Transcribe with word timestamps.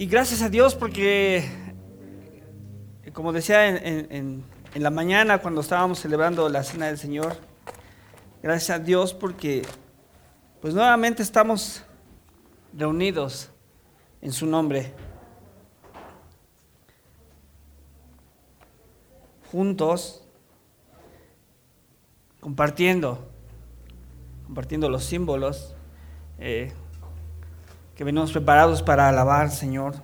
Y 0.00 0.06
gracias 0.06 0.40
a 0.40 0.48
Dios 0.48 0.74
porque, 0.74 1.44
como 3.12 3.34
decía 3.34 3.68
en, 3.68 4.42
la 4.74 4.88
mañana 4.88 5.42
cuando 5.42 5.60
estábamos 5.60 5.98
celebrando 5.98 6.48
la 6.48 6.64
cena 6.64 6.86
del 6.86 6.96
Señor, 6.96 7.36
gracias 8.42 8.78
a 8.78 8.82
Dios 8.82 9.12
porque 9.12 9.60
pues 10.62 10.72
nuevamente 10.72 11.22
estamos 11.22 11.84
reunidos 12.72 13.50
en 14.22 14.32
su 14.32 14.46
nombre, 14.46 14.94
juntos, 19.52 20.24
compartiendo, 22.40 23.30
compartiendo 24.46 24.88
los 24.88 25.04
símbolos. 25.04 25.76
Eh, 26.38 26.72
que 28.00 28.04
venimos 28.04 28.32
preparados 28.32 28.82
para 28.82 29.10
alabar, 29.10 29.50
Señor, 29.50 29.94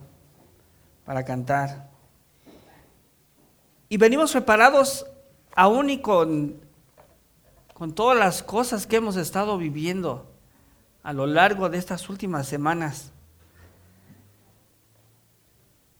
para 1.07 1.25
cantar. 1.25 1.89
Y 3.89 3.97
venimos 3.97 4.33
preparados 4.33 5.07
aún 5.55 5.89
y 5.89 6.03
con, 6.03 6.61
con 7.73 7.95
todas 7.95 8.19
las 8.19 8.43
cosas 8.43 8.87
que 8.87 8.97
hemos 8.97 9.17
estado 9.17 9.57
viviendo 9.57 10.31
a 11.03 11.15
lo 11.15 11.27
largo 11.27 11.71
de 11.71 11.79
estas 11.79 12.11
últimas 12.11 12.47
semanas. 12.47 13.13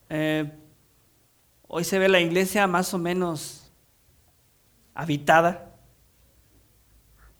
Eh, 0.09 0.53
hoy 1.67 1.83
se 1.83 1.97
ve 1.97 2.09
la 2.09 2.19
iglesia 2.19 2.67
más 2.67 2.93
o 2.93 2.99
menos 2.99 3.71
habitada, 4.93 5.71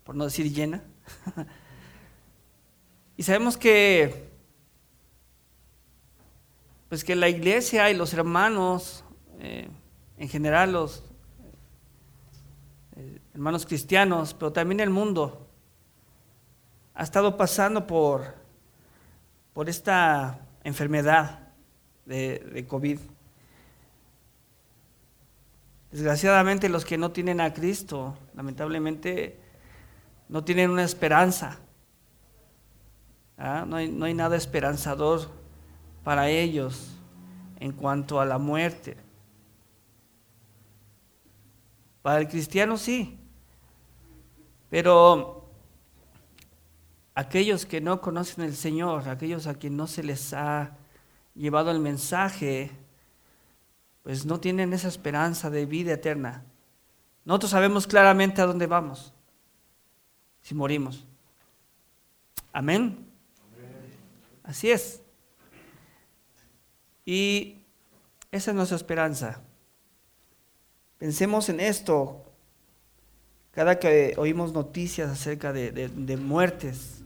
por 0.04 0.16
no 0.16 0.24
decir 0.24 0.52
llena. 0.52 0.82
y 3.18 3.22
sabemos 3.22 3.56
que 3.56 4.36
pues 6.90 7.04
que 7.04 7.16
la 7.16 7.28
iglesia 7.30 7.90
y 7.90 7.96
los 7.96 8.14
hermanos, 8.14 9.04
eh, 9.40 9.68
en 10.18 10.30
general 10.30 10.72
los 10.72 11.04
eh, 12.96 13.20
hermanos 13.34 13.66
cristianos, 13.66 14.34
pero 14.34 14.54
también 14.54 14.80
el 14.80 14.90
mundo, 14.90 15.48
ha 16.94 17.04
estado 17.04 17.36
pasando 17.36 17.86
por, 17.86 18.36
por 19.54 19.70
esta 19.70 20.40
enfermedad 20.64 21.50
de, 22.06 22.66
COVID. 22.68 23.00
Desgraciadamente 25.92 26.70
los 26.70 26.86
que 26.86 26.98
no 26.98 27.12
tienen 27.12 27.42
a 27.42 27.54
Cristo, 27.54 28.18
lamentablemente, 28.34 29.40
no 30.30 30.44
tienen 30.44 30.70
una 30.70 30.84
esperanza. 30.84 31.60
¿ah? 33.38 33.66
No, 33.68 33.76
hay, 33.76 33.90
no 33.90 34.06
hay 34.06 34.14
nada 34.14 34.38
esperanzador 34.38 35.30
para 36.08 36.30
ellos 36.30 36.88
en 37.60 37.74
cuanto 37.74 38.22
a 38.22 38.26
la 38.26 38.38
muerte. 38.38 38.96
Para 42.02 42.22
el 42.22 42.30
cristiano 42.30 42.78
sí, 42.78 43.20
pero 44.70 45.50
aquellos 47.14 47.66
que 47.66 47.82
no 47.82 48.00
conocen 48.00 48.46
al 48.46 48.56
Señor, 48.56 49.10
aquellos 49.10 49.48
a 49.48 49.56
quienes 49.56 49.76
no 49.76 49.86
se 49.86 50.02
les 50.02 50.32
ha 50.32 50.78
llevado 51.36 51.72
el 51.72 51.80
mensaje, 51.80 52.72
pues 54.02 54.26
no 54.26 54.40
tienen 54.40 54.72
esa 54.72 54.88
esperanza 54.88 55.50
de 55.50 55.66
vida 55.66 55.92
eterna. 55.92 56.46
Nosotros 57.26 57.52
sabemos 57.52 57.86
claramente 57.86 58.42
a 58.42 58.46
dónde 58.46 58.66
vamos 58.66 59.14
si 60.42 60.56
morimos. 60.56 61.06
Amén. 62.54 63.06
Así 64.46 64.72
es. 64.72 65.02
Y 67.08 67.64
esa 68.34 68.52
es 68.52 68.56
nuestra 68.56 68.76
esperanza. 68.76 69.40
Pensemos 70.98 71.48
en 71.48 71.62
esto 71.62 72.22
cada 73.52 73.80
que 73.80 74.14
oímos 74.18 74.52
noticias 74.52 75.10
acerca 75.10 75.54
de, 75.54 76.18
muertes. 76.22 77.02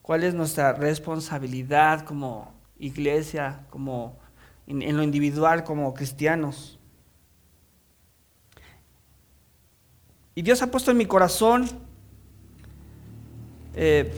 ¿Cuál 0.00 0.24
es 0.24 0.32
nuestra 0.32 0.72
responsabilidad 0.72 2.06
como 2.06 2.54
iglesia, 2.78 3.66
como 3.68 4.16
en, 4.66 4.96
lo 4.96 5.02
individual, 5.02 5.62
como 5.62 5.92
cristianos? 5.92 6.78
Y 10.34 10.40
Dios 10.40 10.62
ha 10.62 10.70
puesto 10.70 10.90
en 10.90 10.96
mi 10.96 11.04
corazón 11.04 11.68
eh, 13.74 14.10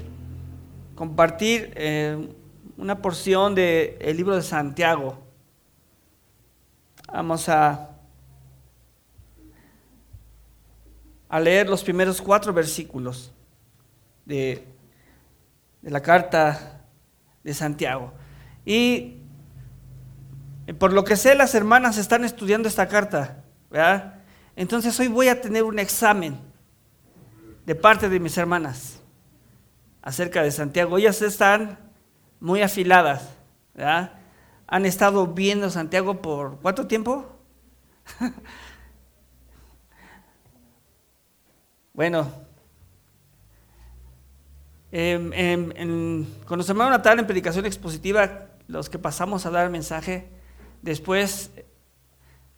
compartir 0.94 1.72
eh, 1.76 2.28
una 2.76 3.00
porción 3.00 3.54
del 3.54 4.16
libro 4.16 4.36
de 4.36 4.42
Santiago. 4.42 5.18
Vamos 7.12 7.48
a, 7.48 7.90
a 11.28 11.40
leer 11.40 11.68
los 11.68 11.82
primeros 11.82 12.20
cuatro 12.22 12.52
versículos 12.52 13.32
de, 14.24 14.66
de 15.82 15.90
la 15.90 16.00
carta 16.00 16.84
de 17.44 17.52
Santiago. 17.52 18.12
Y 18.64 19.18
eh, 20.66 20.74
por 20.74 20.92
lo 20.92 21.04
que 21.04 21.16
sé, 21.16 21.34
las 21.34 21.54
hermanas 21.54 21.98
están 21.98 22.24
estudiando 22.24 22.68
esta 22.68 22.88
carta, 22.88 23.44
¿verdad? 23.70 24.22
Entonces 24.56 24.98
hoy 25.00 25.08
voy 25.08 25.28
a 25.28 25.40
tener 25.40 25.64
un 25.64 25.78
examen 25.78 26.38
de 27.66 27.74
parte 27.74 28.08
de 28.08 28.20
mis 28.20 28.36
hermanas 28.38 29.01
acerca 30.02 30.42
de 30.42 30.50
Santiago. 30.50 30.98
Ellas 30.98 31.22
están 31.22 31.78
muy 32.40 32.60
afiladas, 32.60 33.30
¿verdad? 33.74 34.18
Han 34.66 34.84
estado 34.84 35.28
viendo 35.28 35.70
Santiago 35.70 36.20
por 36.20 36.58
cuánto 36.60 36.86
tiempo? 36.86 37.38
bueno, 41.94 42.30
em, 44.90 45.32
em, 45.32 46.26
cuando 46.46 46.64
se 46.64 46.72
hermano 46.72 46.90
Natal 46.90 47.18
en 47.18 47.26
predicación 47.26 47.64
expositiva, 47.64 48.48
los 48.66 48.90
que 48.90 48.98
pasamos 48.98 49.46
a 49.46 49.50
dar 49.50 49.70
mensaje, 49.70 50.28
después, 50.82 51.52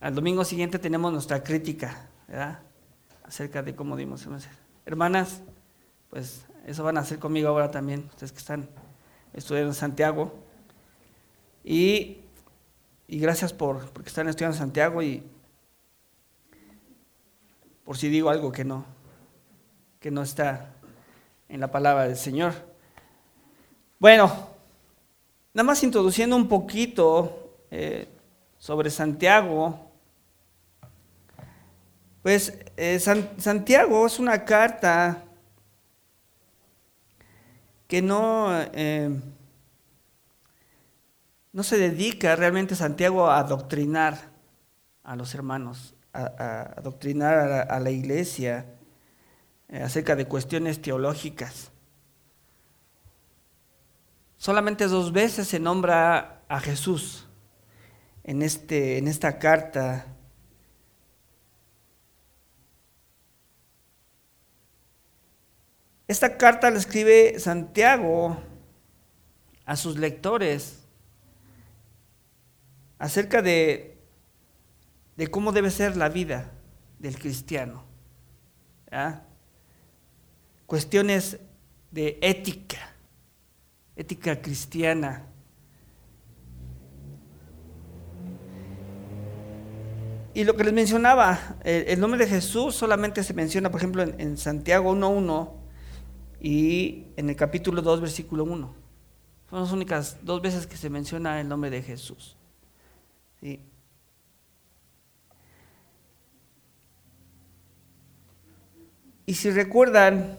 al 0.00 0.14
domingo 0.14 0.44
siguiente 0.44 0.78
tenemos 0.78 1.12
nuestra 1.12 1.42
crítica, 1.42 2.08
¿verdad? 2.28 2.60
Acerca 3.24 3.62
de 3.62 3.74
cómo 3.74 3.96
dimos 3.96 4.22
el 4.24 4.30
mensaje. 4.30 4.56
Hermanas, 4.86 5.42
pues 6.10 6.43
eso 6.66 6.82
van 6.82 6.96
a 6.96 7.00
hacer 7.00 7.18
conmigo 7.18 7.48
ahora 7.48 7.70
también, 7.70 8.06
ustedes 8.10 8.32
que 8.32 8.38
están 8.38 8.68
estudiando 9.34 9.70
en 9.70 9.74
Santiago. 9.74 10.32
Y, 11.62 12.20
gracias 13.08 13.52
por 13.52 13.90
porque 13.90 14.08
están 14.08 14.28
estudiando 14.28 14.56
en 14.56 14.60
Santiago 14.60 15.02
y 15.02 15.22
por 17.84 17.96
si 17.98 18.08
digo 18.08 18.30
algo 18.30 18.50
que 18.50 18.64
no, 18.64 18.84
que 20.00 20.10
no 20.10 20.22
está 20.22 20.70
en 21.48 21.60
la 21.60 21.70
palabra 21.70 22.04
del 22.04 22.16
Señor. 22.16 22.54
Bueno, 23.98 24.32
nada 25.52 25.64
más 25.64 25.82
introduciendo 25.82 26.34
un 26.34 26.48
poquito 26.48 27.56
eh, 27.70 28.08
sobre 28.58 28.90
Santiago. 28.90 29.90
Pues 32.22 32.58
eh, 32.78 32.98
Santiago 32.98 34.06
es 34.06 34.18
una 34.18 34.44
carta 34.46 35.24
que 37.86 38.02
no, 38.02 38.48
eh, 38.72 39.10
no 41.52 41.62
se 41.62 41.78
dedica 41.78 42.36
realmente 42.36 42.74
Santiago 42.74 43.26
a 43.28 43.38
adoctrinar 43.38 44.32
a 45.02 45.16
los 45.16 45.34
hermanos, 45.34 45.94
a, 46.12 46.74
adoctrinar 46.76 47.70
a 47.70 47.80
la, 47.80 47.90
iglesia 47.90 48.66
eh, 49.68 49.82
acerca 49.82 50.16
de 50.16 50.26
cuestiones 50.26 50.80
teológicas. 50.80 51.70
Solamente 54.36 54.86
dos 54.88 55.12
veces 55.12 55.48
se 55.48 55.60
nombra 55.60 56.42
a 56.48 56.60
Jesús 56.60 57.26
en, 58.24 58.42
este, 58.42 58.98
en 58.98 59.08
esta 59.08 59.38
carta 59.38 60.13
Esta 66.06 66.36
carta 66.36 66.70
la 66.70 66.78
escribe 66.78 67.38
Santiago 67.38 68.36
a 69.64 69.76
sus 69.76 69.98
lectores 69.98 70.80
acerca 72.98 73.40
de, 73.40 73.96
de 75.16 75.26
cómo 75.28 75.52
debe 75.52 75.70
ser 75.70 75.96
la 75.96 76.10
vida 76.10 76.52
del 76.98 77.18
cristiano. 77.18 77.84
Cuestiones 80.66 81.38
de 81.90 82.18
ética, 82.20 82.94
ética 83.96 84.40
cristiana. 84.42 85.26
Y 90.34 90.44
lo 90.44 90.54
que 90.54 90.64
les 90.64 90.72
mencionaba, 90.72 91.56
el, 91.64 91.98
nombre 91.98 92.18
de 92.18 92.26
Jesús 92.26 92.74
solamente 92.74 93.22
se 93.22 93.32
menciona, 93.32 93.70
por 93.70 93.80
ejemplo, 93.80 94.02
en, 94.02 94.20
en 94.20 94.36
Santiago 94.36 94.92
1.1 94.94 95.63
y 96.44 97.06
en 97.16 97.30
el 97.30 97.36
capítulo 97.36 97.80
2, 97.80 98.02
versículo 98.02 98.44
1. 98.44 98.74
Son 99.48 99.60
las 99.60 99.72
únicas 99.72 100.18
dos 100.20 100.42
veces 100.42 100.66
que 100.66 100.76
se 100.76 100.90
menciona 100.90 101.40
el 101.40 101.48
nombre 101.48 101.70
de 101.70 101.80
Jesús. 101.80 102.36
Y 103.40 103.60
si 109.32 109.50
recuerdan, 109.52 110.38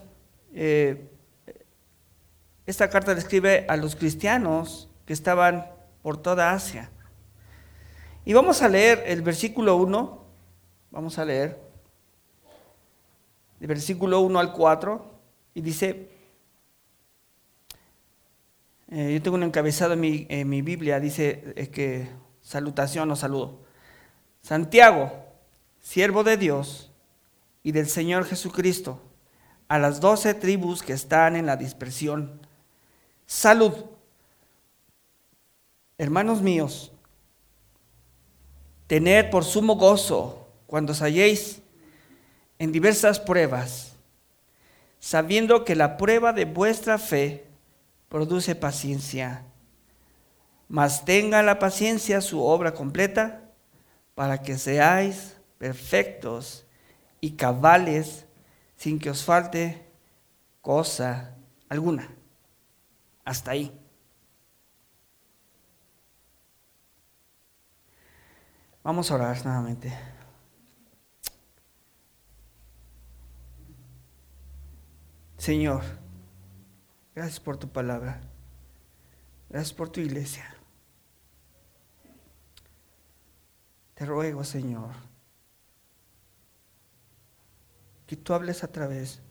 eh, 0.54 1.10
esta 2.68 2.88
carta 2.92 3.16
describe 3.16 3.66
a 3.68 3.75
los 3.75 3.96
cristianos 3.96 4.88
que 5.08 5.13
estaban 5.13 5.72
por 6.04 6.18
toda 6.18 6.51
Asia. 6.51 6.92
Y 8.25 8.34
vamos 8.34 8.62
a 8.62 8.69
leer 8.69 9.01
el 9.08 9.24
versículo 9.24 9.75
1, 9.78 10.24
vamos 10.92 11.18
a 11.18 11.25
leer, 11.25 11.60
el 13.60 13.66
versículo 13.66 14.19
1 14.19 14.40
al 14.40 14.54
4, 14.54 15.14
y 15.56 15.62
dice, 15.62 16.10
eh, 18.92 19.13
yo 19.13 19.22
tengo 19.24 19.38
un 19.38 19.44
encabezado 19.44 19.94
en 19.94 20.50
mi, 20.50 20.62
Biblia, 20.62 21.00
dice 21.00 21.69
que 21.74 22.10
salutación 22.42 23.10
o 23.10 23.16
saludo. 23.16 23.63
Santiago, 24.42 25.12
siervo 25.81 26.24
de 26.25 26.36
Dios 26.38 26.92
y 27.63 27.72
del 27.72 27.88
Señor 27.88 28.25
Jesucristo, 28.25 29.02
a 29.69 29.80
las 29.80 30.02
doce 30.02 30.34
tribus 30.34 30.84
que 30.84 30.94
están 30.94 31.38
en 31.38 31.46
la 31.46 31.56
dispersión. 31.56 32.42
Salud. 33.25 33.74
Hermanos 35.98 36.42
míos, 36.42 36.92
tened 38.88 39.30
por 39.30 39.46
sumo 39.46 39.75
gozo 39.75 40.50
cuando 40.68 40.92
os 40.92 41.01
halléis 41.01 41.62
en 42.60 42.74
diversas 42.74 43.19
pruebas, 43.19 43.94
sabiendo 45.06 45.66
que 45.66 45.75
la 45.75 45.98
prueba 45.98 46.34
de 46.34 46.46
vuestra 46.46 46.98
fe 46.98 47.46
produce 48.10 48.56
paciencia. 48.56 49.46
Mas 50.68 51.06
tenga 51.06 51.44
la 51.44 51.60
paciencia 51.60 52.22
su 52.22 52.44
obra 52.44 52.74
completa 52.74 53.52
para 54.16 54.42
que 54.42 54.57
seáis 54.57 55.38
perfectos 55.60 56.66
y 57.22 57.34
cabales 57.34 58.25
sin 58.78 58.98
que 58.98 59.12
os 59.12 59.24
falte 59.24 59.86
cosa 60.60 61.36
alguna. 61.69 62.10
Hasta 63.24 63.51
ahí. 63.51 63.72
Vamos 68.81 69.12
a 69.12 69.16
orar 69.16 69.46
nuevamente. 69.46 70.14
Señor, 75.45 75.83
gracias 77.13 77.39
por 77.39 77.57
tu 77.57 77.69
palabra. 77.69 78.19
Gracias 79.47 79.75
por 79.75 79.89
tu 79.89 80.00
iglesia. 80.00 80.44
Te 83.94 84.07
ruego, 84.07 84.44
Señor, 84.44 84.89
que 88.07 88.15
tú 88.15 88.33
hables 88.33 88.63
a 88.63 88.71
través 88.71 89.21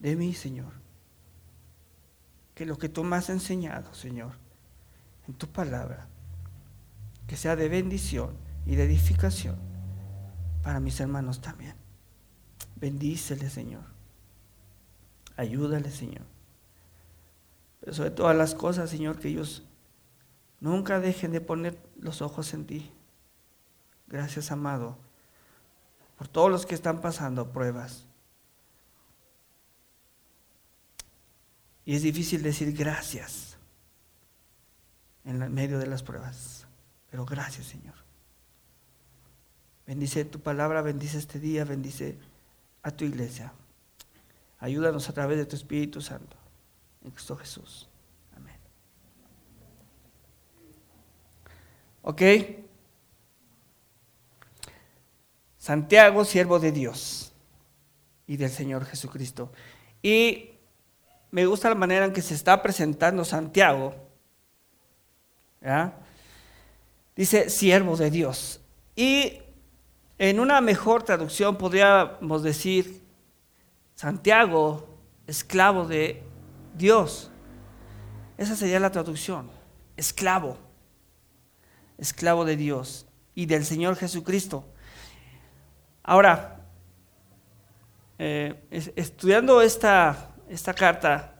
de 0.00 0.16
mí, 0.16 0.34
Señor. 0.34 0.72
Que 2.56 2.66
lo 2.66 2.76
que 2.76 2.88
tú 2.88 3.04
me 3.04 3.14
has 3.14 3.30
enseñado, 3.30 3.94
Señor, 3.94 4.32
en 5.28 5.34
tu 5.34 5.46
palabra, 5.46 6.08
que 7.28 7.36
sea 7.36 7.54
de 7.54 7.68
bendición 7.68 8.36
y 8.66 8.74
de 8.74 8.82
edificación 8.82 9.54
para 10.64 10.80
mis 10.80 10.98
hermanos 10.98 11.40
también. 11.40 11.76
Bendícele, 12.74 13.48
Señor. 13.48 14.01
Ayúdale, 15.36 15.90
Señor. 15.90 16.24
Pero 17.80 17.94
sobre 17.94 18.10
todas 18.10 18.36
las 18.36 18.54
cosas, 18.54 18.90
Señor, 18.90 19.18
que 19.18 19.28
ellos 19.28 19.64
nunca 20.60 21.00
dejen 21.00 21.32
de 21.32 21.40
poner 21.40 21.78
los 21.98 22.22
ojos 22.22 22.54
en 22.54 22.66
ti. 22.66 22.92
Gracias, 24.06 24.52
amado, 24.52 24.98
por 26.16 26.28
todos 26.28 26.50
los 26.50 26.66
que 26.66 26.74
están 26.74 27.00
pasando 27.00 27.50
pruebas. 27.50 28.06
Y 31.84 31.96
es 31.96 32.02
difícil 32.02 32.42
decir 32.42 32.76
gracias 32.76 33.56
en 35.24 35.52
medio 35.52 35.78
de 35.78 35.86
las 35.86 36.02
pruebas. 36.02 36.66
Pero 37.10 37.26
gracias, 37.26 37.66
Señor. 37.66 37.94
Bendice 39.86 40.24
tu 40.24 40.40
palabra, 40.40 40.82
bendice 40.82 41.18
este 41.18 41.40
día, 41.40 41.64
bendice 41.64 42.18
a 42.82 42.90
tu 42.92 43.04
iglesia. 43.04 43.52
Ayúdanos 44.62 45.08
a 45.08 45.12
través 45.12 45.38
de 45.38 45.44
tu 45.44 45.56
Espíritu 45.56 46.00
Santo. 46.00 46.36
En 47.04 47.10
Cristo 47.10 47.36
Jesús. 47.36 47.88
Amén. 48.36 48.54
¿Ok? 52.02 52.22
Santiago, 55.58 56.24
siervo 56.24 56.60
de 56.60 56.70
Dios 56.70 57.32
y 58.28 58.36
del 58.36 58.50
Señor 58.50 58.84
Jesucristo. 58.84 59.50
Y 60.00 60.50
me 61.32 61.44
gusta 61.46 61.68
la 61.68 61.74
manera 61.74 62.04
en 62.04 62.12
que 62.12 62.22
se 62.22 62.34
está 62.34 62.62
presentando 62.62 63.24
Santiago. 63.24 63.96
Dice 67.16 67.50
siervo 67.50 67.96
de 67.96 68.12
Dios. 68.12 68.60
Y 68.94 69.42
en 70.18 70.38
una 70.38 70.60
mejor 70.60 71.02
traducción 71.02 71.58
podríamos 71.58 72.44
decir 72.44 73.01
Santiago, 74.02 74.88
esclavo 75.28 75.86
de 75.86 76.24
Dios. 76.76 77.30
Esa 78.36 78.56
sería 78.56 78.80
la 78.80 78.90
traducción. 78.90 79.48
Esclavo. 79.96 80.58
Esclavo 81.98 82.44
de 82.44 82.56
Dios 82.56 83.06
y 83.36 83.46
del 83.46 83.64
Señor 83.64 83.94
Jesucristo. 83.94 84.64
Ahora, 86.02 86.66
eh, 88.18 88.60
estudiando 88.96 89.62
esta, 89.62 90.34
esta 90.48 90.74
carta, 90.74 91.36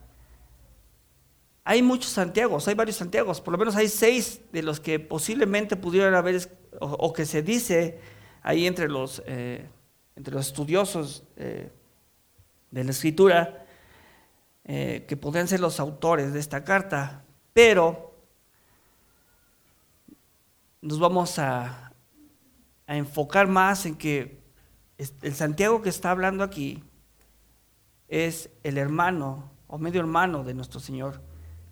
hay 1.65 1.83
muchos 1.83 2.13
Santiagos, 2.13 2.69
hay 2.69 2.75
varios 2.75 2.99
Santiagos, 2.99 3.41
por 3.41 3.51
lo 3.51 3.59
menos 3.59 3.75
hay 3.75 3.89
seis 3.89 4.41
de 4.53 4.63
los 4.63 4.79
que 4.79 5.01
posiblemente 5.01 5.75
pudieran 5.75 6.15
haber, 6.15 6.49
o 6.79 7.13
que 7.13 7.27
se 7.27 7.43
dice 7.43 7.99
ahí 8.41 8.69
entre 8.69 8.89
los, 8.89 9.21
eh, 9.27 9.69
entre 10.15 10.33
los 10.33 10.47
estudiosos 10.47 11.25
eh, 11.35 11.69
de 12.73 12.85
la 12.85 12.91
escritura, 12.91 13.65
eh, 14.65 15.05
que 15.07 15.17
podrían 15.17 15.47
ser 15.47 15.61
los 15.61 15.79
autores 15.79 16.33
de 16.33 16.41
esta 16.41 16.65
carta, 16.65 17.25
pero 17.53 18.17
nos 20.81 20.99
vamos 20.99 21.39
a, 21.39 21.93
a 22.87 22.97
enfocar 22.97 23.47
más 23.47 23.87
en 23.87 23.95
que 23.95 24.43
el 24.99 25.35
Santiago 25.35 25.83
que 25.83 25.89
está 25.89 26.11
hablando 26.11 26.43
aquí 26.45 26.83
es 28.09 28.51
el 28.63 28.79
hermano 28.79 29.51
o 29.67 29.79
medio 29.79 30.01
hermano 30.01 30.45
de 30.45 30.55
nuestro 30.55 30.81
Señor 30.81 31.21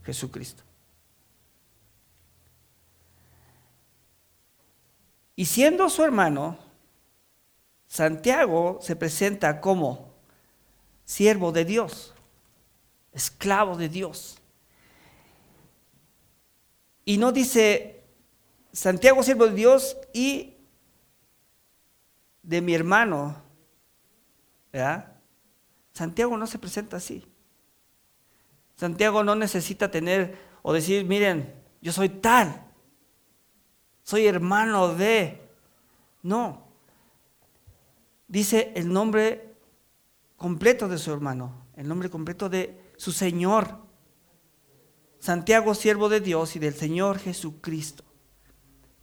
Jesucristo. 0.04 0.64
Y 5.36 5.46
siendo 5.46 5.88
su 5.88 6.04
hermano, 6.04 6.58
Santiago 7.86 8.78
se 8.82 8.96
presenta 8.96 9.60
como 9.60 10.09
siervo 11.10 11.50
de 11.50 11.64
Dios, 11.64 12.14
esclavo 13.12 13.76
de 13.76 13.88
Dios. 13.88 14.38
Y 17.04 17.18
no 17.18 17.32
dice 17.32 18.04
Santiago 18.72 19.22
siervo 19.22 19.46
de 19.46 19.54
Dios 19.54 19.96
y 20.12 20.54
de 22.42 22.60
mi 22.60 22.74
hermano. 22.74 23.42
¿verdad? 24.72 25.16
Santiago 25.92 26.36
no 26.36 26.46
se 26.46 26.58
presenta 26.58 26.98
así. 26.98 27.26
Santiago 28.76 29.24
no 29.24 29.34
necesita 29.34 29.90
tener 29.90 30.38
o 30.62 30.72
decir, 30.72 31.04
miren, 31.04 31.54
yo 31.80 31.92
soy 31.92 32.08
tal 32.08 32.70
soy 34.10 34.26
hermano 34.26 34.94
de. 34.94 35.40
No. 36.22 36.64
Dice 38.26 38.72
el 38.74 38.92
nombre 38.92 39.50
completo 40.40 40.88
de 40.88 40.97
su 40.97 41.12
hermano, 41.12 41.66
el 41.76 41.87
nombre 41.87 42.09
completo 42.09 42.49
de 42.49 42.94
su 42.97 43.12
Señor. 43.12 43.76
Santiago, 45.18 45.75
siervo 45.75 46.09
de 46.09 46.20
Dios 46.20 46.56
y 46.56 46.59
del 46.59 46.73
Señor 46.73 47.18
Jesucristo. 47.18 48.04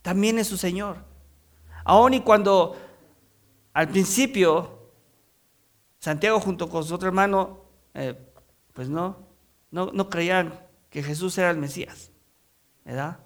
También 0.02 0.40
es 0.40 0.48
su 0.48 0.58
Señor. 0.58 1.06
Aun 1.86 2.16
y 2.16 2.22
cuando 2.22 2.76
al 3.72 3.88
principio 3.88 4.90
Santiago 6.00 6.40
junto 6.40 6.70
con 6.70 6.84
su 6.84 6.96
otro 6.96 7.08
hermano, 7.08 7.66
eh, 7.94 8.18
pues 8.74 8.90
no, 8.90 9.28
no, 9.70 9.92
no 9.94 10.10
creían 10.10 10.60
que 10.90 11.04
Jesús 11.04 11.38
era 11.38 11.52
el 11.52 11.58
Mesías, 11.58 12.10
¿verdad? 12.84 13.20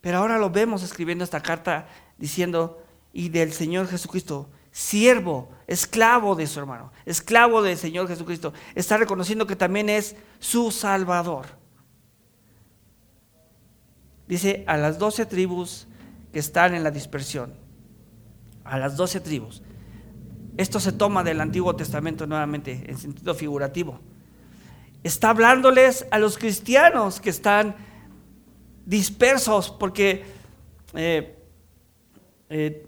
Pero 0.00 0.18
ahora 0.18 0.36
lo 0.38 0.50
vemos 0.50 0.82
escribiendo 0.82 1.22
esta 1.22 1.42
carta 1.42 1.86
diciendo, 2.16 2.82
y 3.12 3.28
del 3.28 3.52
Señor 3.52 3.86
Jesucristo, 3.86 4.50
siervo, 4.70 5.50
esclavo 5.66 6.34
de 6.34 6.46
su 6.46 6.60
hermano, 6.60 6.92
esclavo 7.04 7.62
del 7.62 7.76
Señor 7.76 8.08
Jesucristo. 8.08 8.52
Está 8.74 8.96
reconociendo 8.96 9.46
que 9.46 9.56
también 9.56 9.88
es 9.88 10.16
su 10.38 10.70
Salvador. 10.70 11.46
dice 14.26 14.64
a 14.66 14.76
las 14.76 14.98
doce 14.98 15.24
tribus 15.24 15.86
que 16.32 16.38
están 16.38 16.74
en 16.74 16.82
la 16.82 16.90
dispersión. 16.90 17.54
A 18.64 18.78
las 18.78 18.96
doce 18.96 19.20
tribus. 19.20 19.62
Esto 20.58 20.80
se 20.80 20.92
toma 20.92 21.22
del 21.24 21.40
Antiguo 21.40 21.74
Testamento 21.76 22.26
nuevamente, 22.26 22.84
en 22.88 22.98
sentido 22.98 23.34
figurativo. 23.34 24.00
Está 25.04 25.30
hablándoles 25.30 26.06
a 26.10 26.18
los 26.18 26.36
cristianos 26.36 27.20
que 27.20 27.30
están 27.30 27.76
dispersos, 28.84 29.70
porque 29.70 30.24
eh, 30.94 31.38
eh, 32.50 32.87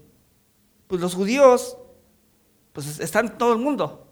pues 0.91 0.99
los 0.99 1.15
judíos 1.15 1.77
pues 2.73 2.99
están 2.99 3.37
todo 3.37 3.53
el 3.53 3.59
mundo. 3.59 4.09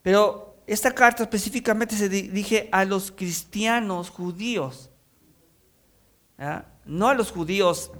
Pero 0.00 0.56
esta 0.66 0.94
carta 0.94 1.24
específicamente 1.24 1.94
se 1.94 2.08
dirige 2.08 2.70
a 2.72 2.86
los 2.86 3.12
cristianos 3.12 4.08
judíos, 4.08 4.88
no 6.86 7.08
a 7.08 7.12
los 7.12 7.30
judíos 7.30 7.90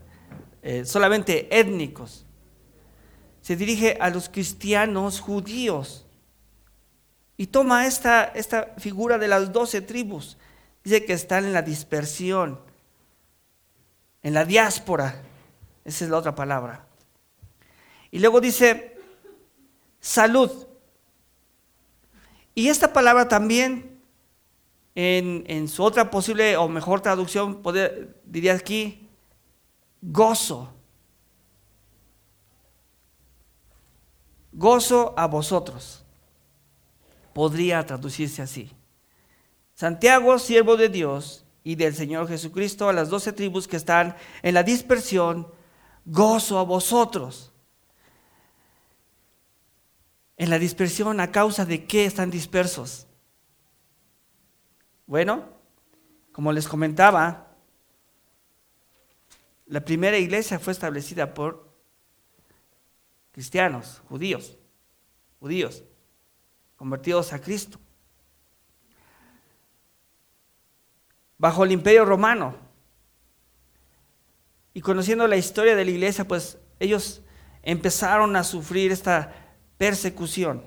eh, 0.62 0.87
solamente 0.87 1.47
étnicos 1.54 2.25
se 3.42 3.54
dirige 3.54 3.99
a 4.00 4.09
los 4.09 4.30
cristianos 4.30 5.20
judíos. 5.20 6.06
Y 7.37 7.49
toma 7.49 7.87
esta, 7.87 8.25
esta 8.25 8.73
figura 8.78 9.18
de 9.18 9.28
las 9.28 9.52
doce 9.52 9.82
tribus. 9.82 10.38
Dice 10.82 11.04
que 11.04 11.12
están 11.12 11.44
en 11.44 11.52
la 11.52 11.61
dispersión, 11.61 12.62
en 14.23 14.32
la 14.32 14.47
diáspora. 14.47 15.23
Esa 15.84 16.04
es 16.04 16.10
la 16.10 16.18
otra 16.18 16.34
palabra. 16.34 16.87
Y 18.10 18.18
luego 18.18 18.40
dice 18.40 18.96
salud. 20.00 20.66
Y 22.54 22.68
esta 22.68 22.92
palabra 22.92 23.28
también, 23.28 24.00
en, 24.94 25.68
su 25.68 25.82
otra 25.82 26.10
posible 26.10 26.56
o 26.56 26.68
mejor 26.68 27.00
traducción, 27.00 27.62
poder, 27.62 28.20
diría 28.25 28.54
aquí, 28.54 29.08
gozo. 30.02 30.75
gozo 34.52 35.14
a 35.16 35.26
vosotros. 35.26 36.04
Podría 37.32 37.84
traducirse 37.87 38.42
así. 38.42 38.70
Santiago, 39.75 40.38
siervo 40.38 40.76
de 40.76 40.88
Dios 40.88 41.44
y 41.62 41.76
del 41.76 41.94
Señor 41.94 42.28
Jesucristo, 42.28 42.88
a 42.88 42.92
las 42.92 43.08
doce 43.08 43.32
tribus 43.32 43.68
que 43.68 43.76
están 43.76 44.16
en 44.42 44.54
la 44.54 44.62
dispersión, 44.62 45.46
gozo 46.04 46.59
a 46.59 46.62
vosotros. 46.62 47.52
En 50.37 50.50
la 50.50 50.59
dispersión, 50.59 51.21
¿a 51.21 51.30
causa 51.30 51.64
de 51.64 51.85
qué 51.85 52.07
están 52.07 52.30
dispersos? 52.30 53.07
Bueno, 55.07 55.49
como 56.33 56.52
les 56.52 56.66
comentaba, 56.66 57.49
la 59.66 59.80
primera 59.80 60.16
iglesia 60.19 60.59
fue 60.59 60.73
establecida 60.73 61.35
por 61.35 61.69
cristianos, 63.33 64.02
judíos, 64.09 64.57
judíos, 65.38 65.85
convertidos 66.76 67.33
a 67.33 67.40
Cristo. 67.40 67.78
Bajo 71.38 71.64
el 71.64 71.73
imperio 71.73 72.04
romano. 72.04 72.70
Y 74.80 74.82
conociendo 74.82 75.28
la 75.28 75.37
historia 75.37 75.76
de 75.76 75.84
la 75.84 75.90
iglesia, 75.90 76.26
pues 76.26 76.56
ellos 76.78 77.20
empezaron 77.62 78.34
a 78.34 78.42
sufrir 78.42 78.92
esta 78.92 79.30
persecución. 79.76 80.64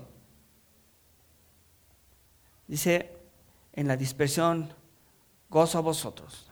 Dice, 2.68 3.10
en 3.72 3.88
la 3.88 3.96
dispersión, 3.96 4.72
gozo 5.50 5.78
a 5.78 5.80
vosotros. 5.80 6.48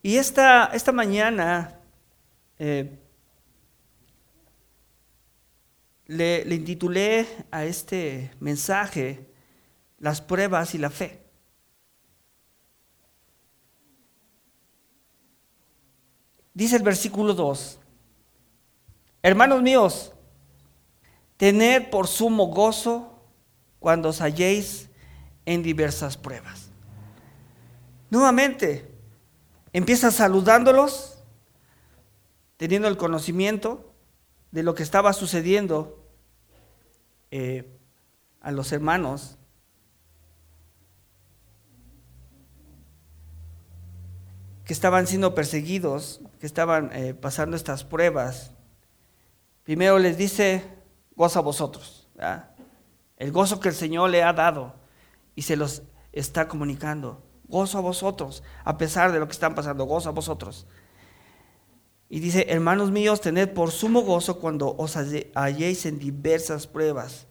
Y 0.00 0.16
esta, 0.16 0.66
esta 0.66 0.92
mañana 0.92 1.80
eh, 2.60 3.00
le, 6.06 6.44
le 6.44 6.54
intitulé 6.54 7.26
a 7.50 7.64
este 7.64 8.30
mensaje 8.38 9.28
las 9.98 10.20
pruebas 10.20 10.72
y 10.76 10.78
la 10.78 10.90
fe. 10.90 11.25
Dice 16.56 16.76
el 16.76 16.82
versículo 16.82 17.34
2, 17.34 17.78
hermanos 19.22 19.60
míos, 19.60 20.14
tened 21.36 21.90
por 21.90 22.06
sumo 22.08 22.46
gozo 22.46 23.20
cuando 23.78 24.08
os 24.08 24.22
halléis 24.22 24.88
en 25.44 25.62
diversas 25.62 26.16
pruebas. 26.16 26.70
Nuevamente, 28.08 28.96
Empieza 29.76 30.10
saludándolos, 30.10 31.18
teniendo 32.56 32.88
el 32.88 32.96
conocimiento 32.96 33.92
de 34.50 34.62
lo 34.62 34.74
que 34.74 34.82
estaba 34.82 35.12
sucediendo 35.12 36.02
eh, 37.30 37.78
a 38.40 38.52
los 38.52 38.72
hermanos. 38.72 39.36
Que 44.66 44.72
estaban 44.72 45.06
siendo 45.06 45.34
perseguidos, 45.34 46.20
que 46.40 46.46
estaban 46.46 46.90
eh, 46.92 47.14
pasando 47.14 47.56
estas 47.56 47.84
pruebas. 47.84 48.50
Primero 49.62 49.98
les 50.00 50.18
dice, 50.18 50.64
goza 51.14 51.40
vosotros. 51.40 52.08
El 53.16 53.30
gozo 53.30 53.60
que 53.60 53.68
el 53.68 53.74
Señor 53.76 54.10
le 54.10 54.24
ha 54.24 54.32
dado 54.32 54.74
y 55.36 55.42
se 55.42 55.56
los 55.56 55.84
está 56.12 56.48
comunicando. 56.48 57.22
Gozo 57.44 57.78
a 57.78 57.80
vosotros, 57.80 58.42
a 58.64 58.76
pesar 58.76 59.12
de 59.12 59.20
lo 59.20 59.26
que 59.26 59.32
están 59.32 59.54
pasando, 59.54 59.84
gozo 59.84 60.08
a 60.08 60.12
vosotros. 60.12 60.66
Y 62.08 62.18
dice, 62.18 62.46
hermanos 62.48 62.90
míos, 62.90 63.20
tened 63.20 63.52
por 63.52 63.70
sumo 63.70 64.00
gozo 64.02 64.40
cuando 64.40 64.74
os 64.76 64.96
halléis 64.96 65.86
en 65.86 66.00
diversas 66.00 66.66
pruebas. 66.66 67.28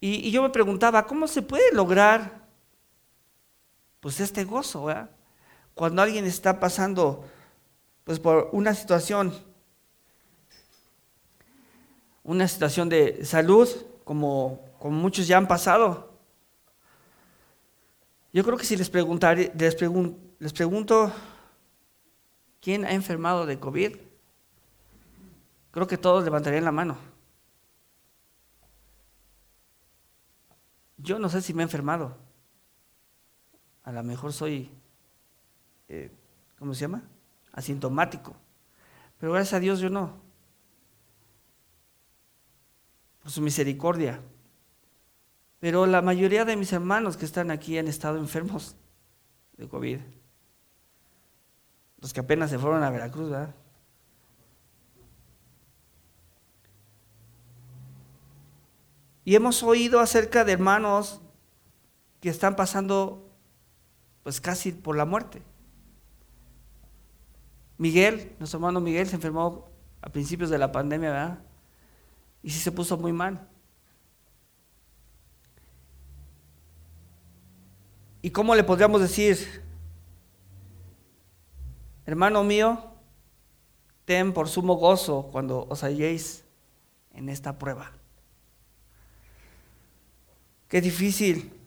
Y, 0.00 0.32
yo 0.32 0.42
me 0.42 0.50
preguntaba, 0.50 1.06
¿cómo 1.06 1.28
se 1.28 1.42
puede 1.42 1.72
lograr 1.72 2.39
pues 4.00 4.20
este 4.20 4.44
gozo? 4.44 4.88
Cuando 5.74 6.02
alguien 6.02 6.24
está 6.24 6.58
pasando 6.58 7.24
pues 8.04 8.18
por 8.18 8.48
una 8.52 8.74
situación, 8.74 9.32
una 12.24 12.48
situación 12.48 12.88
de 12.88 13.24
salud, 13.24 13.68
como, 14.04 14.60
como 14.78 14.98
muchos 14.98 15.28
ya 15.28 15.36
han 15.36 15.46
pasado, 15.46 16.10
yo 18.32 18.44
creo 18.44 18.56
que 18.56 18.64
si 18.64 18.76
les, 18.76 18.90
preguntaré, 18.90 19.52
les, 19.56 19.76
les 20.38 20.52
pregunto 20.52 21.12
quién 22.60 22.84
ha 22.84 22.92
enfermado 22.92 23.46
de 23.46 23.58
COVID, 23.58 23.96
creo 25.70 25.86
que 25.86 25.98
todos 25.98 26.24
levantarían 26.24 26.64
la 26.64 26.72
mano. 26.72 26.98
Yo 30.96 31.18
no 31.18 31.28
sé 31.28 31.40
si 31.42 31.54
me 31.54 31.62
he 31.62 31.64
enfermado. 31.64 32.16
A 33.84 33.92
lo 33.92 34.02
mejor 34.02 34.32
soy, 34.32 34.70
eh, 35.88 36.10
¿cómo 36.58 36.74
se 36.74 36.82
llama? 36.82 37.02
Asintomático. 37.52 38.34
Pero 39.18 39.32
gracias 39.32 39.54
a 39.54 39.60
Dios 39.60 39.80
yo 39.80 39.90
no. 39.90 40.16
Por 43.22 43.30
su 43.30 43.40
misericordia. 43.40 44.20
Pero 45.60 45.86
la 45.86 46.00
mayoría 46.00 46.44
de 46.44 46.56
mis 46.56 46.72
hermanos 46.72 47.16
que 47.16 47.26
están 47.26 47.50
aquí 47.50 47.76
han 47.78 47.88
estado 47.88 48.18
enfermos 48.18 48.76
de 49.56 49.68
COVID. 49.68 50.00
Los 52.00 52.14
que 52.14 52.20
apenas 52.20 52.50
se 52.50 52.58
fueron 52.58 52.82
a 52.82 52.90
Veracruz, 52.90 53.30
¿verdad? 53.30 53.54
Y 59.24 59.34
hemos 59.34 59.62
oído 59.62 60.00
acerca 60.00 60.44
de 60.44 60.52
hermanos 60.52 61.20
que 62.20 62.30
están 62.30 62.56
pasando 62.56 63.29
pues 64.22 64.40
casi 64.40 64.72
por 64.72 64.96
la 64.96 65.04
muerte. 65.04 65.42
Miguel, 67.78 68.34
nuestro 68.38 68.58
hermano 68.58 68.80
Miguel 68.80 69.08
se 69.08 69.16
enfermó 69.16 69.68
a 70.02 70.10
principios 70.10 70.50
de 70.50 70.58
la 70.58 70.70
pandemia, 70.70 71.10
¿verdad? 71.10 71.38
Y 72.42 72.50
sí 72.50 72.58
se 72.58 72.72
puso 72.72 72.96
muy 72.98 73.12
mal. 73.12 73.48
¿Y 78.22 78.30
cómo 78.30 78.54
le 78.54 78.64
podríamos 78.64 79.00
decir? 79.00 79.62
Hermano 82.04 82.44
mío, 82.44 82.92
ten 84.04 84.32
por 84.32 84.48
sumo 84.48 84.74
gozo 84.74 85.28
cuando 85.32 85.66
os 85.68 85.82
halléis 85.82 86.44
en 87.12 87.28
esta 87.28 87.58
prueba. 87.58 87.92
Qué 90.68 90.80
difícil 90.80 91.59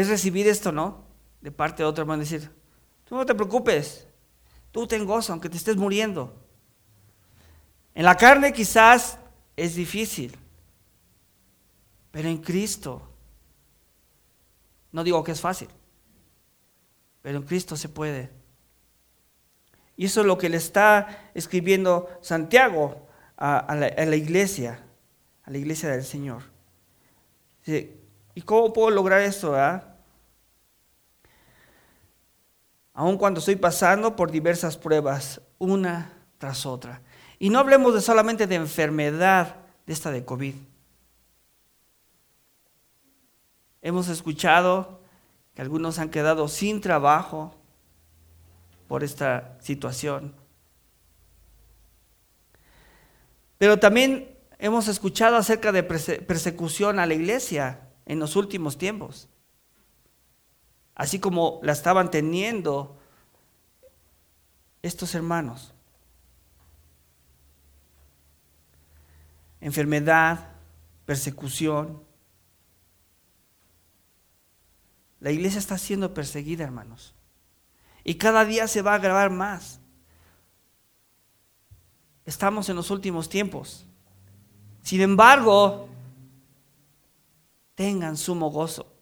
es 0.00 0.08
recibir 0.08 0.46
esto, 0.46 0.72
¿no? 0.72 1.04
De 1.40 1.50
parte 1.50 1.82
de 1.82 1.88
otro 1.88 2.02
hermano, 2.02 2.20
decir, 2.20 2.50
tú 3.06 3.14
no 3.14 3.24
te 3.24 3.34
preocupes, 3.34 4.06
tú 4.70 4.86
ten 4.86 5.06
gozo 5.06 5.32
aunque 5.32 5.48
te 5.48 5.56
estés 5.56 5.76
muriendo. 5.76 6.34
En 7.94 8.04
la 8.04 8.14
carne 8.14 8.52
quizás 8.52 9.18
es 9.56 9.74
difícil, 9.74 10.36
pero 12.10 12.28
en 12.28 12.36
Cristo, 12.38 13.00
no 14.92 15.02
digo 15.02 15.24
que 15.24 15.32
es 15.32 15.40
fácil, 15.40 15.68
pero 17.22 17.38
en 17.38 17.44
Cristo 17.44 17.74
se 17.74 17.88
puede. 17.88 18.30
Y 19.96 20.04
eso 20.04 20.20
es 20.20 20.26
lo 20.26 20.36
que 20.36 20.50
le 20.50 20.58
está 20.58 21.30
escribiendo 21.32 22.10
Santiago 22.20 23.06
a, 23.38 23.74
la, 23.74 24.16
iglesia, 24.16 24.78
a 25.42 25.50
la 25.50 25.56
iglesia 25.56 25.88
del 25.88 26.04
Señor. 26.04 26.42
¿Y 28.36 28.42
cómo 28.42 28.70
puedo 28.70 28.90
lograr 28.90 29.22
esto? 29.22 29.56
Ah? 29.56 29.82
Aun 32.92 33.16
cuando 33.16 33.40
estoy 33.40 33.56
pasando 33.56 34.14
por 34.14 34.30
diversas 34.30 34.76
pruebas, 34.76 35.40
una 35.58 36.12
tras 36.36 36.66
otra. 36.66 37.00
Y 37.38 37.48
no 37.48 37.58
hablemos 37.58 37.94
de 37.94 38.02
solamente 38.02 38.46
de 38.46 38.56
enfermedad 38.56 39.56
de 39.86 39.92
esta 39.94 40.10
de 40.10 40.26
COVID. 40.26 40.54
Hemos 43.80 44.08
escuchado 44.08 45.00
que 45.54 45.62
algunos 45.62 45.98
han 45.98 46.10
quedado 46.10 46.46
sin 46.46 46.82
trabajo 46.82 47.54
por 48.86 49.02
esta 49.02 49.56
situación. 49.62 50.34
Pero 53.56 53.78
también 53.78 54.36
hemos 54.58 54.88
escuchado 54.88 55.36
acerca 55.36 55.72
de 55.72 55.82
persecución 55.82 56.98
a 56.98 57.06
la 57.06 57.14
iglesia 57.14 57.80
en 58.06 58.18
los 58.18 58.36
últimos 58.36 58.78
tiempos, 58.78 59.28
así 60.94 61.20
como 61.20 61.60
la 61.62 61.72
estaban 61.72 62.10
teniendo 62.10 62.96
estos 64.82 65.14
hermanos. 65.14 65.74
Enfermedad, 69.60 70.52
persecución, 71.04 72.06
La 75.20 75.30
iglesia 75.30 75.58
está 75.58 75.78
siendo 75.78 76.14
perseguida, 76.14 76.64
hermanos. 76.64 77.14
Y 78.04 78.14
cada 78.14 78.44
día 78.44 78.68
se 78.68 78.82
va 78.82 78.92
a 78.92 78.96
agravar 78.96 79.30
más. 79.30 79.80
Estamos 82.24 82.68
en 82.68 82.76
los 82.76 82.90
últimos 82.90 83.28
tiempos. 83.28 83.86
Sin 84.82 85.00
embargo, 85.00 85.88
tengan 87.76 88.16
sumo 88.16 88.50
gozo. 88.50 88.92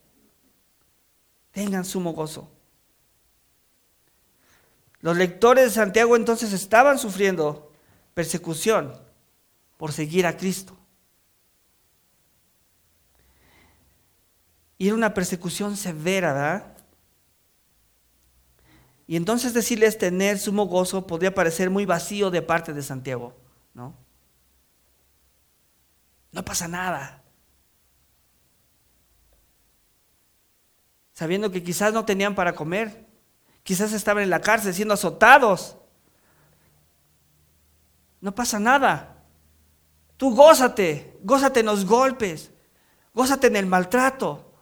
Tengan 1.53 1.87
sumo 1.87 2.13
gozo. 2.13 2.51
Los 5.01 5.17
lectores 5.17 5.65
de 5.65 5.71
Santiago 5.71 6.17
entonces 6.17 6.53
estaban 6.53 6.99
sufriendo 6.99 7.73
persecución 8.13 9.01
por 9.79 9.93
seguir 9.93 10.27
a 10.27 10.37
Cristo. 10.37 10.77
Y 14.77 14.89
era 14.89 14.97
una 14.97 15.15
persecución 15.15 15.77
severa, 15.77 16.33
¿verdad? 16.33 16.77
Y 19.07 19.17
entonces 19.17 19.55
decirles 19.55 19.99
tener 19.99 20.39
sumo 20.39 20.67
gozo 20.67 21.07
podría 21.07 21.35
parecer 21.35 21.71
muy 21.71 21.87
vacío 21.87 22.31
de 22.31 22.43
parte 22.43 22.73
de 22.73 22.83
Santiago, 22.83 23.37
¿no? 23.73 23.95
No 26.33 26.45
pasa 26.45 26.67
nada. 26.67 27.24
Sabiendo 31.15 31.51
que 31.51 31.63
quizás 31.63 31.95
no 31.95 32.05
tenían 32.05 32.35
para 32.35 32.55
comer, 32.55 33.07
quizás 33.63 33.93
estaban 33.93 34.25
en 34.25 34.31
la 34.31 34.41
cárcel 34.41 34.75
siendo 34.75 34.95
azotados. 34.95 35.77
No 38.21 38.35
pasa 38.35 38.59
nada. 38.59 39.23
Tú 40.17 40.35
gózate, 40.35 41.17
gózate 41.23 41.61
en 41.61 41.67
los 41.67 41.87
golpes, 41.87 42.51
gózate 43.15 43.47
en 43.47 43.57
el 43.57 43.67
maltrato. 43.67 44.53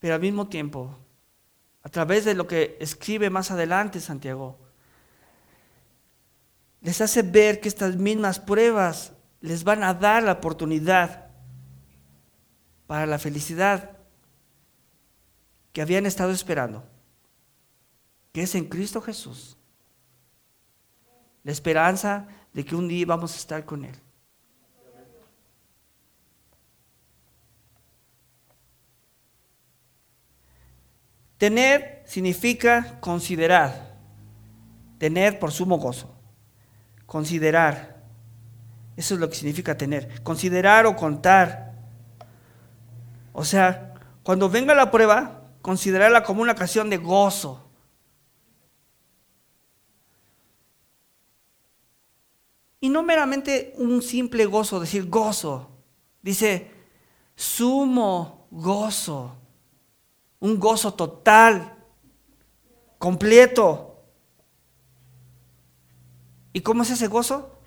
Pero 0.00 0.14
al 0.14 0.20
mismo 0.20 0.48
tiempo, 0.48 0.98
a 1.84 1.88
través 1.88 2.24
de 2.24 2.34
lo 2.34 2.48
que 2.48 2.76
escribe 2.80 3.30
más 3.30 3.52
adelante 3.52 4.00
Santiago, 4.00 4.58
les 6.82 7.00
hace 7.00 7.22
ver 7.22 7.60
que 7.60 7.68
estas 7.68 7.96
mismas 7.96 8.40
pruebas 8.40 9.12
les 9.40 9.62
van 9.64 9.84
a 9.84 9.94
dar 9.94 10.22
la 10.22 10.32
oportunidad 10.32 11.26
para 12.86 13.06
la 13.06 13.18
felicidad 13.18 13.96
que 15.72 15.80
habían 15.80 16.06
estado 16.06 16.32
esperando, 16.32 16.84
que 18.32 18.42
es 18.42 18.54
en 18.54 18.66
Cristo 18.66 19.00
Jesús. 19.00 19.56
La 21.44 21.52
esperanza 21.52 22.26
de 22.52 22.64
que 22.64 22.74
un 22.74 22.88
día 22.88 23.06
vamos 23.06 23.32
a 23.32 23.36
estar 23.36 23.64
con 23.64 23.84
Él. 23.84 23.94
Tener 31.38 32.02
significa 32.06 33.00
considerar. 33.00 33.96
Tener 34.98 35.40
por 35.40 35.50
sumo 35.50 35.78
gozo. 35.78 36.21
Considerar. 37.12 38.02
Eso 38.96 39.12
es 39.12 39.20
lo 39.20 39.28
que 39.28 39.36
significa 39.36 39.76
tener. 39.76 40.22
Considerar 40.22 40.86
o 40.86 40.96
contar. 40.96 41.74
O 43.34 43.44
sea, 43.44 43.92
cuando 44.22 44.48
venga 44.48 44.74
la 44.74 44.90
prueba, 44.90 45.42
considerarla 45.60 46.22
como 46.24 46.40
una 46.40 46.52
ocasión 46.52 46.88
de 46.88 46.96
gozo. 46.96 47.68
Y 52.80 52.88
no 52.88 53.02
meramente 53.02 53.74
un 53.76 54.00
simple 54.00 54.46
gozo, 54.46 54.80
decir 54.80 55.10
gozo. 55.10 55.68
Dice, 56.22 56.70
sumo 57.36 58.48
gozo 58.50 59.36
un 60.42 60.58
gozo 60.58 60.92
total, 60.94 61.76
completo. 62.98 63.91
¿Y 66.52 66.60
cómo 66.60 66.82
es 66.82 66.90
ese 66.90 67.08
gozo? 67.08 67.58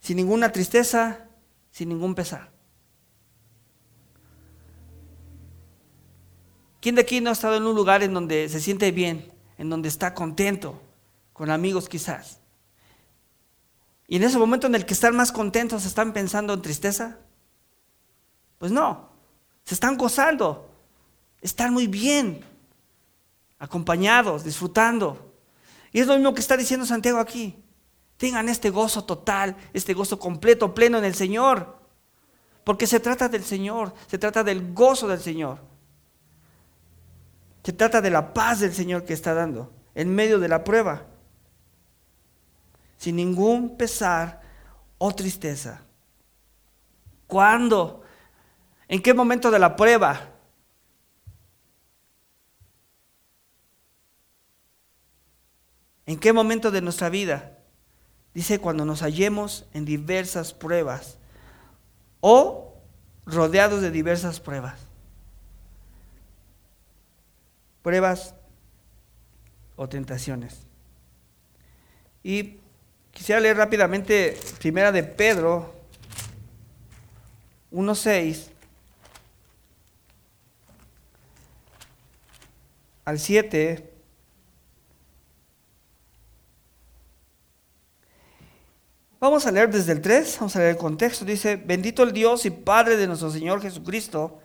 Sin 0.00 0.16
ninguna 0.16 0.52
tristeza, 0.52 1.26
sin 1.70 1.88
ningún 1.88 2.14
pesar. 2.14 2.50
¿Quién 6.80 6.94
de 6.94 7.02
aquí 7.02 7.20
no 7.20 7.30
ha 7.30 7.32
estado 7.32 7.56
en 7.56 7.64
un 7.64 7.74
lugar 7.74 8.02
en 8.02 8.14
donde 8.14 8.48
se 8.48 8.60
siente 8.60 8.92
bien, 8.92 9.32
en 9.58 9.70
donde 9.70 9.88
está 9.88 10.14
contento, 10.14 10.80
con 11.32 11.50
amigos 11.50 11.88
quizás? 11.88 12.40
Y 14.08 14.16
en 14.16 14.22
ese 14.22 14.38
momento 14.38 14.68
en 14.68 14.74
el 14.74 14.86
que 14.86 14.94
están 14.94 15.16
más 15.16 15.32
contentos, 15.32 15.84
¿están 15.84 16.12
pensando 16.12 16.54
en 16.54 16.62
tristeza? 16.62 17.18
Pues 18.58 18.70
no, 18.70 19.10
se 19.64 19.74
están 19.74 19.96
gozando, 19.96 20.70
están 21.40 21.72
muy 21.72 21.88
bien, 21.88 22.44
acompañados, 23.58 24.44
disfrutando. 24.44 25.25
Y 25.96 26.00
es 26.00 26.06
lo 26.06 26.14
mismo 26.14 26.34
que 26.34 26.42
está 26.42 26.58
diciendo 26.58 26.84
Santiago 26.84 27.18
aquí. 27.18 27.56
Tengan 28.18 28.50
este 28.50 28.68
gozo 28.68 29.04
total, 29.04 29.56
este 29.72 29.94
gozo 29.94 30.18
completo, 30.18 30.74
pleno 30.74 30.98
en 30.98 31.06
el 31.06 31.14
Señor. 31.14 31.78
Porque 32.64 32.86
se 32.86 33.00
trata 33.00 33.30
del 33.30 33.42
Señor, 33.42 33.94
se 34.06 34.18
trata 34.18 34.44
del 34.44 34.74
gozo 34.74 35.08
del 35.08 35.20
Señor. 35.20 35.58
Se 37.62 37.72
trata 37.72 38.02
de 38.02 38.10
la 38.10 38.34
paz 38.34 38.60
del 38.60 38.74
Señor 38.74 39.06
que 39.06 39.14
está 39.14 39.32
dando 39.32 39.72
en 39.94 40.14
medio 40.14 40.38
de 40.38 40.48
la 40.48 40.64
prueba. 40.64 41.06
Sin 42.98 43.16
ningún 43.16 43.78
pesar 43.78 44.42
o 44.98 45.14
tristeza. 45.14 45.80
¿Cuándo? 47.26 48.02
¿En 48.86 49.00
qué 49.00 49.14
momento 49.14 49.50
de 49.50 49.60
la 49.60 49.74
prueba? 49.74 50.35
¿En 56.06 56.18
qué 56.18 56.32
momento 56.32 56.70
de 56.70 56.80
nuestra 56.80 57.08
vida? 57.08 57.58
Dice 58.32 58.60
cuando 58.60 58.84
nos 58.84 59.00
hallemos 59.02 59.66
en 59.74 59.84
diversas 59.84 60.54
pruebas 60.54 61.18
o 62.20 62.74
rodeados 63.24 63.82
de 63.82 63.90
diversas 63.90 64.38
pruebas. 64.38 64.78
Pruebas 67.82 68.34
o 69.74 69.88
tentaciones. 69.88 70.60
Y 72.22 72.58
quisiera 73.12 73.40
leer 73.40 73.56
rápidamente 73.56 74.38
Primera 74.58 74.92
de 74.92 75.02
Pedro 75.02 75.74
1.6 77.72 78.50
al 83.04 83.18
7 83.18 83.95
Vamos 89.26 89.44
a 89.44 89.50
leer 89.50 89.68
desde 89.68 89.90
el 89.90 90.00
3, 90.00 90.36
vamos 90.38 90.54
a 90.54 90.60
leer 90.60 90.70
el 90.70 90.76
contexto. 90.76 91.24
Dice, 91.24 91.56
bendito 91.56 92.04
el 92.04 92.12
Dios 92.12 92.46
y 92.46 92.50
Padre 92.50 92.96
de 92.96 93.08
nuestro 93.08 93.28
Señor 93.28 93.60
Jesucristo, 93.60 94.38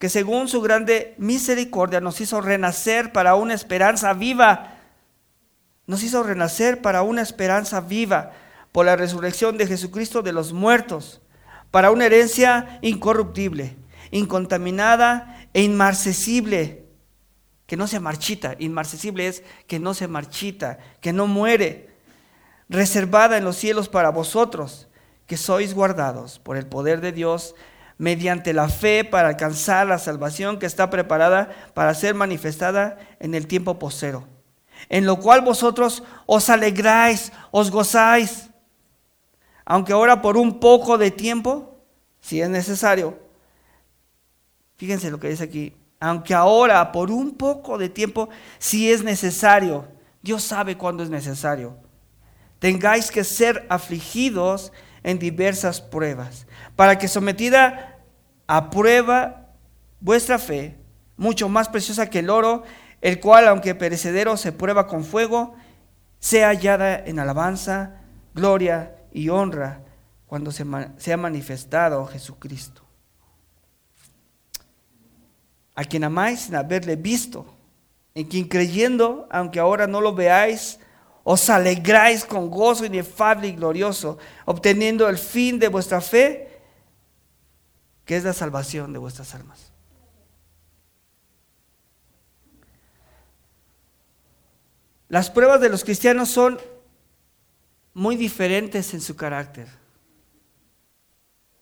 que 0.00 0.08
según 0.08 0.48
su 0.48 0.60
grande 0.60 1.14
misericordia 1.16 2.00
nos 2.00 2.20
hizo 2.20 2.40
renacer 2.40 3.12
para 3.12 3.36
una 3.36 3.54
esperanza 3.54 4.12
viva. 4.12 4.78
Nos 5.86 6.02
hizo 6.02 6.24
renacer 6.24 6.82
para 6.82 7.02
una 7.02 7.22
esperanza 7.22 7.80
viva 7.82 8.32
por 8.72 8.84
la 8.84 8.96
resurrección 8.96 9.56
de 9.56 9.68
Jesucristo 9.68 10.22
de 10.22 10.32
los 10.32 10.52
muertos, 10.52 11.20
para 11.70 11.92
una 11.92 12.06
herencia 12.06 12.80
incorruptible, 12.82 13.76
incontaminada 14.10 15.48
e 15.54 15.62
inmarcesible, 15.62 16.84
que 17.64 17.76
no 17.76 17.86
se 17.86 18.00
marchita. 18.00 18.56
Inmarcesible 18.58 19.28
es 19.28 19.44
que 19.68 19.78
no 19.78 19.94
se 19.94 20.08
marchita, 20.08 20.80
que 21.00 21.12
no 21.12 21.28
muere, 21.28 21.89
reservada 22.70 23.36
en 23.36 23.44
los 23.44 23.56
cielos 23.56 23.88
para 23.88 24.10
vosotros, 24.10 24.88
que 25.26 25.36
sois 25.36 25.74
guardados 25.74 26.38
por 26.38 26.56
el 26.56 26.66
poder 26.66 27.00
de 27.00 27.12
Dios 27.12 27.54
mediante 27.98 28.54
la 28.54 28.68
fe 28.68 29.04
para 29.04 29.28
alcanzar 29.28 29.88
la 29.88 29.98
salvación 29.98 30.58
que 30.58 30.66
está 30.66 30.88
preparada 30.88 31.50
para 31.74 31.92
ser 31.94 32.14
manifestada 32.14 32.98
en 33.18 33.34
el 33.34 33.46
tiempo 33.46 33.78
posero, 33.78 34.26
en 34.88 35.04
lo 35.04 35.18
cual 35.18 35.42
vosotros 35.42 36.04
os 36.26 36.48
alegráis, 36.48 37.32
os 37.50 37.70
gozáis, 37.70 38.48
aunque 39.64 39.92
ahora 39.92 40.22
por 40.22 40.36
un 40.36 40.60
poco 40.60 40.96
de 40.96 41.10
tiempo, 41.10 41.76
si 42.20 42.40
es 42.40 42.48
necesario, 42.48 43.18
fíjense 44.76 45.10
lo 45.10 45.18
que 45.18 45.28
dice 45.28 45.44
aquí, 45.44 45.76
aunque 45.98 46.34
ahora 46.34 46.92
por 46.92 47.10
un 47.10 47.32
poco 47.36 47.78
de 47.78 47.88
tiempo, 47.88 48.28
si 48.58 48.90
es 48.90 49.02
necesario, 49.02 49.88
Dios 50.22 50.44
sabe 50.44 50.78
cuándo 50.78 51.02
es 51.02 51.10
necesario, 51.10 51.76
tengáis 52.60 53.10
que 53.10 53.24
ser 53.24 53.66
afligidos 53.68 54.72
en 55.02 55.18
diversas 55.18 55.80
pruebas, 55.80 56.46
para 56.76 56.98
que 56.98 57.08
sometida 57.08 57.98
a 58.46 58.70
prueba 58.70 59.48
vuestra 60.00 60.38
fe, 60.38 60.76
mucho 61.16 61.48
más 61.48 61.68
preciosa 61.68 62.08
que 62.08 62.20
el 62.20 62.30
oro, 62.30 62.62
el 63.00 63.18
cual, 63.18 63.48
aunque 63.48 63.74
perecedero, 63.74 64.36
se 64.36 64.52
prueba 64.52 64.86
con 64.86 65.04
fuego, 65.04 65.54
sea 66.18 66.48
hallada 66.48 66.98
en 66.98 67.18
alabanza, 67.18 67.96
gloria 68.34 68.94
y 69.12 69.30
honra 69.30 69.80
cuando 70.26 70.52
se, 70.52 70.62
ha 71.12 71.16
manifestado 71.16 72.06
Jesucristo. 72.06 72.82
A 75.74 75.84
quien 75.84 76.04
amáis 76.04 76.40
sin 76.40 76.56
haberle 76.56 76.96
visto, 76.96 77.46
en 78.14 78.26
quien 78.26 78.44
creyendo, 78.46 79.26
aunque 79.30 79.60
ahora 79.60 79.86
no 79.86 80.00
lo 80.00 80.14
veáis, 80.14 80.78
os 81.32 81.48
alegráis 81.48 82.24
con 82.24 82.50
gozo 82.50 82.84
inefable 82.84 83.46
y 83.46 83.52
glorioso, 83.52 84.18
obteniendo 84.46 85.08
el 85.08 85.16
fin 85.16 85.60
de 85.60 85.68
vuestra 85.68 86.00
fe, 86.00 86.60
que 88.04 88.16
es 88.16 88.24
la 88.24 88.32
salvación 88.32 88.92
de 88.92 88.98
vuestras 88.98 89.32
almas. 89.36 89.70
Las 95.08 95.30
pruebas 95.30 95.60
de 95.60 95.68
los 95.68 95.84
cristianos 95.84 96.30
son 96.30 96.58
muy 97.94 98.16
diferentes 98.16 98.92
en 98.92 99.00
su 99.00 99.14
carácter. 99.14 99.68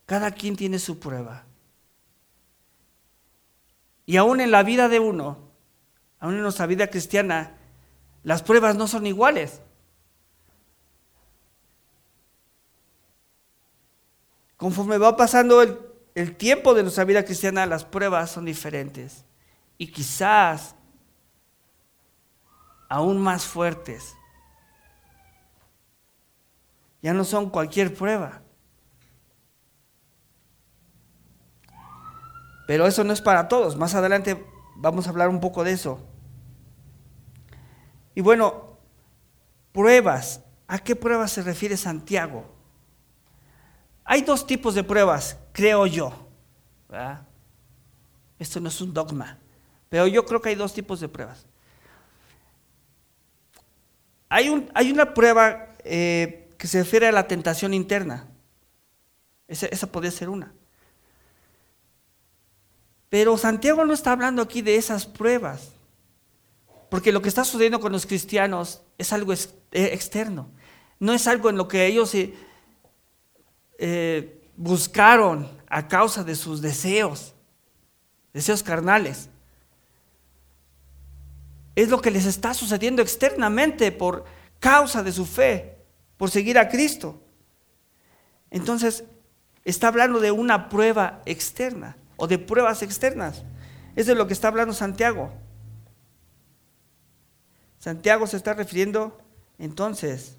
Cada 0.07 0.31
quien 0.31 0.55
tiene 0.55 0.79
su 0.79 0.97
prueba. 0.97 1.45
Y 4.07 4.17
aún 4.17 4.41
en 4.41 4.49
la 4.49 4.63
vida 4.63 4.89
de 4.89 4.99
uno, 4.99 5.37
aún 6.19 6.33
en 6.33 6.41
nuestra 6.41 6.65
vida 6.65 6.87
cristiana, 6.87 7.58
las 8.23 8.43
pruebas 8.43 8.75
no 8.75 8.87
son 8.87 9.05
iguales. 9.05 9.61
Conforme 14.57 14.97
va 14.97 15.15
pasando 15.15 15.61
el, 15.61 16.35
tiempo 16.35 16.73
de 16.73 16.83
nuestra 16.83 17.05
vida 17.05 17.23
cristiana, 17.23 17.65
las 17.65 17.85
pruebas 17.85 18.31
son 18.31 18.43
diferentes. 18.43 19.23
Y 19.77 19.89
quizás 19.89 20.75
aún 22.89 23.21
más 23.21 23.45
fuertes. 23.45 24.15
Ya 27.01 27.13
no 27.13 27.23
son 27.23 27.49
cualquier 27.49 27.93
prueba. 27.93 28.41
Pero 32.67 32.85
eso 32.85 33.05
no 33.05 33.13
es 33.13 33.21
para 33.21 33.47
todos. 33.47 33.77
Más 33.77 33.95
adelante 33.95 34.45
vamos 34.75 35.07
a 35.07 35.11
hablar 35.11 35.29
un 35.29 35.39
poco 35.39 35.63
de 35.63 35.71
eso. 35.71 36.05
Y 38.19 38.21
bueno, 38.21 38.75
pruebas. 39.71 40.41
¿A 40.67 40.77
qué 40.79 40.93
pruebas 40.93 41.31
se 41.31 41.41
refiere 41.41 41.77
Santiago? 41.77 42.53
Hay 44.03 44.23
dos 44.23 44.45
tipos 44.45 44.75
de 44.75 44.83
pruebas, 44.83 45.37
creo 45.53 45.87
yo. 45.87 46.27
Esto 48.37 48.59
no 48.59 48.67
es 48.67 48.81
un 48.81 48.93
dogma, 48.93 49.39
pero 49.87 50.05
yo 50.05 50.25
creo 50.25 50.41
que 50.41 50.49
hay 50.49 50.55
dos 50.55 50.73
tipos 50.73 50.99
de 50.99 51.07
pruebas. 51.07 51.45
Hay, 54.27 54.49
un, 54.49 54.69
hay 54.73 54.91
una 54.91 55.13
prueba 55.13 55.75
eh, 55.85 56.49
que 56.57 56.67
se 56.67 56.79
refiere 56.79 57.07
a 57.07 57.13
la 57.13 57.25
tentación 57.25 57.73
interna. 57.73 58.27
Esa 59.47 59.87
podría 59.87 60.11
ser 60.11 60.27
una. 60.27 60.51
Pero 63.07 63.37
Santiago 63.37 63.85
no 63.85 63.93
está 63.93 64.11
hablando 64.11 64.41
aquí 64.41 64.61
de 64.61 64.75
esas 64.75 65.05
pruebas. 65.05 65.78
Porque 66.89 67.11
lo 67.11 67.21
que 67.21 67.29
está 67.29 67.43
sucediendo 67.43 67.79
con 67.79 67.91
los 67.91 68.05
cristianos 68.05 68.81
es 68.97 69.13
algo 69.13 69.33
eh, 69.33 69.37
externo. 69.71 70.49
No 70.99 71.13
es 71.13 71.27
algo 71.27 71.49
en 71.49 71.57
lo 71.57 71.67
que 71.67 71.85
ellos 71.85 72.13
eh, 72.15 72.33
eh, 73.77 74.41
buscaron 74.57 75.49
a 75.69 75.87
causa 75.87 76.23
de 76.23 76.35
sus 76.35 76.61
deseos, 76.61 77.35
deseos 78.33 78.63
carnales. 78.63 79.29
Es 81.75 81.89
lo 81.89 82.01
que 82.01 82.11
les 82.11 82.25
está 82.25 82.53
sucediendo 82.53 83.01
externamente 83.01 83.91
por 83.91 84.25
causa 84.59 85.03
de 85.03 85.11
su 85.11 85.25
fe, 85.25 85.77
por 86.17 86.29
seguir 86.31 86.57
a 86.57 86.67
Cristo. 86.67 87.21
Entonces, 88.51 89.03
está 89.63 89.87
hablando 89.87 90.19
de 90.19 90.31
una 90.31 90.69
prueba 90.69 91.21
externa 91.25 91.95
o 92.17 92.27
de 92.27 92.39
pruebas 92.39 92.81
externas. 92.81 93.43
Es 93.95 94.07
de 94.07 94.15
lo 94.15 94.27
que 94.27 94.33
está 94.33 94.47
hablando 94.49 94.73
Santiago. 94.73 95.31
Santiago 97.79 98.27
se 98.27 98.37
está 98.37 98.53
refiriendo 98.53 99.17
entonces 99.57 100.37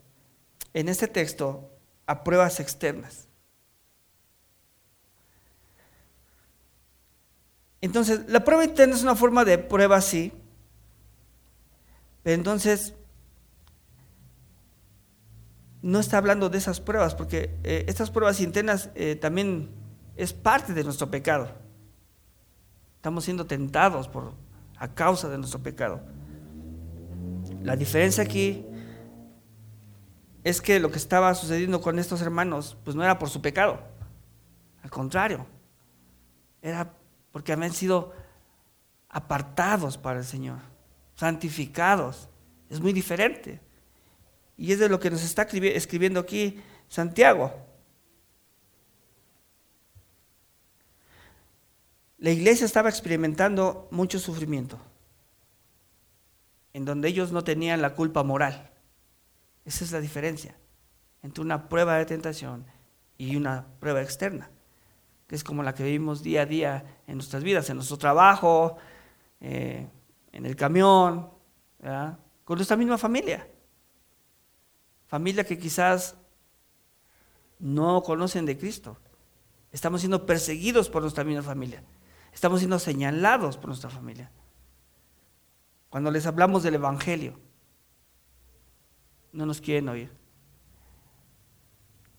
en 0.75 0.89
este 0.89 1.09
texto 1.09 1.71
a 2.07 2.23
pruebas 2.23 2.61
externas. 2.61 3.27
Entonces, 7.81 8.29
la 8.29 8.45
prueba 8.45 8.65
interna 8.65 8.95
es 8.95 9.03
una 9.03 9.17
forma 9.17 9.45
de 9.45 9.57
prueba, 9.57 10.01
sí, 10.03 10.33
pero 12.23 12.35
entonces 12.35 12.95
no 15.81 15.99
está 15.99 16.19
hablando 16.19 16.51
de 16.51 16.59
esas 16.59 16.79
pruebas, 16.79 17.15
porque 17.15 17.59
eh, 17.65 17.87
estas 17.89 18.11
pruebas 18.11 18.41
internas 18.41 18.91
eh, 18.95 19.17
también 19.17 19.71
es 20.17 20.35
parte 20.35 20.75
de 20.75 20.85
nuestro 20.85 21.11
pecado. 21.11 21.51
Estamos 22.97 23.25
siendo 23.25 23.47
tentados 23.47 24.09
por, 24.09 24.35
a 24.77 24.89
causa 24.89 25.31
de 25.31 25.39
nuestro 25.39 25.63
pecado. 25.63 26.03
La 27.63 27.77
diferencia 27.77 28.25
aquí 28.25 28.65
es 30.43 30.63
que 30.63 30.81
lo 30.81 30.91
que 30.91 30.97
estaba 30.97 31.35
sucediendo 31.35 31.81
con 31.83 31.99
estos 31.99 32.23
hermanos, 32.23 32.79
pues 32.85 32.97
no 32.97 33.05
era 33.05 33.19
por 33.19 33.29
su 33.29 33.43
pecado. 33.43 33.79
Al 34.83 34.91
contrario, 34.91 35.47
era 36.63 36.95
porque 37.33 37.53
habían 37.53 37.73
sido 37.73 38.15
apartados 39.11 39.99
para 39.99 40.21
el 40.21 40.25
Señor, 40.25 40.59
santificados. 41.15 42.31
Es 42.71 42.81
muy 42.81 42.95
diferente. 42.95 43.61
Y 44.57 44.73
es 44.73 44.79
de 44.79 44.89
lo 44.89 44.99
que 44.99 45.11
nos 45.11 45.23
está 45.23 45.43
escribiendo 45.43 46.21
aquí 46.21 46.63
Santiago. 46.89 47.53
La 52.17 52.31
iglesia 52.31 52.65
estaba 52.65 52.89
experimentando 52.89 53.87
mucho 53.91 54.19
sufrimiento 54.19 54.79
en 56.73 56.85
donde 56.85 57.09
ellos 57.09 57.33
no 57.33 57.43
tenían 57.45 57.83
la 57.83 57.95
culpa 57.95 58.23
moral. 58.23 58.71
Esa 59.65 59.85
es 59.85 59.93
la 59.93 60.01
diferencia 60.01 60.57
entre 61.23 61.43
una 61.43 61.69
prueba 61.69 61.97
de 61.97 62.07
tentación 62.07 62.65
y 63.19 63.37
una 63.37 63.67
prueba 63.79 64.03
externa, 64.03 64.51
que 65.27 65.35
es 65.35 65.45
como 65.45 65.63
la 65.63 65.75
que 65.75 65.85
vivimos 65.85 66.23
día 66.23 66.43
a 66.43 66.47
día 66.47 66.85
en 67.07 67.17
nuestras 67.17 67.43
vidas, 67.43 67.69
en 67.69 67.77
nuestro 67.77 67.99
trabajo, 67.99 68.77
eh, 69.41 69.87
en 70.33 70.47
el 70.47 70.57
camión, 70.57 71.31
con 72.45 72.57
nuestra 72.57 72.77
misma 72.77 72.99
familia. 72.99 73.47
Familia 75.07 75.45
que 75.45 75.59
quizás 75.59 76.17
no 77.59 78.03
conocen 78.03 78.47
de 78.47 78.57
Cristo. 78.57 78.97
Estamos 79.73 80.01
siendo 80.01 80.27
perseguidos 80.27 80.89
por 80.89 81.03
nuestra 81.03 81.25
misma 81.25 81.43
familia. 81.43 81.83
Estamos 82.33 82.61
siendo 82.61 82.79
señalados 82.79 83.57
por 83.57 83.67
nuestra 83.69 83.91
familia. 83.91 84.31
Cuando 85.91 86.13
les 86.13 86.25
hablamos 86.25 86.63
del 86.63 86.77
Evangelio, 86.77 87.39
no 89.33 89.45
nos 89.45 89.61
quieren 89.61 89.89
oír. 89.89 90.11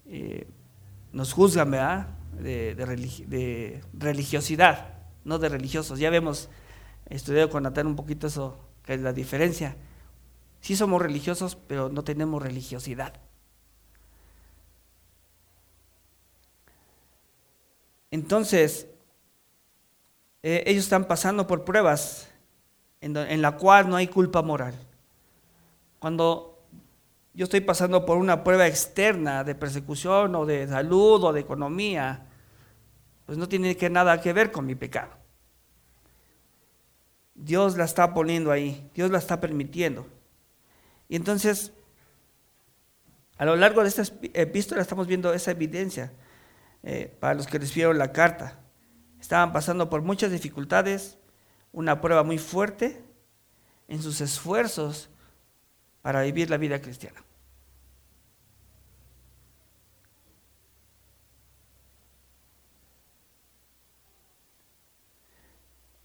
Eh, 0.05 0.45
nos 1.13 1.31
juzgan, 1.31 1.71
¿verdad? 1.71 2.07
De, 2.33 3.81
religiosidad. 3.93 4.93
no 5.23 5.39
de 5.39 5.47
religiosos. 5.47 5.99
Ya 5.99 6.09
vemos, 6.09 6.49
estudiado 7.09 7.49
con 7.49 7.63
Natán 7.63 7.87
un 7.87 7.95
poquito 7.95 8.27
eso, 8.27 8.59
que 8.83 8.95
es 8.95 9.01
la 9.01 9.13
diferencia. 9.13 9.77
Sí 10.59 10.75
somos 10.75 11.01
religiosos, 11.01 11.55
pero 11.55 11.87
no 11.87 12.03
tenemos 12.03 12.43
religiosidad. 12.43 13.13
Entonces, 18.11 18.87
eh, 20.43 20.63
ellos 20.67 20.83
están 20.83 21.07
pasando 21.07 21.47
por 21.47 21.63
pruebas 21.63 22.30
en, 23.01 23.41
la 23.41 23.57
cual 23.57 23.89
no 23.89 23.95
hay 23.95 24.07
culpa 24.07 24.41
moral. 24.41 24.75
Cuando 25.99 26.59
yo 27.33 27.45
estoy 27.45 27.61
pasando 27.61 28.05
por 28.05 28.17
una 28.17 28.43
prueba 28.43 28.67
externa 28.67 29.43
de 29.43 29.55
persecución 29.55 30.35
o 30.35 30.45
de 30.45 30.67
salud 30.67 31.23
o 31.23 31.33
de 31.33 31.41
economía, 31.41 32.27
pues 33.25 33.37
no 33.37 33.47
tiene 33.49 33.75
que 33.75 33.89
nada 33.89 34.21
que 34.21 34.33
ver 34.33 34.51
con 34.51 34.65
mi 34.65 34.75
pecado. 34.75 35.11
Dios 37.33 37.75
la 37.75 37.85
está 37.85 38.13
poniendo 38.13 38.51
ahí, 38.51 38.89
Dios 38.93 39.09
la 39.09 39.17
está 39.17 39.41
permitiendo. 39.41 40.05
Y 41.09 41.15
entonces, 41.15 41.73
a 43.37 43.45
lo 43.45 43.55
largo 43.55 43.81
de 43.81 43.89
esta 43.89 44.03
epístola 44.33 44.81
estamos 44.81 45.07
viendo 45.07 45.33
esa 45.33 45.51
evidencia 45.51 46.13
eh, 46.83 47.15
para 47.19 47.33
los 47.33 47.47
que 47.47 47.57
recibieron 47.57 47.97
la 47.97 48.11
carta. 48.11 48.59
Estaban 49.19 49.53
pasando 49.53 49.89
por 49.89 50.01
muchas 50.01 50.31
dificultades, 50.31 51.17
una 51.71 52.01
prueba 52.01 52.23
muy 52.23 52.37
fuerte 52.37 53.03
en 53.87 54.01
sus 54.01 54.21
esfuerzos 54.21 55.09
para 56.01 56.21
vivir 56.21 56.49
la 56.49 56.57
vida 56.57 56.81
cristiana. 56.81 57.23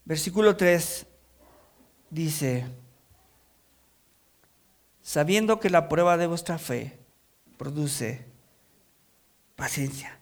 Versículo 0.05 0.55
3 0.55 1.05
dice, 2.09 2.65
sabiendo 5.01 5.59
que 5.59 5.69
la 5.69 5.89
prueba 5.89 6.15
de 6.15 6.27
vuestra 6.27 6.57
fe 6.57 6.97
produce 7.57 8.25
paciencia. 9.57 10.17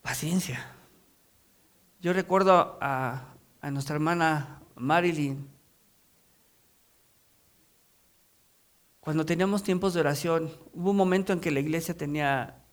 Paciencia. 0.00 0.79
Yo 2.00 2.14
recuerdo 2.14 2.78
a, 2.80 3.34
nuestra 3.70 3.94
hermana 3.94 4.62
Marilyn, 4.74 5.46
cuando 9.00 9.26
teníamos 9.26 9.62
tiempos 9.62 9.92
de 9.92 10.00
oración, 10.00 10.50
hubo 10.72 10.92
un 10.92 10.96
momento 10.96 11.34
en 11.34 11.40
que 11.40 11.50
la 11.50 11.60
iglesia 11.60 11.94
tenía 11.94 12.64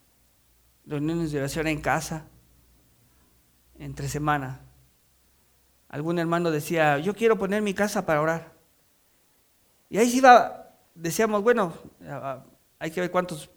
reuniones 0.85 1.33
de 1.33 1.39
oración 1.39 1.67
en 1.67 1.81
casa, 1.81 2.25
entre 3.77 4.07
semana. 4.07 4.61
Algún 5.89 6.19
hermano 6.19 6.49
decía, 6.49 6.97
yo 6.99 7.13
quiero 7.13 7.37
poner 7.37 7.61
mi 7.61 7.73
casa 7.73 8.05
para 8.05 8.21
orar. 8.21 8.53
Y 9.89 9.97
ahí 9.97 10.09
se 10.09 10.17
iba, 10.17 10.73
decíamos, 10.95 11.43
bueno, 11.43 11.73
hay 12.79 12.91
que 12.91 13.01
ver 13.01 13.11
cuántos 13.11 13.49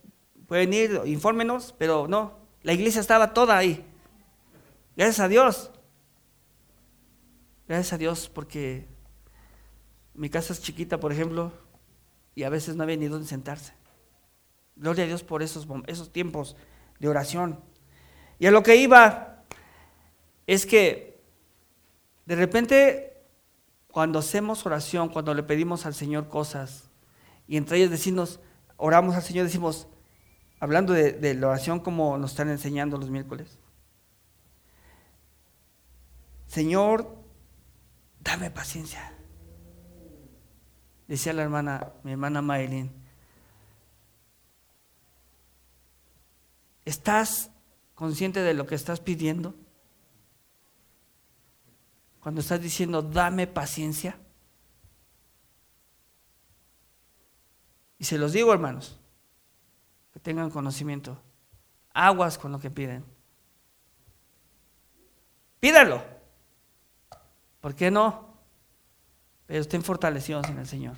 pueden 0.48 0.72
ir, 0.72 1.00
infórmenos, 1.04 1.76
pero 1.78 2.08
no, 2.08 2.40
la 2.62 2.72
iglesia 2.72 3.00
estaba 3.00 3.32
toda 3.32 3.56
ahí. 3.56 3.86
Gracias 5.00 5.20
a 5.20 5.28
Dios. 5.28 5.70
Gracias 7.66 7.94
a 7.94 7.96
Dios 7.96 8.28
porque 8.28 8.86
mi 10.12 10.28
casa 10.28 10.52
es 10.52 10.60
chiquita, 10.60 11.00
por 11.00 11.10
ejemplo, 11.10 11.54
y 12.34 12.42
a 12.42 12.50
veces 12.50 12.76
no 12.76 12.82
había 12.82 12.98
ni 12.98 13.08
dónde 13.08 13.26
sentarse. 13.26 13.72
Gloria 14.76 15.04
a 15.04 15.06
Dios 15.06 15.22
por 15.22 15.42
esos, 15.42 15.66
esos 15.86 16.12
tiempos 16.12 16.54
de 16.98 17.08
oración. 17.08 17.60
Y 18.38 18.44
a 18.44 18.50
lo 18.50 18.62
que 18.62 18.76
iba 18.76 19.42
es 20.46 20.66
que 20.66 21.24
de 22.26 22.36
repente 22.36 23.22
cuando 23.90 24.18
hacemos 24.18 24.66
oración, 24.66 25.08
cuando 25.08 25.32
le 25.32 25.44
pedimos 25.44 25.86
al 25.86 25.94
Señor 25.94 26.28
cosas, 26.28 26.90
y 27.48 27.56
entre 27.56 27.78
ellas 27.78 27.90
decimos, 27.90 28.38
oramos 28.76 29.14
al 29.14 29.22
Señor, 29.22 29.46
decimos, 29.46 29.88
hablando 30.58 30.92
de, 30.92 31.34
la 31.36 31.48
oración 31.48 31.80
como 31.80 32.18
nos 32.18 32.32
están 32.32 32.50
enseñando 32.50 32.98
los 32.98 33.08
miércoles, 33.08 33.59
Señor, 36.50 37.16
dame 38.18 38.50
paciencia. 38.50 39.16
Decía 41.06 41.32
la 41.32 41.42
hermana, 41.42 41.92
mi 42.02 42.10
hermana 42.10 42.42
Maylin, 42.42 42.90
¿estás 46.84 47.52
consciente 47.94 48.40
de 48.40 48.54
lo 48.54 48.66
que 48.66 48.74
estás 48.74 48.98
pidiendo? 48.98 49.54
Cuando 52.18 52.40
estás 52.40 52.60
diciendo, 52.60 53.00
dame 53.00 53.46
paciencia. 53.46 54.18
Y 57.96 58.06
se 58.06 58.18
los 58.18 58.32
digo, 58.32 58.52
hermanos, 58.52 58.98
que 60.12 60.18
tengan 60.18 60.50
conocimiento. 60.50 61.16
Aguas 61.94 62.38
con 62.38 62.50
lo 62.50 62.58
que 62.58 62.72
piden. 62.72 63.04
Pídalo. 65.60 66.19
¿Por 67.60 67.74
qué 67.74 67.90
no? 67.90 68.34
Pero 69.46 69.60
estén 69.60 69.82
fortalecidos 69.82 70.48
en 70.48 70.58
el 70.58 70.66
Señor. 70.66 70.96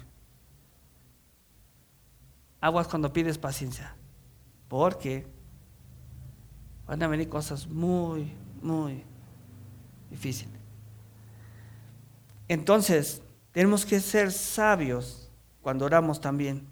Aguas 2.61 2.87
cuando 2.87 3.12
pides 3.12 3.38
paciencia. 3.38 3.96
Porque 4.68 5.27
van 6.87 7.03
a 7.03 7.09
venir 7.09 7.29
cosas 7.29 7.66
muy, 7.66 8.33
muy 8.61 9.05
difíciles. 10.11 10.61
Entonces, 12.48 13.22
tenemos 13.51 13.87
que 13.87 14.01
ser 14.01 14.31
sabios 14.31 15.31
cuando 15.61 15.87
oramos 15.87 16.20
también. 16.20 16.66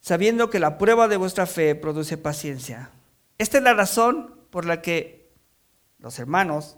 Sabiendo 0.00 0.50
que 0.50 0.60
la 0.60 0.78
prueba 0.78 1.08
de 1.08 1.16
vuestra 1.16 1.46
fe 1.46 1.74
produce 1.74 2.16
paciencia. 2.16 2.90
Esta 3.38 3.58
es 3.58 3.64
la 3.64 3.74
razón 3.74 4.38
por 4.50 4.64
la 4.64 4.82
que 4.82 5.32
los 5.98 6.18
hermanos, 6.18 6.76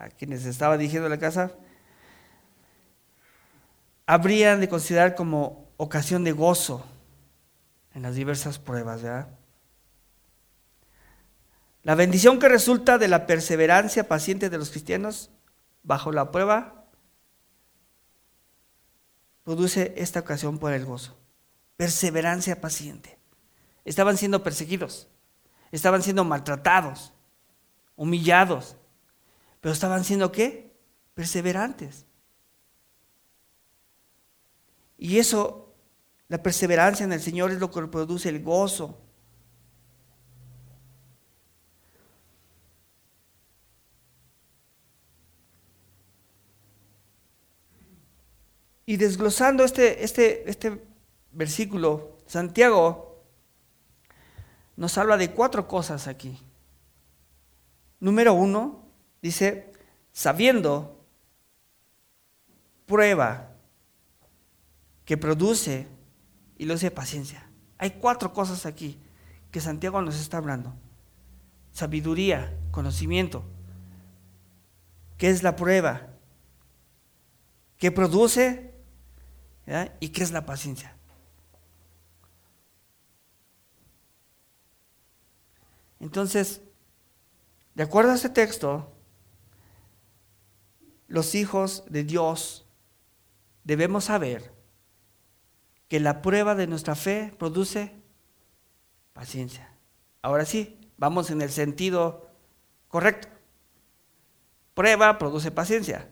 a 0.00 0.08
quienes 0.08 0.46
estaba 0.46 0.78
dirigiendo 0.78 1.08
la 1.08 1.18
casa, 1.18 1.52
habrían 4.06 4.60
de 4.60 4.68
considerar 4.68 5.14
como 5.14 5.68
ocasión 5.76 6.24
de 6.24 6.32
gozo 6.32 6.84
en 7.94 8.02
las 8.02 8.14
diversas 8.14 8.58
pruebas, 8.58 9.02
¿verdad? 9.02 9.28
La 11.82 11.94
bendición 11.94 12.38
que 12.38 12.48
resulta 12.48 12.96
de 12.98 13.08
la 13.08 13.26
perseverancia 13.26 14.08
paciente 14.08 14.48
de 14.48 14.58
los 14.58 14.70
cristianos 14.70 15.30
bajo 15.82 16.12
la 16.12 16.30
prueba 16.30 16.86
produce 19.44 19.94
esta 19.96 20.20
ocasión 20.20 20.58
por 20.58 20.72
el 20.72 20.84
gozo. 20.86 21.16
Perseverancia 21.76 22.60
paciente. 22.60 23.18
Estaban 23.84 24.16
siendo 24.16 24.42
perseguidos, 24.42 25.08
estaban 25.72 26.02
siendo 26.02 26.24
maltratados, 26.24 27.12
humillados, 27.96 28.76
pero 29.60 29.72
estaban 29.72 30.04
siendo 30.04 30.32
qué? 30.32 30.74
Perseverantes. 31.14 32.06
Y 34.98 35.18
eso, 35.18 35.74
la 36.28 36.42
perseverancia 36.42 37.04
en 37.04 37.12
el 37.12 37.20
Señor 37.20 37.50
es 37.50 37.58
lo 37.58 37.70
que 37.70 37.86
produce 37.86 38.28
el 38.28 38.42
gozo 38.42 38.98
Y 48.90 48.96
desglosando 48.96 49.62
este, 49.62 50.02
este, 50.02 50.50
este 50.50 50.82
versículo, 51.30 52.16
Santiago 52.26 53.22
nos 54.76 54.98
habla 54.98 55.16
de 55.16 55.30
cuatro 55.30 55.68
cosas 55.68 56.08
aquí. 56.08 56.36
Número 58.00 58.34
uno, 58.34 58.89
dice, 59.22 59.72
sabiendo, 60.12 61.04
prueba, 62.86 63.52
que 65.04 65.16
produce 65.16 65.88
y 66.56 66.66
lo 66.66 66.74
hace 66.74 66.90
paciencia. 66.90 67.48
Hay 67.78 67.92
cuatro 67.92 68.32
cosas 68.32 68.66
aquí 68.66 68.98
que 69.50 69.60
Santiago 69.60 70.00
nos 70.02 70.20
está 70.20 70.36
hablando. 70.36 70.74
Sabiduría, 71.72 72.56
conocimiento. 72.70 73.44
¿Qué 75.18 75.30
es 75.30 75.42
la 75.42 75.56
prueba? 75.56 76.08
¿Qué 77.78 77.90
produce? 77.90 78.74
¿Y 80.00 80.08
qué 80.10 80.22
es 80.22 80.30
la 80.32 80.44
paciencia? 80.46 80.94
Entonces, 86.00 86.60
de 87.74 87.82
acuerdo 87.82 88.12
a 88.12 88.14
este 88.14 88.30
texto, 88.30 88.92
los 91.10 91.34
hijos 91.34 91.82
de 91.88 92.04
Dios 92.04 92.64
debemos 93.64 94.04
saber 94.04 94.52
que 95.88 95.98
la 95.98 96.22
prueba 96.22 96.54
de 96.54 96.68
nuestra 96.68 96.94
fe 96.94 97.34
produce 97.36 97.92
paciencia. 99.12 99.74
Ahora 100.22 100.44
sí, 100.44 100.78
vamos 100.98 101.32
en 101.32 101.42
el 101.42 101.50
sentido 101.50 102.30
correcto. 102.86 103.26
Prueba 104.74 105.18
produce 105.18 105.50
paciencia. 105.50 106.08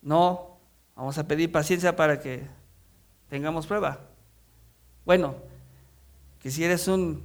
No, 0.00 0.60
vamos 0.94 1.18
a 1.18 1.26
pedir 1.26 1.50
paciencia 1.50 1.96
para 1.96 2.20
que 2.20 2.46
tengamos 3.28 3.66
prueba. 3.66 4.06
Bueno, 5.04 5.34
que 6.38 6.52
si 6.52 6.62
eres 6.62 6.86
un 6.86 7.24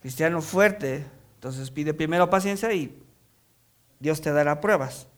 cristiano 0.00 0.42
fuerte, 0.42 1.04
entonces 1.34 1.72
pide 1.72 1.92
primero 1.92 2.30
paciencia 2.30 2.72
y 2.72 3.02
Dios 3.98 4.20
te 4.20 4.30
dará 4.32 4.60
pruebas. 4.60 5.09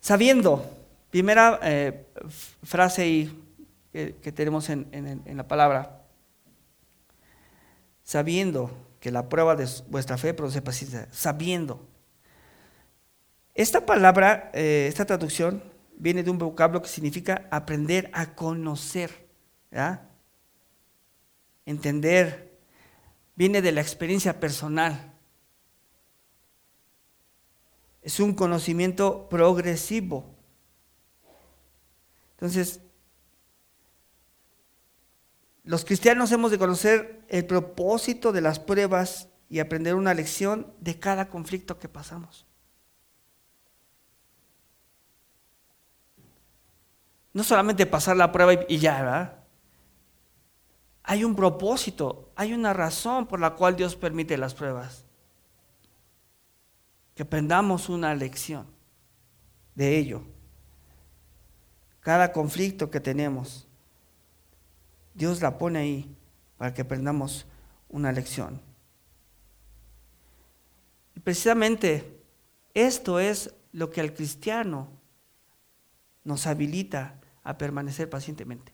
Sabiendo, 0.00 0.64
primera 1.10 1.58
eh, 1.62 2.06
frase 2.62 3.30
que, 3.92 4.32
tenemos 4.32 4.68
en, 4.70 5.22
la 5.26 5.48
palabra, 5.48 6.02
sabiendo 8.04 8.70
que 9.00 9.10
la 9.10 9.28
prueba 9.28 9.56
de 9.56 9.68
vuestra 9.88 10.16
fe 10.16 10.34
produce 10.34 10.62
paciencia, 10.62 11.08
sabiendo. 11.10 11.86
Esta 13.54 13.84
palabra, 13.84 14.50
eh, 14.54 14.86
esta 14.88 15.04
traducción, 15.04 15.62
viene 15.96 16.22
de 16.22 16.30
un 16.30 16.38
vocablo 16.38 16.80
que 16.80 16.88
significa 16.88 17.48
aprender 17.50 18.08
a 18.12 18.34
conocer, 18.34 19.26
entender, 21.66 22.56
viene 23.34 23.60
de 23.60 23.72
la 23.72 23.80
experiencia 23.80 24.38
personal. 24.38 25.17
Es 28.08 28.20
un 28.20 28.32
conocimiento 28.32 29.28
progresivo. 29.28 30.24
Entonces, 32.30 32.80
los 35.62 35.84
cristianos 35.84 36.32
hemos 36.32 36.50
de 36.50 36.56
conocer 36.56 37.22
el 37.28 37.44
propósito 37.44 38.32
de 38.32 38.40
las 38.40 38.60
pruebas 38.60 39.28
y 39.50 39.58
aprender 39.58 39.94
una 39.94 40.14
lección 40.14 40.72
de 40.80 40.98
cada 40.98 41.28
conflicto 41.28 41.78
que 41.78 41.90
pasamos. 41.90 42.46
No 47.34 47.44
solamente 47.44 47.84
pasar 47.84 48.16
la 48.16 48.32
prueba 48.32 48.54
y 48.70 48.78
ya, 48.78 49.02
¿verdad? 49.02 49.44
Hay 51.02 51.24
un 51.24 51.36
propósito, 51.36 52.32
hay 52.36 52.54
una 52.54 52.72
razón 52.72 53.26
por 53.26 53.38
la 53.38 53.50
cual 53.50 53.76
Dios 53.76 53.96
permite 53.96 54.38
las 54.38 54.54
pruebas. 54.54 55.04
Que 57.18 57.24
aprendamos 57.24 57.88
una 57.88 58.14
lección 58.14 58.64
de 59.74 59.98
ello. 59.98 60.22
Cada 61.98 62.30
conflicto 62.32 62.92
que 62.92 63.00
tenemos 63.00 63.66
Dios 65.14 65.42
la 65.42 65.58
pone 65.58 65.80
ahí 65.80 66.16
para 66.58 66.72
que 66.72 66.82
aprendamos 66.82 67.44
una 67.88 68.12
lección. 68.12 68.62
Y 71.16 71.18
precisamente 71.18 72.22
esto 72.72 73.18
es 73.18 73.52
lo 73.72 73.90
que 73.90 74.00
al 74.00 74.14
cristiano 74.14 74.86
nos 76.22 76.46
habilita 76.46 77.20
a 77.42 77.58
permanecer 77.58 78.08
pacientemente. 78.08 78.72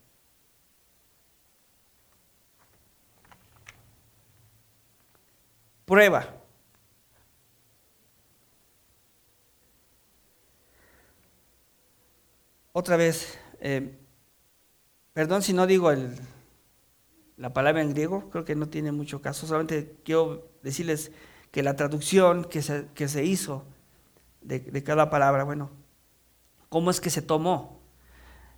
Prueba. 5.87 6.44
Otra 12.77 12.97
vez, 12.97 13.39
eh, 13.61 13.97
perdón 15.13 15.43
si 15.43 15.53
no 15.53 15.65
digo 15.65 15.93
la 17.37 17.53
palabra 17.53 17.81
en 17.81 17.91
griego, 17.91 18.29
creo 18.31 18.45
que 18.45 18.57
no 18.57 18.69
tiene 18.69 18.91
mucho 18.91 19.23
caso, 19.23 19.47
solamente 19.47 19.95
quiero 20.05 20.51
decirles 20.65 21.13
que 21.53 21.63
la 21.63 21.77
traducción 21.77 22.43
que 22.43 22.63
se, 22.63 22.89
que 22.97 23.07
se 23.07 23.25
hizo 23.25 23.65
de, 24.41 24.83
cada 24.83 25.09
palabra, 25.09 25.45
bueno, 25.45 25.71
¿cómo 26.69 26.91
es 26.91 27.01
que 27.01 27.11
se 27.11 27.23
tomó? 27.23 27.81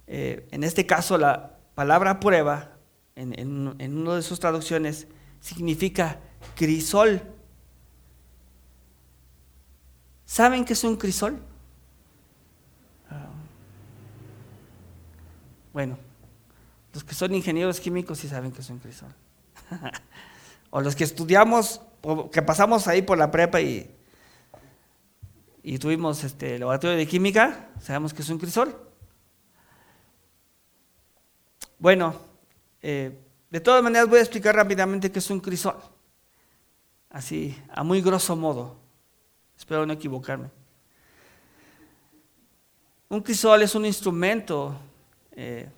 Eh, 0.07 0.49
en 0.51 0.65
este 0.65 0.87
caso, 0.87 1.19
la 1.19 1.59
palabra 1.75 2.19
prueba, 2.19 2.71
en, 3.17 3.39
en, 3.39 3.99
una 3.99 4.15
de 4.15 4.23
sus 4.23 4.41
traducciones, 4.41 5.09
significa 5.41 6.21
crisol. 6.55 7.21
¿Saben 10.25 10.65
qué 10.65 10.73
es 10.73 10.85
un 10.85 10.97
crisol? 10.97 11.39
Bueno, 15.77 15.99
los 16.95 17.05
que 17.05 17.15
son 17.15 17.35
ingenieros 17.35 17.81
químicos 17.81 18.17
sí 18.17 18.29
saben 18.29 18.51
que 18.51 18.63
es 18.63 18.71
un 18.71 18.79
crisol. 18.79 19.13
o 20.71 20.81
los 20.81 20.97
que 20.97 21.05
estudiamos, 21.05 21.83
que 22.33 22.41
pasamos 22.41 22.89
ahí 22.89 23.03
por 23.03 23.19
la 23.19 23.31
prepa 23.31 23.61
y, 23.61 23.95
y 25.63 25.79
tuvimos 25.79 26.25
este 26.25 26.59
laboratorio 26.59 26.97
de 26.97 27.07
química, 27.07 27.69
sabemos 27.79 28.15
que 28.15 28.23
es 28.23 28.31
un 28.31 28.39
crisol. 28.39 28.75
Bueno, 31.79 32.19
eh, 32.81 33.21
de 33.51 33.61
todas 33.61 33.83
maneras 33.83 34.09
voy 34.09 34.21
a 34.21 34.23
explicar 34.23 34.57
rápidamente 34.57 35.13
qué 35.13 35.19
es 35.19 35.29
un 35.29 35.41
crisol. 35.41 35.77
Así, 37.11 37.55
a 37.69 37.85
muy 37.85 38.01
grosso 38.01 38.35
modo. 38.35 38.79
Espero 39.59 39.85
no 39.85 39.93
equivocarme. 39.93 40.49
Un 43.11 43.21
crisol 43.21 43.61
es 43.61 43.75
un 43.75 43.85
instrumento 43.85 44.75
eh, 45.37 45.69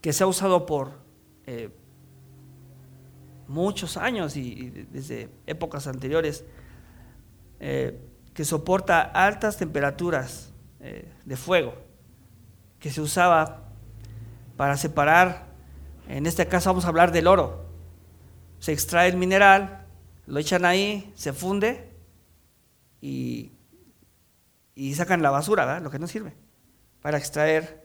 que 0.00 0.12
se 0.12 0.22
ha 0.22 0.28
usado 0.28 0.64
por 0.64 0.92
eh, 1.46 1.70
muchos 3.48 3.96
años 3.96 4.36
y, 4.36 4.70
desde 4.90 5.28
épocas 5.46 5.88
anteriores, 5.88 6.44
eh, 7.58 8.00
que 8.32 8.44
soporta 8.44 9.02
altas 9.02 9.56
temperaturas 9.56 10.50
de 11.24 11.36
fuego, 11.36 11.72
que 12.78 12.90
se 12.90 13.00
usaba 13.00 13.62
para 14.58 14.76
separar, 14.76 15.46
en 16.08 16.26
este 16.26 16.46
caso 16.46 16.68
vamos 16.68 16.84
a 16.84 16.88
hablar 16.88 17.10
del 17.10 17.26
oro. 17.26 17.64
Se 18.58 18.72
extrae 18.72 19.08
el 19.08 19.16
mineral, 19.16 19.86
lo 20.26 20.38
echan 20.38 20.66
ahí, 20.66 21.10
se 21.14 21.32
funde 21.32 21.90
y, 23.00 23.52
sacan 24.94 25.22
la 25.22 25.30
basura, 25.30 25.80
lo 25.80 25.90
que 25.90 25.98
no 25.98 26.06
sirve, 26.06 26.34
para 27.00 27.16
extraer 27.16 27.83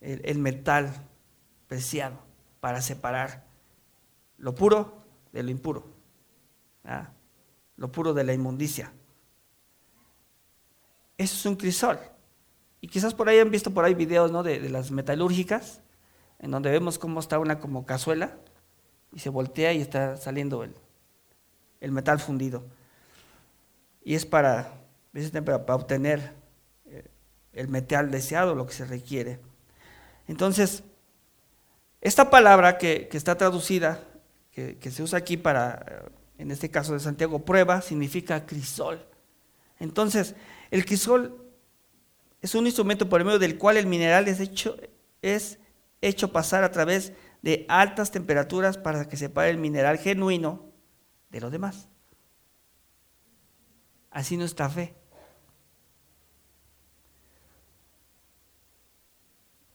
el 0.00 0.38
metal 0.38 0.92
preciado 1.66 2.18
para 2.60 2.80
separar 2.82 3.44
lo 4.38 4.54
puro 4.54 5.04
de 5.32 5.42
lo 5.42 5.50
impuro, 5.50 5.86
lo 7.76 7.92
puro 7.92 8.14
de 8.14 8.24
la 8.24 8.32
inmundicia. 8.32 8.92
Eso 11.16 11.34
es 11.36 11.46
un 11.46 11.56
crisol. 11.56 11.98
Y 12.80 12.88
quizás 12.88 13.14
por 13.14 13.28
ahí 13.28 13.38
han 13.38 13.50
visto 13.50 13.72
por 13.72 13.84
ahí 13.84 13.94
videos 13.94 14.30
¿no? 14.30 14.42
de, 14.42 14.68
las 14.68 14.90
metalúrgicas, 14.90 15.80
en 16.38 16.50
donde 16.50 16.70
vemos 16.70 16.98
cómo 16.98 17.20
está 17.20 17.38
una 17.38 17.58
como 17.58 17.86
cazuela 17.86 18.36
y 19.12 19.20
se 19.20 19.30
voltea 19.30 19.72
y 19.72 19.80
está 19.80 20.16
saliendo 20.16 20.62
el, 20.62 20.74
el 21.80 21.92
metal 21.92 22.18
fundido. 22.20 22.64
Y 24.02 24.14
es 24.14 24.26
para, 24.26 24.74
para 25.32 25.74
obtener 25.74 26.34
eh, 26.86 27.08
el 27.52 27.68
metal 27.68 28.10
deseado, 28.10 28.54
lo 28.54 28.66
que 28.66 28.74
se 28.74 28.84
requiere. 28.84 29.40
Entonces, 30.26 30.82
esta 32.00 32.30
palabra 32.30 32.78
que, 32.78 33.08
está 33.12 33.36
traducida, 33.36 34.02
que, 34.52 34.90
se 34.90 35.02
usa 35.02 35.18
aquí 35.18 35.36
para, 35.36 35.84
eh, 35.88 36.10
en 36.38 36.50
este 36.50 36.70
caso 36.70 36.92
de 36.92 37.00
Santiago, 37.00 37.44
prueba, 37.44 37.80
significa 37.80 38.46
crisol. 38.46 39.04
Entonces, 39.78 40.34
el 40.70 40.84
crisol 40.84 41.44
es 42.40 42.54
un 42.54 42.66
instrumento 42.66 43.08
por 43.08 43.24
medio 43.24 43.38
del 43.38 43.58
cual 43.58 43.76
el 43.76 43.86
mineral 43.86 44.28
es 44.28 44.40
hecho, 44.40 44.76
es 45.22 45.58
hecho 46.00 46.32
pasar 46.32 46.62
a 46.62 46.70
través 46.70 47.12
de 47.42 47.64
altas 47.68 48.10
temperaturas 48.10 48.78
para 48.78 49.08
que 49.08 49.16
separe 49.16 49.50
el 49.50 49.58
mineral 49.58 49.98
genuino 49.98 50.66
de 51.30 51.40
lo 51.40 51.50
demás. 51.50 51.88
Así 54.10 54.36
nuestra 54.36 54.68
fe. 54.68 54.94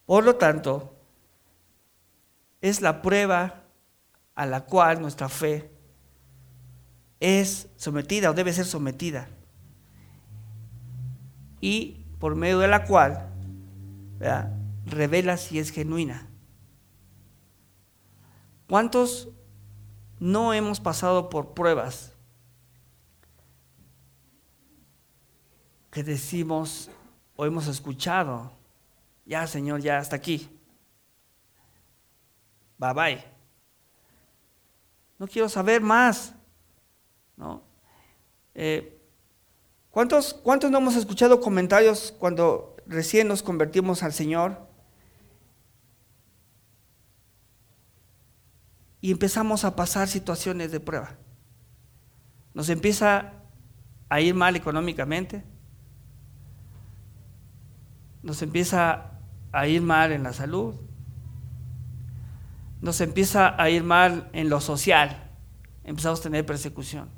Por 0.09 0.23
lo 0.23 0.37
tanto, 0.37 0.91
es 2.61 2.81
la 2.81 3.03
prueba 3.03 3.61
a 4.33 4.47
la 4.47 4.65
cual 4.65 5.01
nuestra 5.01 5.29
fe 5.29 5.69
es 7.19 7.67
sometida 7.75 8.31
o 8.31 8.33
debe 8.33 8.51
ser 8.51 8.65
sometida. 8.65 9.29
Y 11.61 12.07
por 12.17 12.33
medio 12.33 12.57
de 12.57 12.67
la 12.67 12.85
cual 12.85 13.29
revela 14.87 15.37
si 15.37 15.59
es 15.59 15.69
genuina. 15.69 16.27
¿Cuántos 18.67 19.29
no 20.17 20.55
hemos 20.55 20.79
pasado 20.79 21.29
por 21.29 21.53
pruebas 21.53 22.13
que 25.91 26.01
decimos 26.01 26.89
o 27.35 27.45
hemos 27.45 27.67
escuchado, 27.67 28.57
ya 29.29 29.45
Señor, 29.45 29.79
ya 29.79 29.99
hasta 29.99 30.15
aquí? 30.15 30.49
bye 32.79 32.93
bye. 32.93 33.23
no 35.19 35.27
quiero 35.27 35.47
saber 35.47 35.81
más. 35.81 36.33
¿No? 37.37 37.61
Eh, 38.55 38.99
¿cuántos, 39.91 40.33
¿Cuántos 40.33 40.71
no 40.71 40.79
hemos 40.79 40.95
escuchado 40.95 41.39
comentarios 41.39 42.11
cuando 42.17 42.75
recién 42.87 43.27
nos 43.27 43.43
convertimos 43.43 44.01
al 44.01 44.13
Señor? 44.13 44.67
Y 48.99 49.11
empezamos 49.11 49.63
a 49.63 49.75
pasar 49.75 50.07
situaciones 50.07 50.71
de 50.71 50.79
prueba. 50.79 51.15
Nos 52.55 52.69
empieza 52.69 53.33
a 54.09 54.21
ir 54.21 54.33
mal 54.33 54.55
económicamente. 54.55 55.43
Nos 58.23 58.41
empieza 58.41 59.18
a 59.51 59.67
ir 59.67 59.81
mal 59.81 60.11
en 60.11 60.23
la 60.23 60.33
salud. 60.33 60.75
Nos 62.81 63.01
empieza 63.01 63.61
a 63.61 63.69
ir 63.69 63.83
mal 63.83 64.29
en 64.33 64.49
lo 64.49 64.61
social. 64.61 65.29
Empezamos 65.83 66.19
a 66.19 66.23
tener 66.23 66.45
persecución. 66.45 67.09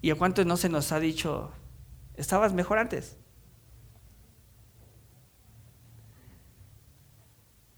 ¿Y 0.00 0.10
a 0.10 0.14
cuántos 0.14 0.46
no 0.46 0.56
se 0.56 0.68
nos 0.68 0.92
ha 0.92 1.00
dicho, 1.00 1.50
estabas 2.14 2.52
mejor 2.52 2.78
antes? 2.78 3.18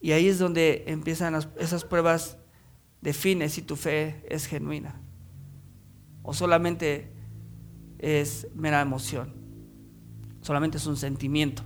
Y 0.01 0.13
ahí 0.13 0.29
es 0.29 0.39
donde 0.39 0.85
empiezan 0.87 1.35
esas 1.59 1.85
pruebas, 1.85 2.39
define 3.01 3.49
si 3.49 3.63
tu 3.63 3.77
fe 3.77 4.25
es 4.29 4.47
genuina 4.47 5.01
o 6.23 6.35
solamente 6.35 7.11
es 7.99 8.47
mera 8.55 8.81
emoción, 8.83 9.35
solamente 10.43 10.77
es 10.77 10.87
un 10.87 10.97
sentimiento. 10.97 11.65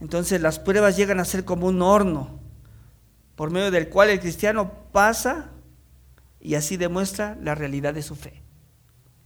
Entonces 0.00 0.40
las 0.40 0.58
pruebas 0.58 0.96
llegan 0.96 1.20
a 1.20 1.24
ser 1.24 1.44
como 1.44 1.66
un 1.66 1.82
horno 1.82 2.40
por 3.34 3.50
medio 3.50 3.70
del 3.70 3.88
cual 3.88 4.10
el 4.10 4.20
cristiano 4.20 4.72
pasa 4.92 5.50
y 6.40 6.54
así 6.54 6.76
demuestra 6.76 7.36
la 7.40 7.54
realidad 7.54 7.94
de 7.94 8.02
su 8.02 8.16
fe. 8.16 8.42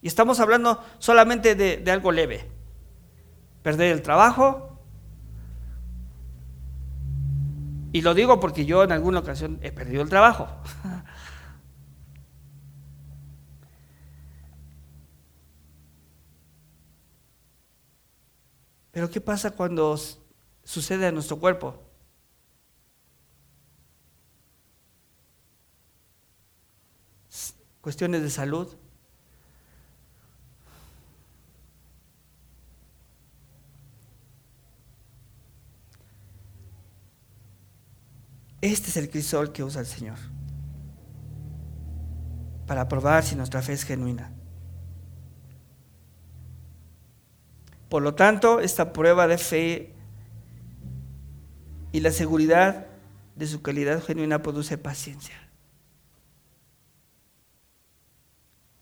Y 0.03 0.07
estamos 0.09 0.41
hablando 0.41 0.85
solamente 0.99 1.55
de, 1.55 1.91
algo 1.91 2.13
leve. 2.13 2.51
Perder 3.63 3.93
el 3.93 4.03
trabajo. 4.03 4.81
Y 7.93 8.03
lo 8.03 8.13
digo 8.15 8.41
porque 8.41 8.67
yo 8.67 8.83
en 8.83 8.91
alguna 8.93 9.21
ocasión 9.21 9.61
he 9.63 9.71
perdido 9.71 10.03
el 10.03 10.09
trabajo. 10.09 10.49
Pero 18.91 19.09
¿qué 19.09 19.21
pasa 19.21 19.53
cuando 19.53 19.97
sucede 20.65 21.09
en 21.09 21.15
nuestro 21.15 21.39
cuerpo? 21.39 21.93
cuestiones 27.83 28.23
de 28.23 28.31
salud. 28.31 28.69
Este 38.61 38.91
es 38.91 38.97
el 38.97 39.11
crisol 39.11 39.53
que 39.53 39.65
usa 39.65 39.81
el 39.81 39.89
Señor 39.89 40.19
para 42.69 42.87
probar 42.87 43.25
si 43.25 43.35
nuestra 43.35 43.61
fe 43.61 43.73
es 43.73 43.83
genuina. 43.83 44.33
Por 47.89 48.03
lo 48.03 48.15
tanto, 48.15 48.61
esta 48.61 48.93
prueba 48.93 49.27
de 49.27 49.37
fe 49.37 49.92
y 51.93 52.01
la 52.01 52.11
seguridad 52.11 52.87
de 53.37 53.47
su 53.47 53.63
calidad 53.63 54.03
genuina 54.03 54.43
produce 54.43 54.79
paciencia. 54.79 55.37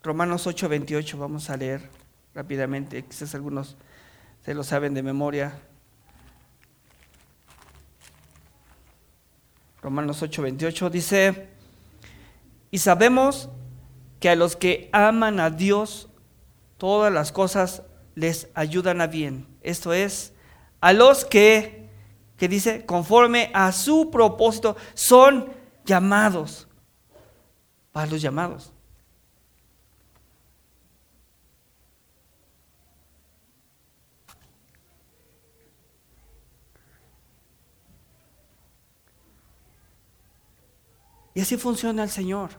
Romanos 0.03 0.47
8, 0.47 0.69
28, 0.69 1.19
vamos 1.19 1.51
a 1.51 1.57
leer 1.57 1.91
rápidamente, 2.35 3.05
quizás 3.05 3.35
algunos 3.35 3.77
se 4.45 4.55
lo 4.55 4.65
saben 4.65 4.95
de 4.95 5.03
memoria. 5.03 5.53
Romanos 9.83 10.23
8, 10.23 10.43
28 10.43 10.91
dice, 10.91 11.49
y 12.71 12.79
sabemos 12.79 13.51
que 14.21 14.31
a 14.31 14.37
los 14.37 14.57
que 14.57 14.89
aman 14.93 15.41
a 15.41 15.51
Dios, 15.51 16.09
todas 16.79 17.13
las 17.13 17.33
cosas 17.33 17.83
les 18.15 18.49
ayudan 18.55 19.01
a 19.01 19.07
bien. 19.07 19.47
Esto 19.63 19.93
es, 19.93 20.33
a 20.81 20.93
los 20.93 21.25
que, 21.25 21.80
que 22.41 22.49
dice, 22.49 22.87
conforme 22.87 23.51
a 23.53 23.71
su 23.71 24.11
propósito, 24.11 24.75
son 24.95 25.53
llamados. 25.85 26.67
Para 27.93 28.07
los 28.07 28.23
llamados. 28.23 28.73
Y 41.35 41.43
así 41.43 41.59
funciona 41.59 42.05
el 42.05 42.09
Señor. 42.09 42.53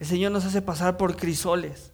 El 0.00 0.08
Señor 0.08 0.32
nos 0.32 0.44
hace 0.44 0.60
pasar 0.60 0.96
por 0.96 1.16
crisoles. 1.16 1.92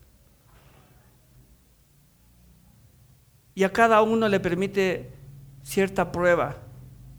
Y 3.54 3.64
a 3.64 3.74
cada 3.74 4.00
uno 4.00 4.26
le 4.26 4.40
permite 4.40 5.22
cierta 5.64 6.12
prueba 6.12 6.56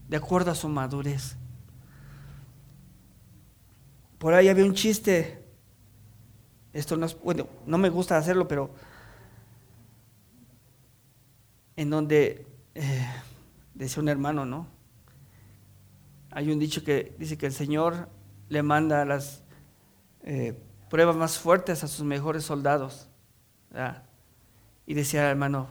de 0.08 0.16
acuerdo 0.16 0.52
a 0.52 0.56
su 0.56 0.70
madurez. 0.70 1.36
Por 4.18 4.34
ahí 4.34 4.48
había 4.48 4.64
un 4.64 4.74
chiste. 4.74 5.44
Esto 6.72 6.96
no 6.96 7.06
es, 7.06 7.20
bueno, 7.22 7.48
no 7.66 7.78
me 7.78 7.90
gusta 7.90 8.18
hacerlo, 8.18 8.48
pero 8.48 8.70
en 11.76 11.90
donde 11.90 12.46
eh, 12.74 13.08
decía 13.74 14.02
un 14.02 14.10
hermano, 14.10 14.46
¿no? 14.46 14.68
Hay 16.32 16.52
un 16.52 16.60
dicho 16.60 16.84
que 16.84 17.16
dice 17.18 17.38
que 17.38 17.46
el 17.46 17.54
Señor 17.54 18.10
le 18.50 18.62
manda 18.62 19.06
las 19.06 19.44
eh, 20.24 20.58
pruebas 20.90 21.16
más 21.16 21.40
fuertes 21.40 21.84
a 21.84 21.88
sus 21.88 22.06
mejores 22.06 22.44
soldados. 22.44 23.10
Y 24.86 24.94
decía 24.94 25.24
el 25.24 25.32
hermano, 25.32 25.68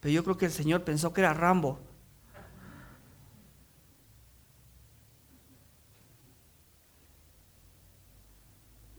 pero 0.00 0.12
yo 0.12 0.24
creo 0.24 0.36
que 0.36 0.46
el 0.46 0.52
Señor 0.52 0.84
pensó 0.84 1.12
que 1.12 1.20
era 1.20 1.34
Rambo. 1.34 1.78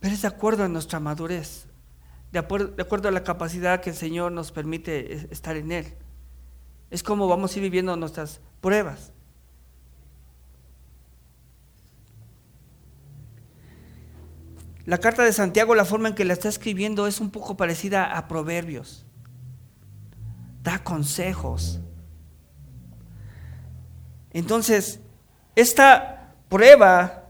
Pero 0.05 0.13
es 0.13 0.21
de 0.21 0.27
acuerdo 0.27 0.63
a 0.63 0.67
nuestra 0.67 0.99
madurez, 0.99 1.65
de 2.31 2.39
de 2.39 2.83
acuerdo 2.83 3.07
a 3.07 3.11
la 3.11 3.23
capacidad 3.23 3.81
que 3.81 3.89
el 3.89 3.95
Señor 3.95 4.31
nos 4.31 4.51
permite 4.51 5.33
estar 5.33 5.55
en 5.55 5.71
Él. 5.71 5.95
Es 6.91 7.01
como 7.01 7.27
vamos 7.27 7.51
a 7.51 7.57
ir 7.57 7.63
viviendo 7.63 7.97
nuestras 7.97 8.39
pruebas. 8.61 9.13
La 14.85 14.99
carta 14.99 15.23
de 15.23 15.33
Santiago, 15.33 15.73
la 15.73 15.85
forma 15.85 16.09
en 16.09 16.13
que 16.13 16.23
la 16.23 16.33
está 16.33 16.49
escribiendo 16.49 17.07
es 17.07 17.19
un 17.19 17.31
poco 17.31 17.57
parecida 17.57 18.15
a 18.15 18.27
Proverbios. 18.27 19.07
Da 20.61 20.83
consejos. 20.83 21.79
Entonces, 24.33 24.99
esta 25.55 26.35
prueba 26.47 27.24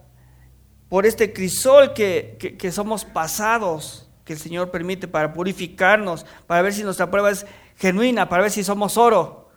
por 0.89 1.05
este 1.05 1.33
crisol 1.33 1.93
que, 1.93 2.37
que, 2.59 2.71
somos 2.71 3.05
pasados, 3.05 4.09
que 4.23 4.33
el 4.33 4.39
Señor 4.39 4.71
permite 4.71 5.07
para 5.07 5.33
purificarnos, 5.33 6.25
para 6.47 6.61
ver 6.61 6.73
si 6.73 6.83
nuestra 6.83 7.09
prueba 7.09 7.31
es 7.31 7.45
genuina, 7.77 8.29
para 8.29 8.43
ver 8.43 8.51
si 8.51 8.63
somos 8.63 8.97
oro, 8.97 9.49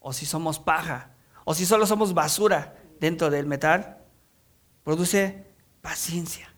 o 0.00 0.12
si 0.12 0.26
somos 0.26 0.58
paja, 0.58 1.10
o 1.44 1.54
si 1.54 1.66
solo 1.66 1.86
somos 1.86 2.14
basura 2.14 2.76
dentro 3.00 3.30
del 3.30 3.46
metal, 3.46 3.98
produce 4.82 5.46
paciencia. 5.82 6.52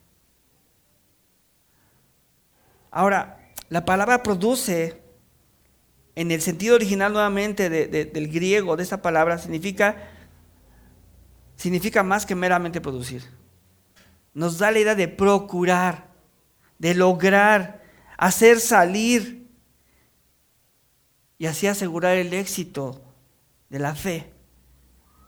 Ahora, 2.91 3.51
la 3.69 3.85
palabra 3.85 4.23
produce, 4.23 5.03
en 6.15 6.31
el 6.31 6.41
sentido 6.41 6.77
original 6.77 7.13
nuevamente 7.13 7.69
del 7.69 8.29
griego 8.29 8.77
de 8.77 8.83
esta 8.83 9.03
palabra, 9.03 9.39
significa, 9.39 10.16
significa 11.57 12.03
más 12.03 12.25
que 12.27 12.35
meramente 12.35 12.81
producir. 12.81 13.23
Nos 14.35 14.59
da 14.59 14.71
la 14.71 14.79
idea 14.79 14.95
de 14.95 15.09
procurar, 15.09 16.09
de 16.79 16.95
lograr, 16.95 17.83
hacer 18.19 18.61
salir 18.61 19.49
y 21.39 21.47
así 21.47 21.67
asegurar 21.67 22.17
el 22.17 22.33
éxito 22.33 23.03
de 23.69 23.79
la 23.79 23.95
fe. 23.95 24.33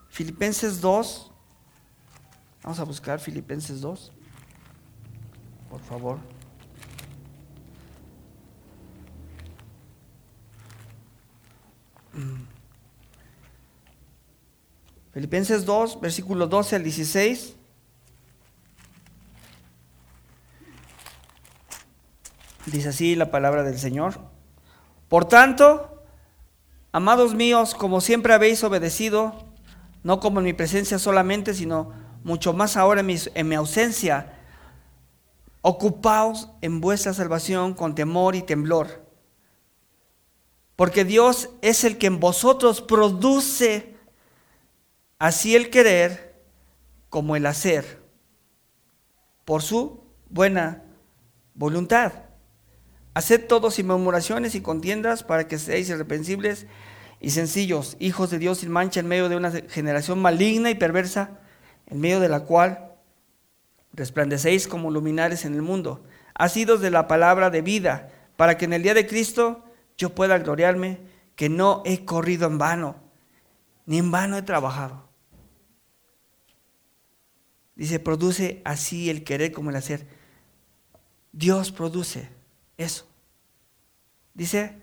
Filipenses 0.09 0.81
2, 0.81 1.29
Vamos 2.63 2.79
a 2.79 2.83
buscar 2.83 3.19
Filipenses 3.19 3.81
2. 3.81 4.11
Por 5.69 5.81
favor. 5.81 6.19
Filipenses 15.19 15.65
2, 15.65 15.99
versículo 15.99 16.47
12 16.47 16.77
al 16.77 16.83
16. 16.83 17.53
Dice 22.67 22.87
así 22.87 23.17
la 23.17 23.29
palabra 23.29 23.63
del 23.63 23.77
Señor. 23.77 24.17
Por 25.09 25.25
tanto, 25.25 26.05
amados 26.93 27.35
míos, 27.35 27.75
como 27.75 27.99
siempre 27.99 28.33
habéis 28.33 28.63
obedecido, 28.63 29.35
no 30.03 30.21
como 30.21 30.39
en 30.39 30.45
mi 30.45 30.53
presencia 30.53 30.97
solamente, 30.97 31.53
sino 31.53 31.91
mucho 32.23 32.53
más 32.53 32.77
ahora 32.77 33.01
en 33.01 33.07
mi, 33.07 33.17
en 33.33 33.49
mi 33.49 33.55
ausencia, 33.55 34.39
ocupaos 35.59 36.47
en 36.61 36.79
vuestra 36.79 37.13
salvación 37.13 37.73
con 37.73 37.93
temor 37.93 38.37
y 38.37 38.41
temblor. 38.41 39.05
Porque 40.77 41.03
Dios 41.03 41.49
es 41.61 41.83
el 41.83 41.97
que 41.97 42.07
en 42.07 42.21
vosotros 42.21 42.79
produce 42.79 43.98
así 45.19 45.55
el 45.55 45.69
querer 45.69 46.33
como 47.09 47.35
el 47.35 47.45
hacer, 47.45 47.99
por 49.45 49.61
su 49.61 50.03
buena 50.29 50.83
voluntad. 51.53 52.13
Haced 53.13 53.47
todo 53.47 53.69
sin 53.69 53.87
murmuraciones 53.87 54.55
y 54.55 54.61
contiendas 54.61 55.23
para 55.23 55.47
que 55.47 55.59
seáis 55.59 55.89
irreprensibles 55.89 56.67
y 57.19 57.31
sencillos, 57.31 57.97
hijos 57.99 58.29
de 58.29 58.39
Dios 58.39 58.59
sin 58.59 58.71
mancha 58.71 59.01
en 59.01 59.07
medio 59.07 59.27
de 59.27 59.35
una 59.35 59.51
generación 59.51 60.19
maligna 60.19 60.69
y 60.69 60.75
perversa, 60.75 61.39
en 61.87 61.99
medio 61.99 62.19
de 62.19 62.29
la 62.29 62.41
cual 62.41 62.93
resplandecéis 63.91 64.67
como 64.67 64.91
luminares 64.91 65.43
en 65.43 65.55
el 65.55 65.61
mundo, 65.61 66.03
asidos 66.35 66.79
de 66.79 66.91
la 66.91 67.07
palabra 67.07 67.49
de 67.49 67.61
vida, 67.61 68.11
para 68.37 68.57
que 68.57 68.65
en 68.65 68.73
el 68.73 68.83
día 68.83 68.93
de 68.93 69.07
Cristo 69.07 69.65
yo 69.97 70.15
pueda 70.15 70.37
gloriarme 70.37 70.99
que 71.35 71.49
no 71.49 71.81
he 71.85 72.05
corrido 72.05 72.47
en 72.47 72.57
vano, 72.57 72.95
ni 73.85 73.97
en 73.97 74.11
vano 74.11 74.37
he 74.37 74.43
trabajado. 74.43 75.08
Dice, 77.79 77.97
produce 77.97 78.61
así 78.65 79.09
el 79.09 79.23
querer 79.23 79.53
como 79.53 79.69
el 79.69 79.77
hacer. 79.77 80.05
Dios 81.31 81.71
produce 81.71 82.27
eso. 82.75 83.07
Dice, 84.33 84.75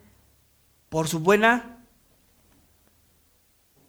por 0.89 1.07
su 1.07 1.21
buena 1.21 1.85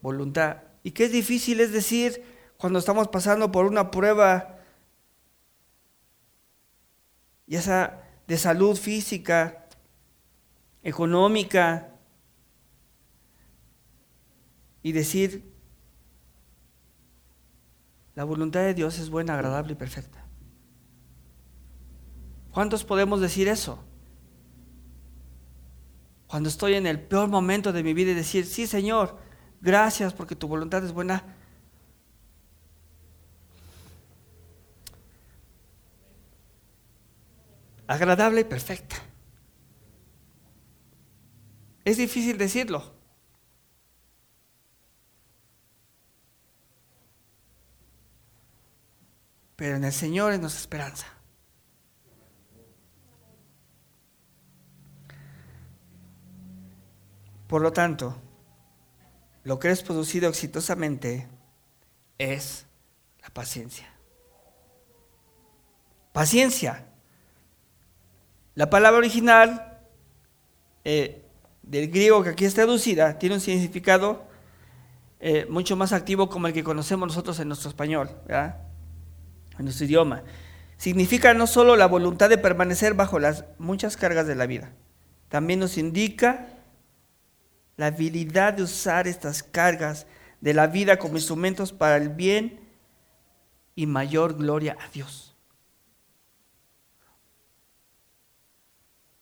voluntad. 0.02 0.58
Y 0.84 0.92
qué 0.92 1.08
difícil 1.08 1.62
es 1.62 1.72
decir 1.72 2.22
cuando 2.58 2.80
estamos 2.80 3.08
pasando 3.08 3.50
por 3.50 3.66
una 3.66 3.92
prueba, 3.92 4.60
ya 7.46 7.62
sea 7.62 8.12
de 8.28 8.38
salud 8.38 8.76
física, 8.76 9.70
económica, 10.84 11.96
y 14.84 14.92
decir, 14.92 15.47
la 18.18 18.24
voluntad 18.24 18.62
de 18.62 18.74
Dios 18.74 18.98
es 18.98 19.12
buena, 19.12 19.36
agradable 19.36 19.74
y 19.74 19.76
perfecta. 19.76 20.26
¿Cuántos 22.50 22.84
podemos 22.84 23.22
decir 23.22 23.48
eso? 23.48 23.78
Cuando 26.26 26.50
estoy 26.50 26.74
en 26.74 26.88
el 26.88 27.00
peor 27.00 27.30
momento 27.30 27.72
de 27.72 27.84
mi 27.84 27.94
vida 27.94 28.10
y 28.10 28.16
decir, 28.16 28.48
sí 28.48 28.66
Señor, 28.66 29.20
gracias 29.62 30.16
porque 30.16 30.36
tu 30.36 30.48
voluntad 30.48 30.84
es 30.84 30.94
buena. 30.94 31.24
Agradable 37.86 38.42
y 38.42 38.46
perfecta. 38.46 38.96
Es 41.86 41.98
difícil 41.98 42.40
decirlo. 42.40 42.97
Pero 49.58 49.76
en 49.76 49.84
el 49.84 49.92
Señor 49.92 50.32
es 50.32 50.40
nuestra 50.40 50.62
esperanza. 50.62 51.08
Por 57.48 57.62
lo 57.62 57.74
tanto, 57.74 58.16
lo 59.44 59.58
que 59.58 59.72
es 59.72 59.82
producido 59.82 60.30
exitosamente 60.30 61.28
es 62.20 62.68
la 63.24 63.30
paciencia. 63.30 63.92
Paciencia. 66.14 66.86
La 68.54 68.70
palabra 68.70 69.00
original 69.00 69.80
eh, 70.84 71.26
del 71.64 71.90
griego 71.90 72.24
que 72.24 72.30
aquí 72.30 72.46
es 72.46 72.54
traducida 72.54 73.18
tiene 73.18 73.36
un 73.36 73.42
significado 73.42 74.28
eh, 75.20 75.48
mucho 75.50 75.76
más 75.76 75.94
activo 75.94 76.30
como 76.30 76.46
el 76.46 76.54
que 76.54 76.64
conocemos 76.64 77.08
nosotros 77.08 77.40
en 77.40 77.48
nuestro 77.48 77.70
español. 77.70 78.12
¿verdad? 78.28 78.67
En 79.58 79.66
nuestro 79.66 79.86
idioma. 79.86 80.24
Significa 80.78 81.34
no 81.34 81.48
solo 81.48 81.76
la 81.76 81.88
voluntad 81.88 82.30
de 82.30 82.38
permanecer 82.38 82.94
bajo 82.94 83.20
las 83.20 83.46
muchas 83.58 83.98
cargas 83.98 84.28
de 84.28 84.36
la 84.36 84.46
vida, 84.46 84.72
también 85.30 85.60
nos 85.60 85.78
indica 85.78 86.48
la 87.76 87.88
habilidad 87.88 88.54
de 88.54 88.64
usar 88.64 89.08
estas 89.08 89.44
cargas 89.44 90.08
de 90.42 90.54
la 90.54 90.68
vida 90.68 90.98
como 90.98 91.16
instrumentos 91.16 91.72
para 91.74 91.98
el 91.98 92.10
bien 92.10 92.60
y 93.76 93.86
mayor 93.86 94.36
gloria 94.36 94.78
a 94.80 94.90
Dios. 94.90 95.36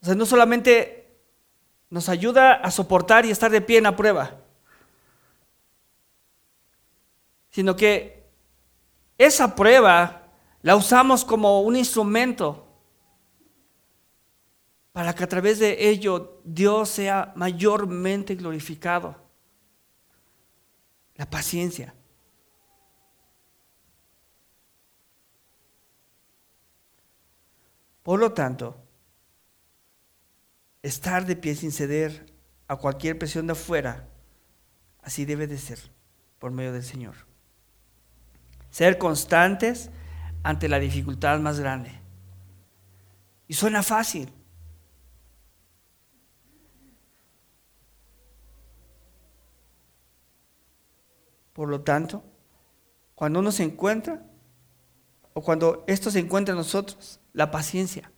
O 0.01 0.05
sea, 0.05 0.15
no 0.15 0.25
solamente 0.25 1.17
nos 1.89 2.09
ayuda 2.09 2.53
a 2.53 2.71
soportar 2.71 3.25
y 3.25 3.31
estar 3.31 3.51
de 3.51 3.61
pie 3.61 3.77
en 3.77 3.85
la 3.85 3.95
prueba, 3.95 4.37
sino 7.49 7.75
que 7.75 8.23
esa 9.17 9.55
prueba 9.55 10.24
la 10.65 10.75
usamos 10.75 11.23
como 11.23 11.61
un 11.61 11.75
instrumento 11.75 12.65
para 14.91 15.13
que 15.13 15.23
a 15.23 15.27
través 15.27 15.59
de 15.59 15.89
ello 15.89 16.41
Dios 16.43 16.89
sea 16.89 17.33
mayormente 17.35 18.33
glorificado. 18.33 19.15
La 21.17 21.29
paciencia. 21.29 21.93
Por 28.01 28.19
lo 28.19 28.33
tanto, 28.33 28.75
estar 30.81 31.27
de 31.27 31.35
pie 31.35 31.53
sin 31.53 31.71
ceder 31.71 32.25
a 32.67 32.75
cualquier 32.75 33.19
presión 33.19 33.45
de 33.45 33.53
afuera, 33.53 34.07
así 35.03 35.25
debe 35.25 35.45
de 35.45 35.59
ser 35.59 35.91
por 36.39 36.49
medio 36.49 36.73
del 36.73 36.83
Señor. 36.83 37.13
Ser 38.71 38.97
constantes 38.97 39.91
ante 40.45 40.69
la 40.69 40.77
dificultad 40.77 41.39
más 41.39 41.59
grande. 41.59 41.91
Y 43.47 43.55
suena 43.55 43.81
fácil. 43.81 44.31
Por 51.51 51.67
lo 51.67 51.81
tanto, 51.81 52.23
cuando 53.15 53.39
uno 53.39 53.51
se 53.51 53.63
encuentra, 53.63 54.23
o 55.33 55.41
cuando 55.41 55.83
esto 55.87 56.11
se 56.11 56.19
encuentra 56.19 56.51
en 56.51 56.59
nosotros, 56.59 57.19
la 57.33 57.49
paciencia. 57.49 58.11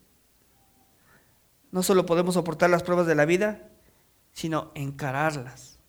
No 1.71 1.82
solo 1.82 2.05
podemos 2.05 2.34
soportar 2.34 2.69
las 2.69 2.84
pruebas 2.84 3.07
de 3.07 3.15
la 3.15 3.23
vida, 3.23 3.69
sino 4.34 4.73
encararlas 4.75 5.80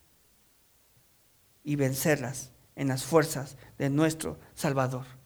y 1.65 1.75
vencerlas 1.75 2.53
en 2.77 2.87
las 2.87 3.03
fuerzas 3.03 3.57
de 3.77 3.89
nuestro 3.89 4.39
Salvador 4.53 5.18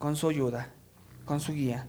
con 0.00 0.16
su 0.16 0.30
ayuda, 0.30 0.72
con 1.26 1.40
su 1.40 1.52
guía. 1.52 1.86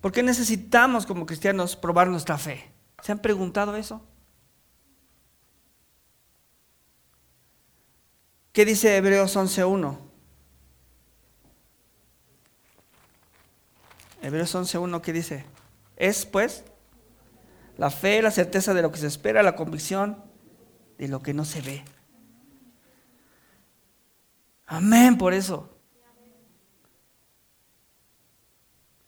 ¿Por 0.00 0.10
qué 0.10 0.24
necesitamos 0.24 1.06
como 1.06 1.24
cristianos 1.24 1.76
probar 1.76 2.08
nuestra 2.08 2.36
fe? 2.36 2.68
¿Se 3.00 3.12
han 3.12 3.20
preguntado 3.20 3.76
eso? 3.76 4.04
¿Qué 8.52 8.64
dice 8.64 8.96
Hebreos 8.96 9.36
11.1? 9.36 9.98
Hebreos 14.20 14.52
11.1, 14.52 15.00
¿qué 15.00 15.12
dice? 15.12 15.44
Es 15.94 16.26
pues 16.26 16.64
la 17.78 17.90
fe, 17.90 18.22
la 18.22 18.30
certeza 18.30 18.74
de 18.74 18.82
lo 18.82 18.92
que 18.92 18.98
se 18.98 19.06
espera, 19.06 19.42
la 19.42 19.56
convicción 19.56 20.22
de 20.98 21.08
lo 21.08 21.22
que 21.22 21.34
no 21.34 21.44
se 21.44 21.60
ve. 21.62 21.84
Amén 24.66 25.18
por 25.18 25.34
eso. 25.34 25.68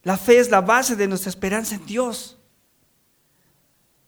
La 0.02 0.18
fe 0.18 0.38
es 0.38 0.50
la 0.50 0.60
base 0.60 0.96
de 0.96 1.08
nuestra 1.08 1.30
esperanza 1.30 1.76
en 1.76 1.86
Dios, 1.86 2.38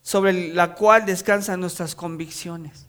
sobre 0.01 0.53
la 0.53 0.75
cual 0.75 1.05
descansan 1.05 1.59
nuestras 1.59 1.95
convicciones. 1.95 2.87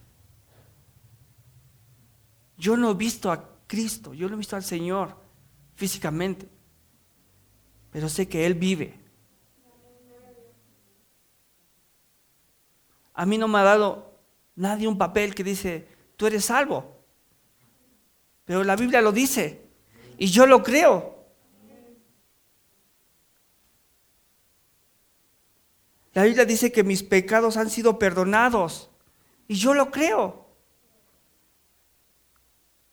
Yo 2.57 2.77
no 2.77 2.91
he 2.91 2.93
visto 2.93 3.31
a 3.31 3.57
Cristo, 3.67 4.13
yo 4.13 4.27
no 4.27 4.35
he 4.35 4.37
visto 4.37 4.55
al 4.55 4.63
Señor 4.63 5.15
físicamente, 5.75 6.47
pero 7.91 8.09
sé 8.09 8.27
que 8.27 8.45
Él 8.45 8.53
vive 8.53 8.98
A 13.19 13.25
mí 13.25 13.37
no 13.37 13.49
me 13.49 13.59
ha 13.59 13.63
dado 13.63 14.13
nadie 14.55 14.87
un 14.87 14.97
papel 14.97 15.35
que 15.35 15.43
dice, 15.43 15.85
tú 16.15 16.25
eres 16.25 16.45
salvo. 16.45 17.03
Pero 18.45 18.63
la 18.63 18.77
Biblia 18.77 19.01
lo 19.01 19.11
dice 19.11 19.67
y 20.17 20.27
yo 20.27 20.47
lo 20.47 20.63
creo. 20.63 21.25
La 26.13 26.23
Biblia 26.23 26.45
dice 26.45 26.71
que 26.71 26.85
mis 26.85 27.03
pecados 27.03 27.57
han 27.57 27.69
sido 27.69 27.99
perdonados 27.99 28.89
y 29.49 29.55
yo 29.55 29.73
lo 29.73 29.91
creo. 29.91 30.47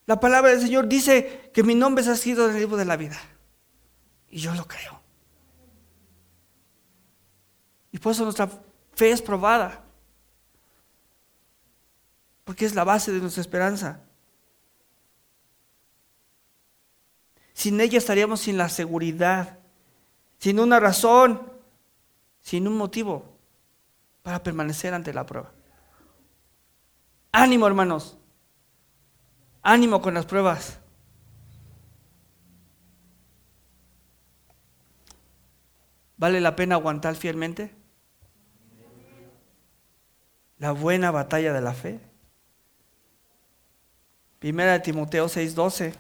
La 0.07 0.19
palabra 0.19 0.51
del 0.51 0.61
Señor 0.61 0.89
dice 0.89 1.53
que 1.55 1.63
mi 1.63 1.77
nombre 1.77 2.05
ha 2.05 2.17
sido 2.17 2.49
en 2.49 2.57
el 2.57 2.63
libro 2.63 2.77
de 2.77 2.85
la 2.85 2.97
vida 2.97 3.21
y 4.29 4.41
yo 4.41 4.53
lo 4.57 4.67
creo. 4.67 5.01
Y 7.93 7.99
por 7.99 8.11
eso 8.11 8.25
nuestra 8.25 8.51
fe 8.93 9.13
es 9.13 9.23
probada. 9.23 9.86
Porque 12.47 12.65
es 12.65 12.77
la 12.77 12.85
base 12.85 13.11
de 13.11 13.19
nuestra 13.19 13.41
esperanza. 13.41 13.99
Sin 17.53 17.81
ella 17.81 17.99
estaríamos 17.99 18.39
sin 18.39 18.57
la 18.57 18.69
seguridad, 18.69 19.59
sin 20.39 20.61
una 20.61 20.79
razón, 20.79 21.53
sin 22.41 22.69
un 22.69 22.77
motivo 22.77 23.25
para 24.23 24.45
permanecer 24.45 24.95
ante 24.95 25.13
la 25.13 25.27
prueba. 25.27 25.51
Ánimo, 27.33 27.67
hermanos. 27.67 28.17
Ánimo 29.63 30.01
con 30.01 30.15
las 30.15 30.27
pruebas. 30.27 30.79
¿Vale 36.17 36.41
la 36.41 36.55
pena 36.55 36.77
aguantar 36.77 37.17
fielmente? 37.17 37.75
La 40.59 40.71
buena 40.71 41.11
batalla 41.11 41.53
de 41.53 41.61
la 41.61 41.75
fe. 41.75 42.01
Primera 44.47 44.75
de 44.75 44.79
Timoteo 44.79 45.29
6:12. 45.29 45.93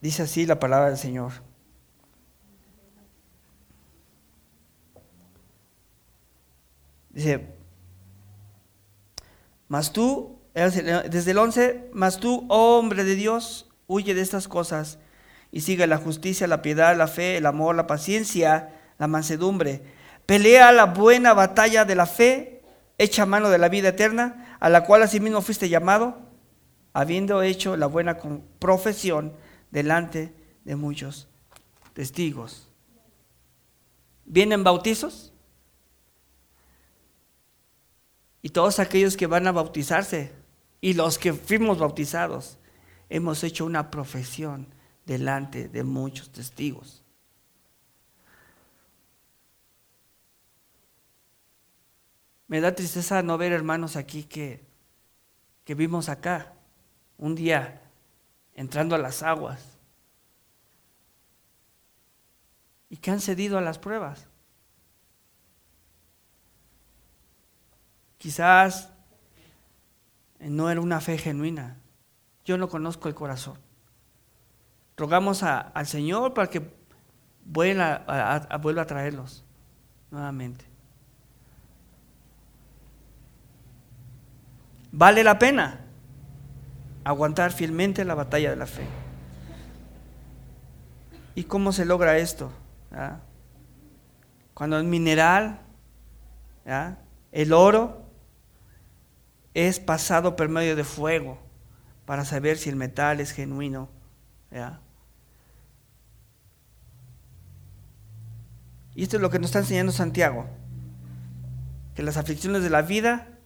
Dice 0.00 0.22
así 0.22 0.46
la 0.46 0.60
palabra 0.60 0.90
del 0.90 0.96
Señor. 0.96 1.32
Dice, 7.10 7.48
mas 9.66 9.92
tú, 9.92 10.38
desde 10.54 11.32
el 11.32 11.38
11, 11.38 11.90
mas 11.92 12.20
tú, 12.20 12.46
hombre 12.48 13.02
de 13.02 13.16
Dios, 13.16 13.68
huye 13.88 14.14
de 14.14 14.20
estas 14.20 14.46
cosas 14.46 15.00
y 15.50 15.62
sigue 15.62 15.88
la 15.88 15.98
justicia, 15.98 16.46
la 16.46 16.62
piedad, 16.62 16.96
la 16.96 17.08
fe, 17.08 17.38
el 17.38 17.46
amor, 17.46 17.74
la 17.74 17.88
paciencia, 17.88 18.72
la 18.98 19.08
mansedumbre. 19.08 19.97
Pelea 20.28 20.72
la 20.72 20.84
buena 20.84 21.32
batalla 21.32 21.86
de 21.86 21.94
la 21.94 22.04
fe, 22.04 22.60
echa 22.98 23.24
mano 23.24 23.48
de 23.48 23.56
la 23.56 23.70
vida 23.70 23.88
eterna, 23.88 24.58
a 24.60 24.68
la 24.68 24.84
cual 24.84 25.02
asimismo 25.02 25.40
fuiste 25.40 25.70
llamado, 25.70 26.18
habiendo 26.92 27.40
hecho 27.40 27.78
la 27.78 27.86
buena 27.86 28.18
profesión 28.58 29.32
delante 29.70 30.34
de 30.66 30.76
muchos 30.76 31.28
testigos. 31.94 32.68
¿Vienen 34.26 34.64
bautizos? 34.64 35.32
Y 38.42 38.50
todos 38.50 38.80
aquellos 38.80 39.16
que 39.16 39.26
van 39.26 39.46
a 39.46 39.52
bautizarse 39.52 40.34
y 40.82 40.92
los 40.92 41.16
que 41.16 41.32
fuimos 41.32 41.78
bautizados, 41.78 42.58
hemos 43.08 43.42
hecho 43.44 43.64
una 43.64 43.90
profesión 43.90 44.66
delante 45.06 45.70
de 45.70 45.84
muchos 45.84 46.30
testigos. 46.30 47.02
Me 52.48 52.60
da 52.60 52.74
tristeza 52.74 53.22
no 53.22 53.38
ver 53.38 53.52
hermanos 53.52 53.96
aquí 53.96 54.24
que, 54.24 54.64
que 55.64 55.74
vimos 55.74 56.08
acá 56.08 56.54
un 57.18 57.34
día 57.34 57.82
entrando 58.54 58.94
a 58.94 58.98
las 58.98 59.22
aguas 59.22 59.78
y 62.90 62.96
que 62.96 63.10
han 63.10 63.20
cedido 63.20 63.58
a 63.58 63.60
las 63.60 63.78
pruebas. 63.78 64.26
Quizás 68.16 68.90
no 70.40 70.70
era 70.70 70.80
una 70.80 71.00
fe 71.00 71.18
genuina. 71.18 71.76
Yo 72.44 72.58
no 72.58 72.68
conozco 72.68 73.08
el 73.08 73.14
corazón. 73.14 73.58
Rogamos 74.96 75.42
al 75.42 75.86
Señor 75.86 76.34
para 76.34 76.48
que 76.48 76.62
vuelva 77.44 78.04
a, 78.06 78.56
vuelva 78.56 78.82
a 78.82 78.86
traerlos 78.86 79.44
nuevamente. 80.10 80.67
Vale 84.98 85.22
la 85.22 85.38
pena 85.38 85.78
aguantar 87.04 87.52
fielmente 87.52 88.04
la 88.04 88.16
batalla 88.16 88.50
de 88.50 88.56
la 88.56 88.66
fe. 88.66 88.82
¿Y 91.36 91.44
cómo 91.44 91.70
se 91.70 91.84
logra 91.84 92.18
esto? 92.18 92.50
Cuando 94.54 94.76
el 94.76 94.82
mineral, 94.82 95.60
el 97.30 97.52
oro, 97.52 98.10
es 99.54 99.78
pasado 99.78 100.34
por 100.34 100.48
medio 100.48 100.74
de 100.74 100.82
fuego 100.82 101.38
para 102.04 102.24
saber 102.24 102.58
si 102.58 102.68
el 102.68 102.74
metal 102.74 103.20
es 103.20 103.30
genuino. 103.30 103.88
Y 108.96 109.04
esto 109.04 109.14
es 109.14 109.22
lo 109.22 109.30
que 109.30 109.38
nos 109.38 109.50
está 109.50 109.60
enseñando 109.60 109.92
Santiago, 109.92 110.46
que 111.94 112.02
las 112.02 112.16
aflicciones 112.16 112.64
de 112.64 112.70
la 112.70 112.82
vida 112.82 113.37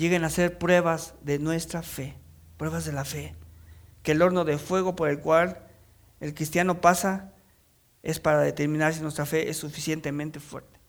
lleguen 0.00 0.24
a 0.24 0.30
ser 0.30 0.56
pruebas 0.56 1.14
de 1.20 1.38
nuestra 1.38 1.82
fe, 1.82 2.16
pruebas 2.56 2.86
de 2.86 2.92
la 2.92 3.04
fe, 3.04 3.36
que 4.02 4.12
el 4.12 4.22
horno 4.22 4.46
de 4.46 4.56
fuego 4.56 4.96
por 4.96 5.10
el 5.10 5.20
cual 5.20 5.66
el 6.20 6.32
cristiano 6.32 6.80
pasa 6.80 7.34
es 8.02 8.18
para 8.18 8.40
determinar 8.40 8.94
si 8.94 9.02
nuestra 9.02 9.26
fe 9.26 9.50
es 9.50 9.58
suficientemente 9.58 10.40
fuerte. 10.40 10.80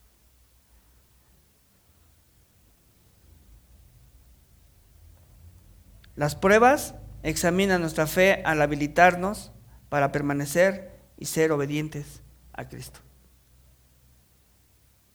Las 6.16 6.36
pruebas 6.38 6.96
examinan 7.22 7.82
nuestra 7.82 8.08
fe 8.08 8.42
al 8.46 8.62
habilitarnos 8.62 9.52
para 9.90 10.14
permanecer 10.14 11.02
y 11.18 11.26
ser 11.26 11.52
obedientes 11.52 12.22
a 12.54 12.70
Cristo. 12.70 13.02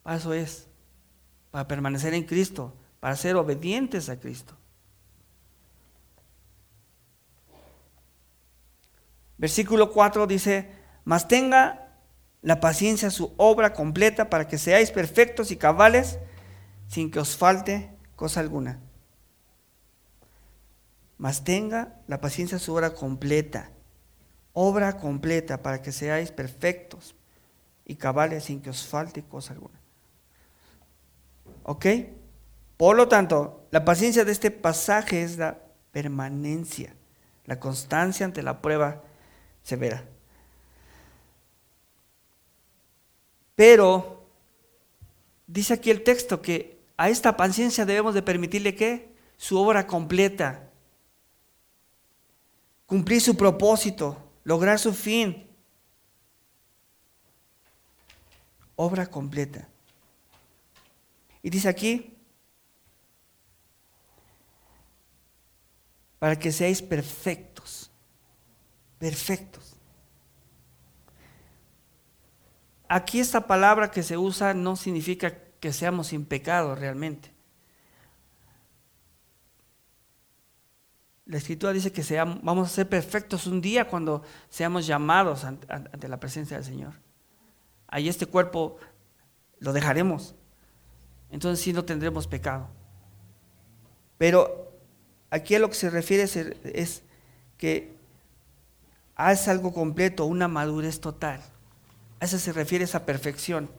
Eso 0.06 0.34
es, 0.34 0.68
para 1.50 1.66
permanecer 1.66 2.12
en 2.12 2.24
Cristo, 2.24 2.76
para 3.06 3.14
ser 3.14 3.36
obedientes 3.36 4.08
a 4.08 4.18
Cristo. 4.18 4.56
Versículo 9.38 9.92
4 9.92 10.26
dice, 10.26 10.72
mas 11.04 11.28
tenga 11.28 12.00
la 12.42 12.58
paciencia 12.58 13.10
su 13.10 13.32
obra 13.36 13.74
completa 13.74 14.28
para 14.28 14.48
que 14.48 14.58
seáis 14.58 14.90
perfectos 14.90 15.52
y 15.52 15.56
cabales 15.56 16.18
sin 16.88 17.12
que 17.12 17.20
os 17.20 17.36
falte 17.36 17.92
cosa 18.16 18.40
alguna. 18.40 18.80
Mas 21.16 21.44
tenga 21.44 22.00
la 22.08 22.20
paciencia 22.20 22.58
su 22.58 22.74
obra 22.74 22.92
completa, 22.92 23.70
obra 24.52 24.96
completa 24.96 25.62
para 25.62 25.80
que 25.80 25.92
seáis 25.92 26.32
perfectos 26.32 27.14
y 27.84 27.94
cabales 27.94 28.42
sin 28.42 28.60
que 28.60 28.70
os 28.70 28.84
falte 28.84 29.22
cosa 29.22 29.52
alguna. 29.52 29.80
¿Ok? 31.62 31.86
Por 32.76 32.96
lo 32.96 33.08
tanto, 33.08 33.66
la 33.70 33.84
paciencia 33.84 34.24
de 34.24 34.32
este 34.32 34.50
pasaje 34.50 35.22
es 35.22 35.38
la 35.38 35.58
permanencia, 35.92 36.94
la 37.44 37.58
constancia 37.58 38.26
ante 38.26 38.42
la 38.42 38.60
prueba 38.60 39.02
severa. 39.62 40.04
Pero 43.54 44.28
dice 45.46 45.74
aquí 45.74 45.90
el 45.90 46.04
texto 46.04 46.42
que 46.42 46.78
a 46.96 47.08
esta 47.08 47.36
paciencia 47.36 47.86
debemos 47.86 48.14
de 48.14 48.22
permitirle 48.22 48.74
que 48.74 49.14
su 49.36 49.58
obra 49.58 49.86
completa, 49.86 50.70
cumplir 52.86 53.20
su 53.20 53.36
propósito, 53.36 54.16
lograr 54.44 54.78
su 54.78 54.92
fin. 54.92 55.46
Obra 58.76 59.06
completa. 59.06 59.66
Y 61.42 61.48
dice 61.48 61.68
aquí, 61.68 62.15
para 66.26 66.40
que 66.40 66.50
seáis 66.50 66.82
perfectos, 66.82 67.88
perfectos. 68.98 69.76
Aquí 72.88 73.20
esta 73.20 73.46
palabra 73.46 73.92
que 73.92 74.02
se 74.02 74.16
usa 74.16 74.52
no 74.52 74.74
significa 74.74 75.38
que 75.60 75.72
seamos 75.72 76.08
sin 76.08 76.24
pecado 76.24 76.74
realmente. 76.74 77.32
La 81.26 81.36
escritura 81.36 81.72
dice 81.72 81.92
que 81.92 82.02
seamos, 82.02 82.42
vamos 82.42 82.72
a 82.72 82.74
ser 82.74 82.88
perfectos 82.88 83.46
un 83.46 83.60
día 83.60 83.86
cuando 83.86 84.24
seamos 84.48 84.84
llamados 84.84 85.44
ante, 85.44 86.08
la 86.08 86.18
presencia 86.18 86.56
del 86.56 86.66
Señor. 86.66 86.94
Ahí 87.86 88.08
este 88.08 88.26
cuerpo 88.26 88.78
lo 89.60 89.72
dejaremos. 89.72 90.34
Entonces 91.30 91.62
sí 91.62 91.72
no 91.72 91.84
tendremos 91.84 92.26
pecado. 92.26 92.68
Pero 94.18 94.65
aquí 95.30 95.54
a 95.54 95.58
lo 95.58 95.68
que 95.68 95.74
se 95.74 95.90
refiere 95.90 96.24
es, 96.24 97.02
que 97.58 97.94
haz 99.14 99.48
algo 99.48 99.72
completo, 99.72 100.26
una 100.26 100.48
madurez 100.48 101.00
total. 101.00 101.40
A 102.20 102.24
eso 102.24 102.38
se 102.38 102.52
refiere 102.52 102.84
esa 102.84 103.06
perfección. 103.06 103.70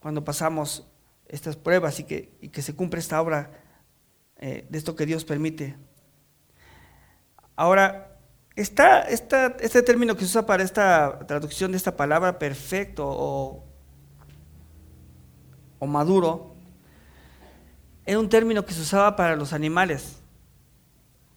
Cuando 0.00 0.24
pasamos 0.24 0.86
estas 1.28 1.56
pruebas 1.56 1.98
y 2.00 2.04
que, 2.04 2.62
se 2.62 2.74
cumple 2.74 3.00
esta 3.00 3.20
obra 3.20 3.50
eh, 4.38 4.66
de 4.68 4.78
esto 4.78 4.94
que 4.94 5.06
Dios 5.06 5.24
permite. 5.24 5.76
Ahora, 7.56 8.18
este 8.54 9.82
término 9.82 10.14
que 10.14 10.20
se 10.20 10.26
usa 10.26 10.46
para 10.46 10.62
esta 10.62 11.20
traducción 11.26 11.72
de 11.72 11.78
esta 11.78 11.96
palabra 11.96 12.38
perfecto 12.38 13.06
o 13.06 13.64
maduro, 15.86 16.55
era 18.06 18.18
un 18.20 18.28
término 18.28 18.64
que 18.64 18.72
se 18.72 18.82
usaba 18.82 19.16
para 19.16 19.36
los 19.36 19.52
animales, 19.52 20.20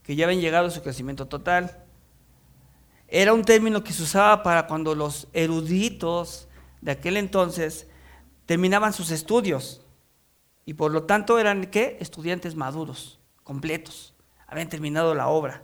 que 0.04 0.16
ya 0.16 0.26
habían 0.26 0.42
llegado 0.42 0.68
a 0.68 0.72
su 0.72 0.82
crecimiento 0.82 1.28
total. 1.28 1.84
Era 3.08 3.34
un 3.34 3.44
término 3.44 3.84
que 3.84 3.92
se 3.92 4.04
usaba 4.04 4.44
para 4.44 4.68
cuando 4.68 4.94
los 4.94 5.28
eruditos 5.34 6.48
de 6.82 6.92
aquel 6.92 7.18
entonces 7.18 7.88
terminaban 8.46 8.94
sus 8.94 9.10
estudios 9.10 9.82
y 10.66 10.76
por 10.76 10.92
lo 10.92 11.04
tanto 11.04 11.40
eran 11.40 11.66
qué? 11.66 11.98
Estudiantes 12.00 12.56
maduros, 12.56 13.20
completos, 13.44 14.14
habían 14.46 14.70
terminado 14.70 15.16
la 15.16 15.28
obra. 15.28 15.64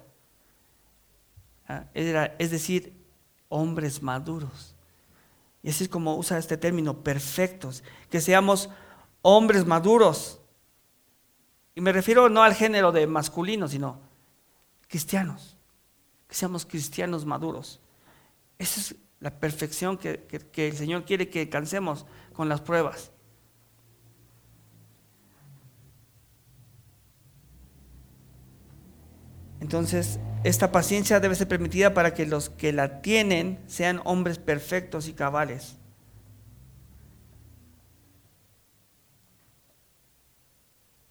Ah, 1.67 1.85
es 1.93 2.49
decir, 2.49 2.93
hombres 3.47 4.01
maduros. 4.01 4.75
Y 5.61 5.69
así 5.69 5.83
es 5.83 5.89
como 5.89 6.15
usa 6.15 6.39
este 6.39 6.57
término, 6.57 7.03
perfectos, 7.03 7.83
que 8.09 8.21
seamos 8.21 8.69
hombres 9.21 9.65
maduros. 9.65 10.39
Y 11.75 11.81
me 11.81 11.91
refiero 11.91 12.29
no 12.29 12.41
al 12.41 12.55
género 12.55 12.93
de 12.93 13.05
masculino, 13.05 13.67
sino 13.67 13.99
cristianos. 14.87 15.57
Que 16.27 16.35
seamos 16.35 16.65
cristianos 16.65 17.25
maduros. 17.25 17.81
Esa 18.57 18.79
es 18.79 18.95
la 19.19 19.31
perfección 19.39 19.97
que, 19.97 20.25
el 20.55 20.77
Señor 20.77 21.03
quiere 21.03 21.29
que 21.29 21.41
alcancemos 21.41 22.05
con 22.33 22.47
las 22.47 22.61
pruebas. 22.61 23.11
Entonces, 29.59 30.19
esta 30.43 30.71
paciencia 30.71 31.19
debe 31.19 31.35
ser 31.35 31.47
permitida 31.47 31.93
para 31.93 32.13
que 32.13 32.25
los 32.25 32.49
que 32.49 32.71
la 32.71 33.01
tienen 33.01 33.59
sean 33.67 33.99
hombres 34.05 34.37
perfectos 34.37 35.07
y 35.07 35.13
cabales. 35.13 35.77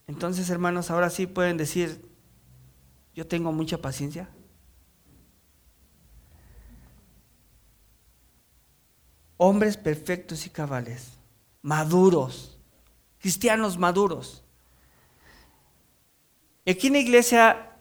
Entonces, 0.06 0.50
hermanos, 0.50 0.90
ahora 0.90 1.08
sí 1.10 1.26
pueden 1.26 1.56
decir, 1.56 2.06
yo 3.14 3.26
tengo 3.26 3.52
mucha 3.52 3.78
paciencia. 3.78 4.28
Hombres 9.36 9.76
perfectos 9.76 10.46
y 10.46 10.50
cabales, 10.50 11.12
maduros, 11.62 12.58
cristianos 13.18 13.78
maduros. 13.78 14.44
Aquí 16.66 16.86
en 16.86 16.94
la 16.94 16.98
iglesia, 17.00 17.76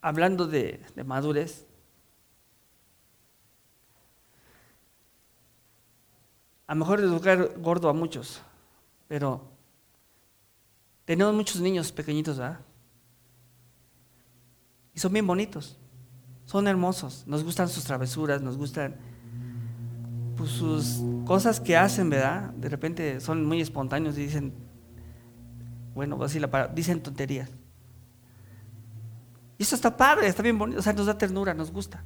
hablando 0.00 0.46
de, 0.46 0.80
de 0.94 1.04
madurez, 1.04 1.66
a 6.66 6.74
lo 6.74 6.80
mejor 6.80 7.00
educar 7.00 7.58
gordo 7.58 7.88
a 7.88 7.92
muchos, 7.92 8.40
pero 9.08 9.53
tenemos 11.04 11.34
muchos 11.34 11.60
niños 11.60 11.92
pequeñitos, 11.92 12.38
¿verdad? 12.38 12.60
Y 14.94 15.00
son 15.00 15.12
bien 15.12 15.26
bonitos, 15.26 15.78
son 16.44 16.68
hermosos, 16.68 17.24
nos 17.26 17.42
gustan 17.42 17.68
sus 17.68 17.84
travesuras, 17.84 18.40
nos 18.40 18.56
gustan 18.56 18.96
pues, 20.36 20.50
sus 20.50 21.02
cosas 21.26 21.60
que 21.60 21.76
hacen, 21.76 22.10
¿verdad? 22.10 22.50
De 22.50 22.68
repente 22.68 23.20
son 23.20 23.44
muy 23.44 23.60
espontáneos 23.60 24.16
y 24.16 24.22
dicen, 24.22 24.54
bueno, 25.94 26.22
así 26.22 26.38
la 26.38 26.50
para, 26.50 26.68
dicen 26.68 27.02
tonterías. 27.02 27.50
Y 29.58 29.62
eso 29.62 29.74
está 29.74 29.96
padre, 29.96 30.26
está 30.26 30.42
bien 30.42 30.58
bonito, 30.58 30.80
o 30.80 30.82
sea, 30.82 30.92
nos 30.92 31.06
da 31.06 31.18
ternura, 31.18 31.54
nos 31.54 31.70
gusta. 31.70 32.04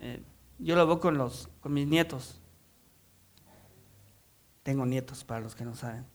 Eh, 0.00 0.22
yo 0.58 0.76
lo 0.76 0.86
veo 0.86 1.00
con, 1.00 1.16
los, 1.16 1.48
con 1.60 1.72
mis 1.72 1.86
nietos. 1.86 2.40
Tengo 4.62 4.86
nietos, 4.86 5.24
para 5.24 5.40
los 5.40 5.54
que 5.54 5.64
no 5.64 5.74
saben. 5.74 6.13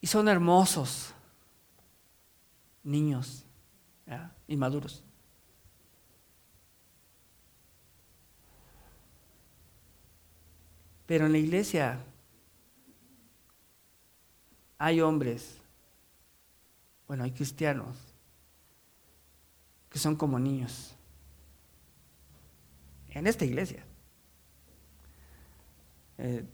Y 0.00 0.06
son 0.06 0.28
hermosos, 0.28 1.12
niños, 2.84 3.44
inmaduros. 4.46 5.02
Pero 11.06 11.26
en 11.26 11.32
la 11.32 11.38
iglesia 11.38 11.98
hay 14.76 15.00
hombres, 15.00 15.56
bueno, 17.06 17.24
hay 17.24 17.32
cristianos 17.32 17.96
que 19.90 19.98
son 19.98 20.16
como 20.16 20.38
niños. 20.38 20.94
En 23.08 23.26
esta 23.26 23.44
iglesia. 23.44 23.82
Eh, 26.18 26.44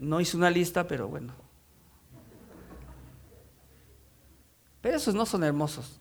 no 0.00 0.20
hice 0.20 0.36
una 0.36 0.50
lista, 0.50 0.86
pero 0.86 1.08
bueno. 1.08 1.45
Esos 4.94 5.14
no 5.14 5.26
son 5.26 5.44
hermosos. 5.44 6.00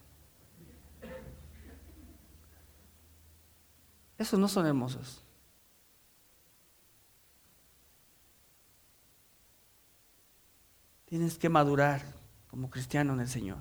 Esos 4.18 4.40
no 4.40 4.48
son 4.48 4.66
hermosos. 4.66 5.22
Tienes 11.06 11.38
que 11.38 11.50
madurar 11.50 12.02
como 12.48 12.70
cristiano 12.70 13.14
en 13.14 13.20
el 13.22 13.28
Señor. 13.28 13.60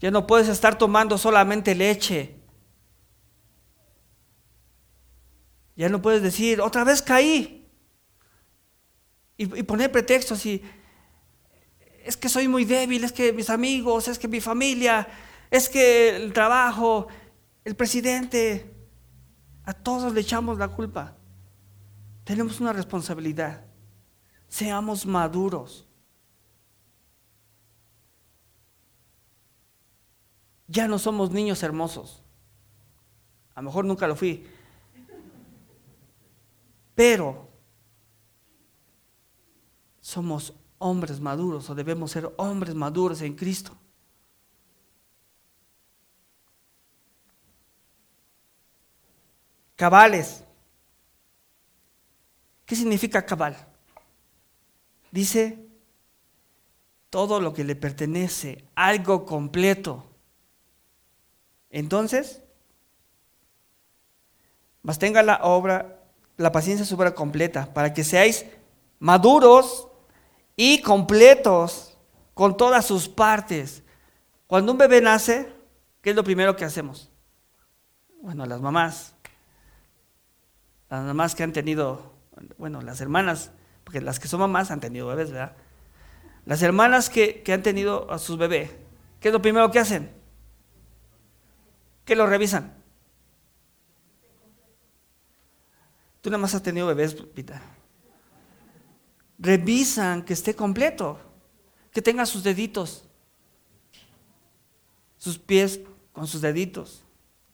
Ya 0.00 0.10
no 0.10 0.26
puedes 0.26 0.48
estar 0.48 0.76
tomando 0.76 1.16
solamente 1.16 1.74
leche. 1.74 2.36
Ya 5.76 5.88
no 5.88 6.02
puedes 6.02 6.22
decir, 6.22 6.60
otra 6.60 6.84
vez 6.84 7.02
caí. 7.02 7.70
Y, 9.38 9.46
poner 9.64 9.92
pretextos 9.92 10.46
y 10.46 10.62
es 12.06 12.16
que 12.16 12.28
soy 12.28 12.46
muy 12.46 12.64
débil, 12.64 13.02
es 13.02 13.12
que 13.12 13.32
mis 13.32 13.50
amigos, 13.50 14.06
es 14.06 14.18
que 14.18 14.28
mi 14.28 14.40
familia, 14.40 15.08
es 15.50 15.68
que 15.68 16.14
el 16.14 16.32
trabajo, 16.32 17.08
el 17.64 17.74
presidente, 17.74 18.72
a 19.64 19.72
todos 19.72 20.14
le 20.14 20.20
echamos 20.20 20.56
la 20.58 20.68
culpa. 20.68 21.16
Tenemos 22.22 22.60
una 22.60 22.72
responsabilidad. 22.72 23.64
Seamos 24.48 25.04
maduros. 25.04 25.88
Ya 30.68 30.86
no 30.86 30.98
somos 31.00 31.32
niños 31.32 31.62
hermosos. 31.64 32.22
A 33.54 33.62
lo 33.62 33.66
mejor 33.66 33.84
nunca 33.84 34.06
lo 34.06 34.14
fui. 34.14 34.46
Pero 36.94 37.48
somos 40.00 40.54
hombres 40.78 41.20
maduros 41.20 41.68
o 41.70 41.74
debemos 41.74 42.10
ser 42.10 42.32
hombres 42.36 42.74
maduros 42.74 43.22
en 43.22 43.34
Cristo. 43.34 43.76
Cabales. 49.76 50.42
¿Qué 52.64 52.74
significa 52.74 53.24
cabal? 53.24 53.56
Dice 55.12 55.66
todo 57.10 57.40
lo 57.40 57.54
que 57.54 57.64
le 57.64 57.76
pertenece, 57.76 58.64
algo 58.74 59.24
completo. 59.24 60.04
Entonces, 61.70 62.42
más 64.82 64.98
tenga 64.98 65.22
la 65.22 65.40
obra, 65.42 66.02
la 66.36 66.52
paciencia 66.52 66.84
su 66.84 66.94
obra 66.94 67.14
completa, 67.14 67.72
para 67.72 67.94
que 67.94 68.04
seáis 68.04 68.46
maduros 68.98 69.88
y 70.56 70.80
completos 70.80 71.96
con 72.34 72.56
todas 72.56 72.84
sus 72.86 73.08
partes. 73.08 73.82
Cuando 74.46 74.72
un 74.72 74.78
bebé 74.78 75.00
nace, 75.00 75.52
¿qué 76.00 76.10
es 76.10 76.16
lo 76.16 76.24
primero 76.24 76.56
que 76.56 76.64
hacemos? 76.64 77.10
Bueno, 78.22 78.46
las 78.46 78.60
mamás, 78.60 79.14
las 80.88 81.04
mamás 81.04 81.34
que 81.34 81.42
han 81.42 81.52
tenido, 81.52 82.14
bueno, 82.58 82.80
las 82.80 83.00
hermanas, 83.00 83.52
porque 83.84 84.00
las 84.00 84.18
que 84.18 84.28
son 84.28 84.40
mamás 84.40 84.70
han 84.70 84.80
tenido 84.80 85.06
bebés, 85.06 85.30
¿verdad? 85.30 85.52
Las 86.46 86.62
hermanas 86.62 87.10
que, 87.10 87.42
que 87.42 87.52
han 87.52 87.62
tenido 87.62 88.10
a 88.10 88.18
sus 88.18 88.38
bebés, 88.38 88.70
¿qué 89.20 89.28
es 89.28 89.32
lo 89.32 89.42
primero 89.42 89.70
que 89.70 89.78
hacen? 89.78 90.10
¿Qué 92.04 92.16
lo 92.16 92.26
revisan? 92.26 92.72
Tú 96.20 96.30
nada 96.30 96.40
más 96.40 96.54
has 96.54 96.62
tenido 96.62 96.86
bebés, 96.86 97.14
Pita. 97.14 97.60
Revisan 99.38 100.22
que 100.22 100.32
esté 100.32 100.54
completo, 100.54 101.18
que 101.92 102.02
tenga 102.02 102.26
sus 102.26 102.42
deditos, 102.42 103.06
sus 105.18 105.38
pies 105.38 105.80
con 106.12 106.26
sus 106.26 106.40
deditos, 106.40 107.04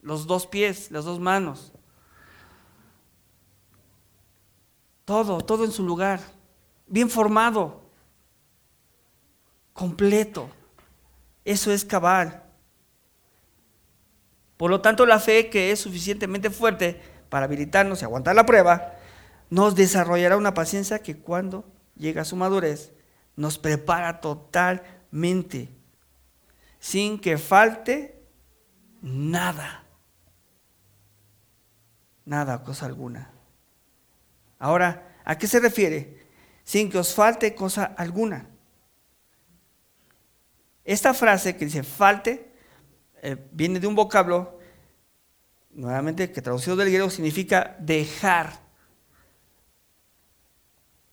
los 0.01 0.27
dos 0.27 0.47
pies, 0.47 0.91
las 0.91 1.05
dos 1.05 1.19
manos. 1.19 1.71
Todo, 5.05 5.41
todo 5.41 5.65
en 5.65 5.71
su 5.71 5.83
lugar, 5.83 6.21
bien 6.87 7.09
formado, 7.09 7.81
completo. 9.73 10.49
Eso 11.43 11.71
es 11.71 11.83
cabal. 11.83 12.43
Por 14.55 14.69
lo 14.69 14.79
tanto, 14.79 15.05
la 15.05 15.19
fe 15.19 15.49
que 15.49 15.71
es 15.71 15.79
suficientemente 15.79 16.49
fuerte 16.49 17.01
para 17.27 17.45
habilitarnos 17.45 18.01
y 18.01 18.05
aguantar 18.05 18.35
la 18.35 18.45
prueba, 18.45 18.95
nos 19.53 19.75
desarrollará 19.75 20.35
una 20.35 20.55
paciencia 20.55 21.03
que 21.03 21.15
cuando 21.15 21.63
llega 21.95 22.23
a 22.23 22.25
su 22.25 22.35
madurez, 22.35 22.91
nos 23.35 23.59
prepara 23.59 24.19
totalmente, 24.19 25.69
sin 26.79 27.19
que 27.19 27.37
falte 27.37 28.19
nada. 29.03 29.83
Nada, 32.25 32.63
cosa 32.63 32.87
alguna. 32.87 33.29
Ahora, 34.57 35.19
¿a 35.23 35.37
qué 35.37 35.45
se 35.45 35.59
refiere? 35.59 36.25
Sin 36.63 36.89
que 36.89 36.97
os 36.97 37.13
falte 37.13 37.53
cosa 37.53 37.83
alguna. 37.83 38.49
Esta 40.83 41.13
frase 41.13 41.55
que 41.55 41.65
dice 41.65 41.83
falte 41.83 42.51
eh, 43.21 43.37
viene 43.51 43.79
de 43.79 43.85
un 43.85 43.93
vocablo, 43.93 44.57
nuevamente, 45.69 46.31
que 46.31 46.41
traducido 46.41 46.75
del 46.75 46.87
griego 46.87 47.11
significa 47.11 47.75
dejar. 47.79 48.62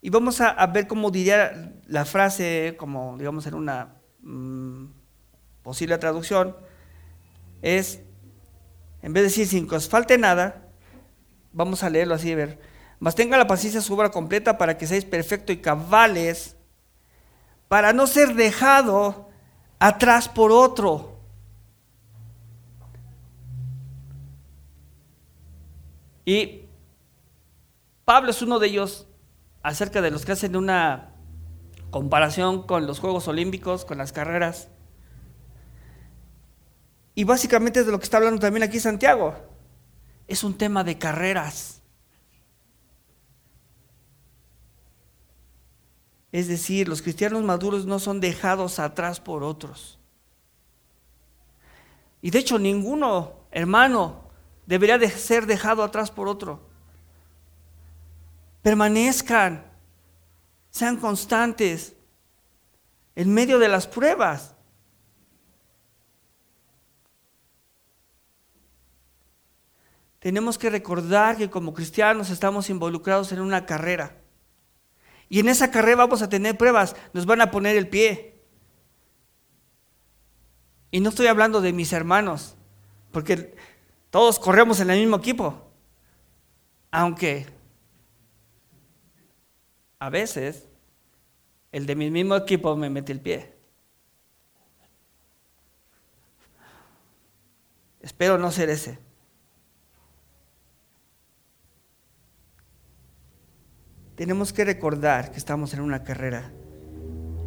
Y 0.02 0.10
vamos 0.10 0.40
a, 0.40 0.66
ver 0.66 0.86
cómo 0.86 1.10
diría 1.10 1.74
la 1.86 2.04
frase, 2.04 2.74
como 2.78 3.18
digamos 3.18 3.46
en 3.46 3.54
una 3.54 3.96
mm, 4.22 4.86
posible 5.62 5.98
traducción, 5.98 6.56
es, 7.60 8.00
en 9.02 9.12
vez 9.12 9.22
de 9.22 9.28
decir 9.28 9.46
sin 9.46 9.68
que 9.68 9.76
os 9.76 9.88
falte 9.88 10.16
nada, 10.16 10.68
vamos 11.52 11.82
a 11.82 11.90
leerlo 11.90 12.14
así, 12.14 12.32
a 12.32 12.36
ver, 12.36 12.58
mas 12.98 13.14
tenga 13.14 13.36
la 13.36 13.46
paciencia 13.46 13.80
su 13.80 13.94
obra 13.94 14.10
completa 14.10 14.56
para 14.56 14.78
que 14.78 14.86
seáis 14.86 15.04
perfectos 15.04 15.54
y 15.54 15.58
cabales, 15.58 16.56
para 17.68 17.92
no 17.92 18.06
ser 18.06 18.34
dejado 18.34 19.28
atrás 19.78 20.28
por 20.28 20.50
otro 20.50 21.20
Y 26.30 26.68
Pablo 28.04 28.30
es 28.30 28.40
uno 28.40 28.60
de 28.60 28.68
ellos 28.68 29.08
acerca 29.62 30.00
de 30.00 30.10
los 30.10 30.24
que 30.24 30.32
hacen 30.32 30.56
una 30.56 31.14
comparación 31.90 32.66
con 32.66 32.86
los 32.86 33.00
Juegos 33.00 33.28
Olímpicos, 33.28 33.84
con 33.84 33.98
las 33.98 34.12
carreras. 34.12 34.68
Y 37.14 37.24
básicamente 37.24 37.80
es 37.80 37.86
de 37.86 37.92
lo 37.92 37.98
que 37.98 38.04
está 38.04 38.16
hablando 38.16 38.40
también 38.40 38.62
aquí 38.62 38.80
Santiago. 38.80 39.34
Es 40.26 40.44
un 40.44 40.56
tema 40.56 40.84
de 40.84 40.96
carreras. 40.96 41.82
Es 46.32 46.46
decir, 46.46 46.88
los 46.88 47.02
cristianos 47.02 47.42
maduros 47.42 47.86
no 47.86 47.98
son 47.98 48.20
dejados 48.20 48.78
atrás 48.78 49.20
por 49.20 49.42
otros. 49.42 49.98
Y 52.22 52.30
de 52.30 52.38
hecho 52.38 52.58
ninguno, 52.58 53.46
hermano, 53.50 54.30
debería 54.66 54.98
de 54.98 55.10
ser 55.10 55.46
dejado 55.46 55.82
atrás 55.82 56.12
por 56.12 56.28
otro. 56.28 56.69
Permanezcan, 58.62 59.64
sean 60.70 60.96
constantes 60.96 61.94
en 63.14 63.32
medio 63.32 63.58
de 63.58 63.68
las 63.68 63.86
pruebas. 63.86 64.54
Tenemos 70.18 70.58
que 70.58 70.68
recordar 70.68 71.38
que 71.38 71.48
como 71.48 71.72
cristianos 71.72 72.28
estamos 72.28 72.68
involucrados 72.68 73.32
en 73.32 73.40
una 73.40 73.64
carrera. 73.64 74.16
Y 75.30 75.40
en 75.40 75.48
esa 75.48 75.70
carrera 75.70 75.96
vamos 75.96 76.20
a 76.20 76.28
tener 76.28 76.58
pruebas, 76.58 76.94
nos 77.14 77.24
van 77.24 77.40
a 77.40 77.50
poner 77.50 77.76
el 77.76 77.88
pie. 77.88 78.38
Y 80.90 81.00
no 81.00 81.08
estoy 81.08 81.28
hablando 81.28 81.60
de 81.60 81.72
mis 81.72 81.92
hermanos, 81.92 82.56
porque 83.12 83.56
todos 84.10 84.38
corremos 84.38 84.80
en 84.80 84.90
el 84.90 85.00
mismo 85.00 85.16
equipo. 85.16 85.70
Aunque 86.90 87.46
a 90.00 90.10
veces 90.10 90.66
el 91.72 91.86
de 91.86 91.94
mi 91.94 92.10
mismo 92.10 92.34
equipo 92.34 92.74
me 92.74 92.90
mete 92.90 93.12
el 93.12 93.20
pie. 93.20 93.54
Espero 98.00 98.38
no 98.38 98.50
ser 98.50 98.70
ese. 98.70 98.98
Tenemos 104.16 104.52
que 104.52 104.64
recordar 104.64 105.30
que 105.30 105.38
estamos 105.38 105.72
en 105.74 105.80
una 105.80 106.02
carrera. 106.02 106.50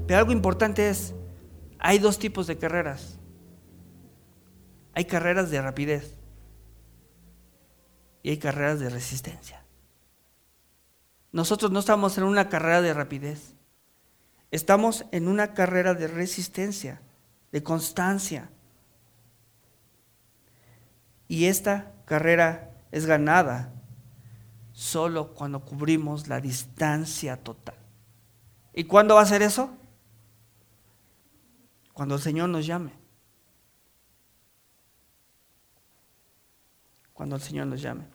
Pero 0.07 0.19
algo 0.19 0.31
importante 0.31 0.89
es, 0.89 1.13
hay 1.79 1.97
dos 1.97 2.19
tipos 2.19 2.45
de 2.47 2.57
carreras. 2.57 3.19
Hay 4.93 5.05
carreras 5.05 5.49
de 5.49 5.59
rapidez 5.59 6.19
y 8.21 8.29
hay 8.29 8.37
carreras 8.37 8.79
de 8.79 8.89
resistencia. 8.89 9.62
Nosotros 11.33 11.71
no 11.71 11.79
estamos 11.79 12.17
en 12.19 12.25
una 12.25 12.47
carrera 12.47 12.81
de 12.81 12.93
rapidez, 12.93 13.55
estamos 14.51 15.03
en 15.11 15.27
una 15.27 15.53
carrera 15.55 15.95
de 15.95 16.07
resistencia, 16.07 17.01
de 17.51 17.63
constancia. 17.63 18.51
Y 21.27 21.45
esta 21.45 21.91
carrera 22.05 22.69
es 22.91 23.07
ganada 23.07 23.73
solo 24.73 25.33
cuando 25.33 25.65
cubrimos 25.65 26.27
la 26.27 26.39
distancia 26.39 27.35
total. 27.37 27.75
¿Y 28.71 28.83
cuándo 28.83 29.15
va 29.15 29.21
a 29.21 29.25
ser 29.25 29.41
eso? 29.41 29.75
Cuando 31.93 32.15
el 32.15 32.21
Señor 32.21 32.49
nos 32.49 32.67
llame. 32.67 32.93
Cuando 37.11 37.37
el 37.37 37.41
Señor 37.41 37.65
nos 37.65 37.81
llame. 37.81 38.12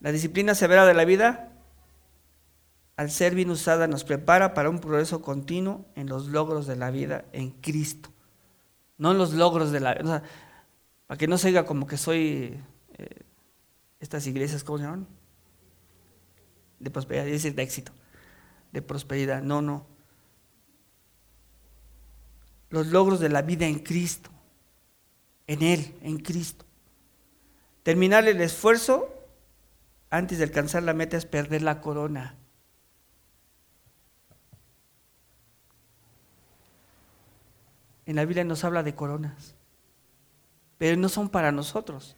La 0.00 0.12
disciplina 0.12 0.54
severa 0.54 0.86
de 0.86 0.94
la 0.94 1.04
vida, 1.04 1.52
al 2.96 3.10
ser 3.10 3.34
bien 3.34 3.50
usada, 3.50 3.86
nos 3.86 4.04
prepara 4.04 4.54
para 4.54 4.70
un 4.70 4.80
progreso 4.80 5.20
continuo 5.20 5.84
en 5.94 6.08
los 6.08 6.28
logros 6.28 6.66
de 6.66 6.76
la 6.76 6.90
vida 6.90 7.26
en 7.32 7.50
Cristo. 7.50 8.10
No 8.96 9.12
en 9.12 9.18
los 9.18 9.34
logros 9.34 9.72
de 9.72 9.80
la 9.80 9.94
vida. 9.94 10.22
para 11.06 11.18
que 11.18 11.28
no 11.28 11.36
se 11.36 11.48
diga 11.48 11.66
como 11.66 11.86
que 11.86 11.98
soy 11.98 12.58
eh, 12.96 13.22
estas 14.00 14.26
iglesias, 14.26 14.64
¿cómo 14.64 14.78
se 14.78 14.84
llaman? 14.84 15.06
De 16.78 16.90
prosperidad, 16.90 17.28
es 17.28 17.42
de 17.42 17.62
éxito, 17.62 17.92
de 18.72 18.80
prosperidad. 18.80 19.42
No, 19.42 19.60
no. 19.60 19.86
Los 22.70 22.86
logros 22.86 23.20
de 23.20 23.28
la 23.28 23.42
vida 23.42 23.66
en 23.66 23.80
Cristo, 23.80 24.30
en 25.46 25.62
Él, 25.62 25.94
en 26.00 26.18
Cristo. 26.18 26.64
Terminar 27.82 28.26
el 28.28 28.40
esfuerzo 28.40 29.19
antes 30.10 30.38
de 30.38 30.44
alcanzar 30.44 30.82
la 30.82 30.92
meta 30.92 31.16
es 31.16 31.24
perder 31.24 31.62
la 31.62 31.80
corona. 31.80 32.34
En 38.06 38.16
la 38.16 38.24
Biblia 38.24 38.44
nos 38.44 38.64
habla 38.64 38.82
de 38.82 38.94
coronas, 38.94 39.54
pero 40.78 40.96
no 40.96 41.08
son 41.08 41.28
para 41.28 41.52
nosotros. 41.52 42.16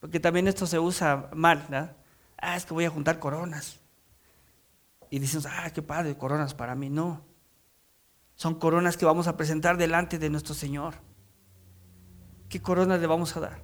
Porque 0.00 0.20
también 0.20 0.48
esto 0.48 0.66
se 0.66 0.78
usa 0.78 1.28
mal, 1.34 1.66
¿no? 1.68 1.90
Ah, 2.38 2.56
es 2.56 2.64
que 2.64 2.74
voy 2.74 2.86
a 2.86 2.90
juntar 2.90 3.18
coronas. 3.18 3.78
Y 5.10 5.18
decimos, 5.18 5.46
ah, 5.46 5.70
qué 5.72 5.82
padre, 5.82 6.16
coronas 6.16 6.54
para 6.54 6.74
mí. 6.74 6.88
No. 6.88 7.22
Son 8.34 8.54
coronas 8.54 8.96
que 8.96 9.04
vamos 9.04 9.28
a 9.28 9.36
presentar 9.36 9.76
delante 9.76 10.18
de 10.18 10.30
nuestro 10.30 10.54
Señor. 10.54 10.94
¿Qué 12.48 12.60
coronas 12.62 13.00
le 13.00 13.06
vamos 13.06 13.36
a 13.36 13.40
dar? 13.40 13.62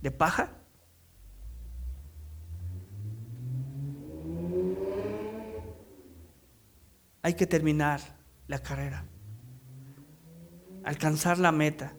¿De 0.00 0.12
paja? 0.12 0.50
Hay 7.24 7.32
que 7.32 7.46
terminar 7.46 8.02
la 8.48 8.58
carrera, 8.58 9.06
alcanzar 10.84 11.38
la 11.38 11.52
meta 11.52 11.94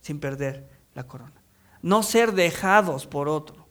sin 0.00 0.20
perder 0.20 0.70
la 0.94 1.04
corona, 1.08 1.42
no 1.82 2.04
ser 2.04 2.30
dejados 2.30 3.08
por 3.08 3.28
otro. 3.28 3.66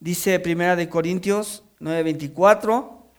Dice 0.00 0.40
Primera 0.40 0.74
de 0.74 0.88
Corintios 0.88 1.64
9:24, 1.80 3.12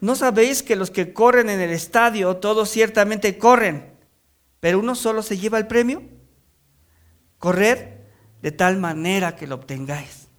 ¿no 0.00 0.16
sabéis 0.16 0.64
que 0.64 0.74
los 0.74 0.90
que 0.90 1.12
corren 1.12 1.48
en 1.48 1.60
el 1.60 1.70
estadio, 1.70 2.38
todos 2.38 2.70
ciertamente 2.70 3.38
corren, 3.38 3.94
pero 4.58 4.80
uno 4.80 4.96
solo 4.96 5.22
se 5.22 5.38
lleva 5.38 5.58
el 5.58 5.68
premio? 5.68 6.02
Correr 7.38 8.10
de 8.42 8.50
tal 8.50 8.78
manera 8.78 9.36
que 9.36 9.46
lo 9.46 9.54
obtengáis. 9.54 10.29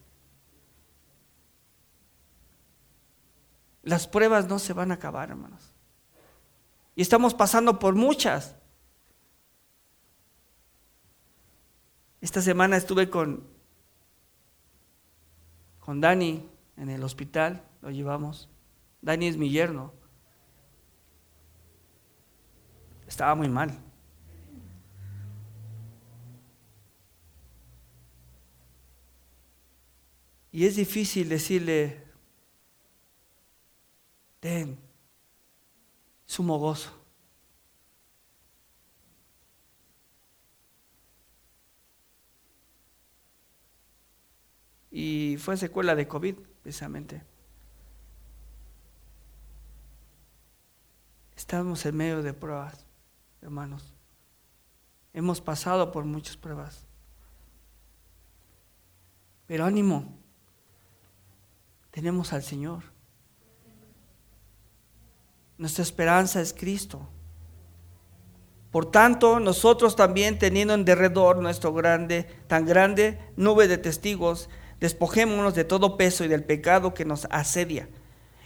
Las 3.83 4.07
pruebas 4.07 4.47
no 4.47 4.59
se 4.59 4.73
van 4.73 4.91
a 4.91 4.95
acabar, 4.95 5.29
hermanos. 5.29 5.73
Y 6.95 7.01
estamos 7.01 7.33
pasando 7.33 7.79
por 7.79 7.95
muchas. 7.95 8.55
Esta 12.19 12.41
semana 12.41 12.77
estuve 12.77 13.09
con, 13.09 13.43
con 15.79 15.99
Dani 15.99 16.47
en 16.77 16.89
el 16.89 17.03
hospital, 17.03 17.63
lo 17.81 17.89
llevamos. 17.89 18.49
Dani 19.01 19.27
es 19.27 19.37
mi 19.37 19.49
yerno. 19.49 19.91
Estaba 23.07 23.33
muy 23.33 23.49
mal. 23.49 23.77
Y 30.51 30.65
es 30.65 30.75
difícil 30.75 31.29
decirle, 31.29 32.10
ten 34.41 34.77
sumo 36.25 36.57
gozo. 36.57 36.91
Y 44.89 45.37
fue 45.39 45.55
secuela 45.55 45.95
de 45.95 46.07
COVID, 46.07 46.35
precisamente. 46.63 47.23
Estamos 51.37 51.85
en 51.85 51.95
medio 51.95 52.21
de 52.21 52.33
pruebas, 52.33 52.85
hermanos. 53.41 53.93
Hemos 55.13 55.39
pasado 55.39 55.91
por 55.91 56.03
muchas 56.03 56.35
pruebas. 56.35 56.85
Pero 59.47 59.65
ánimo, 59.65 60.17
tenemos 61.91 62.33
al 62.33 62.43
Señor. 62.43 62.90
Nuestra 65.61 65.83
esperanza 65.83 66.41
es 66.41 66.55
Cristo. 66.55 67.07
Por 68.71 68.89
tanto, 68.89 69.39
nosotros 69.39 69.95
también 69.95 70.39
teniendo 70.39 70.73
en 70.73 70.85
derredor 70.85 71.37
nuestro 71.37 71.71
grande, 71.71 72.23
tan 72.47 72.65
grande 72.65 73.19
nube 73.35 73.67
de 73.67 73.77
testigos, 73.77 74.49
despojémonos 74.79 75.53
de 75.53 75.63
todo 75.63 75.97
peso 75.97 76.23
y 76.23 76.27
del 76.27 76.43
pecado 76.43 76.95
que 76.95 77.05
nos 77.05 77.27
asedia, 77.29 77.87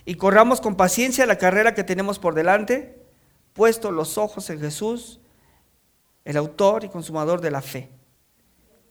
y 0.04 0.16
corramos 0.16 0.60
con 0.60 0.76
paciencia 0.76 1.26
la 1.26 1.38
carrera 1.38 1.74
que 1.74 1.86
tenemos 1.86 2.20
por 2.20 2.36
delante, 2.36 3.02
puesto 3.54 3.92
los 3.92 4.18
ojos 4.18 4.50
en 4.50 4.60
Jesús, 4.60 5.22
el 6.26 6.36
autor 6.36 6.84
y 6.84 6.90
consumador 6.90 7.40
de 7.40 7.52
la 7.52 7.62
fe, 7.62 7.92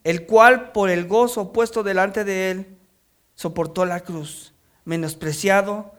el 0.03 0.25
cual 0.25 0.73
por 0.73 0.89
el 0.89 1.07
gozo 1.07 1.53
puesto 1.53 1.83
delante 1.83 2.25
de 2.25 2.51
él, 2.51 2.79
soportó 3.35 3.85
la 3.85 4.01
cruz, 4.01 4.55
menospreciado, 4.87 5.93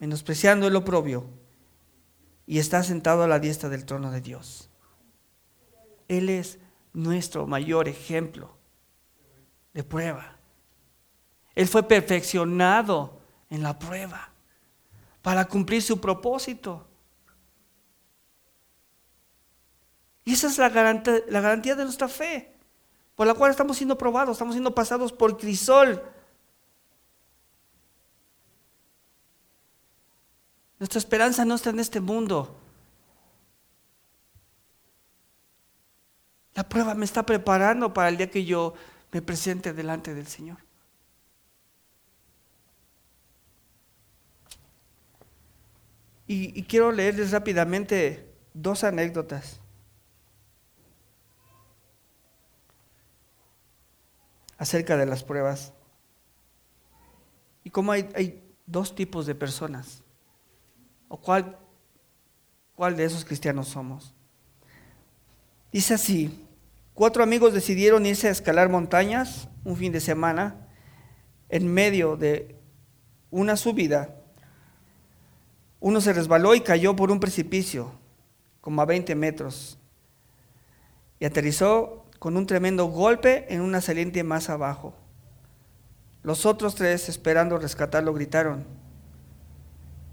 menospreciando 0.00 0.66
el 0.66 0.74
oprobio, 0.74 1.26
y 2.46 2.58
está 2.58 2.82
sentado 2.82 3.22
a 3.22 3.28
la 3.28 3.38
diestra 3.38 3.68
del 3.68 3.84
trono 3.84 4.10
de 4.10 4.20
Dios. 4.20 4.68
Él 6.08 6.28
es 6.28 6.58
nuestro 6.92 7.46
mayor 7.46 7.86
ejemplo 7.86 8.56
de 9.72 9.84
prueba. 9.84 10.36
Él 11.54 11.68
fue 11.68 11.84
perfeccionado 11.84 13.20
en 13.50 13.62
la 13.62 13.78
prueba 13.78 14.32
para 15.22 15.46
cumplir 15.46 15.80
su 15.80 16.00
propósito. 16.00 16.88
Y 20.24 20.32
esa 20.32 20.48
es 20.48 20.58
la 20.58 20.70
garantía, 20.70 21.20
la 21.28 21.40
garantía 21.40 21.76
de 21.76 21.84
nuestra 21.84 22.08
fe, 22.08 22.52
por 23.14 23.28
la 23.28 23.34
cual 23.34 23.52
estamos 23.52 23.76
siendo 23.76 23.96
probados, 23.96 24.32
estamos 24.32 24.54
siendo 24.54 24.74
pasados 24.74 25.12
por 25.12 25.36
crisol 25.36 26.02
Nuestra 30.80 30.98
esperanza 30.98 31.44
no 31.44 31.54
está 31.54 31.70
en 31.70 31.78
este 31.78 32.00
mundo. 32.00 32.58
La 36.54 36.68
prueba 36.68 36.94
me 36.94 37.04
está 37.04 37.24
preparando 37.24 37.92
para 37.92 38.08
el 38.08 38.16
día 38.16 38.30
que 38.30 38.44
yo 38.44 38.74
me 39.12 39.22
presente 39.22 39.72
delante 39.72 40.14
del 40.14 40.26
Señor. 40.26 40.58
Y, 46.26 46.62
quiero 46.62 46.92
leerles 46.92 47.32
rápidamente 47.32 48.32
dos 48.54 48.82
anécdotas. 48.84 49.60
acerca 54.56 54.98
de 54.98 55.06
las 55.06 55.24
pruebas. 55.24 55.72
Y 57.64 57.70
cómo 57.70 57.92
hay, 57.92 58.42
dos 58.66 58.94
tipos 58.94 59.24
de 59.24 59.34
personas. 59.34 60.02
¿O 61.12 61.20
cuál, 61.20 61.58
cuál 62.76 62.96
de 62.96 63.04
esos 63.04 63.24
cristianos 63.24 63.66
somos? 63.66 64.14
Dice 65.72 65.94
así, 65.94 66.46
cuatro 66.94 67.24
amigos 67.24 67.52
decidieron 67.52 68.06
irse 68.06 68.28
a 68.28 68.30
escalar 68.30 68.68
montañas 68.68 69.48
un 69.64 69.76
fin 69.76 69.90
de 69.90 69.98
semana 69.98 70.68
en 71.48 71.66
medio 71.66 72.16
de 72.16 72.54
una 73.28 73.56
subida. 73.56 74.14
Uno 75.80 76.00
se 76.00 76.12
resbaló 76.12 76.54
y 76.54 76.60
cayó 76.60 76.94
por 76.94 77.10
un 77.10 77.18
precipicio, 77.18 77.90
como 78.60 78.80
a 78.80 78.84
20 78.86 79.16
metros, 79.16 79.80
y 81.18 81.24
aterrizó 81.24 82.06
con 82.20 82.36
un 82.36 82.46
tremendo 82.46 82.84
golpe 82.84 83.52
en 83.52 83.62
una 83.62 83.80
saliente 83.80 84.22
más 84.22 84.48
abajo. 84.48 84.94
Los 86.22 86.46
otros 86.46 86.76
tres, 86.76 87.08
esperando 87.08 87.58
rescatarlo, 87.58 88.14
gritaron, 88.14 88.64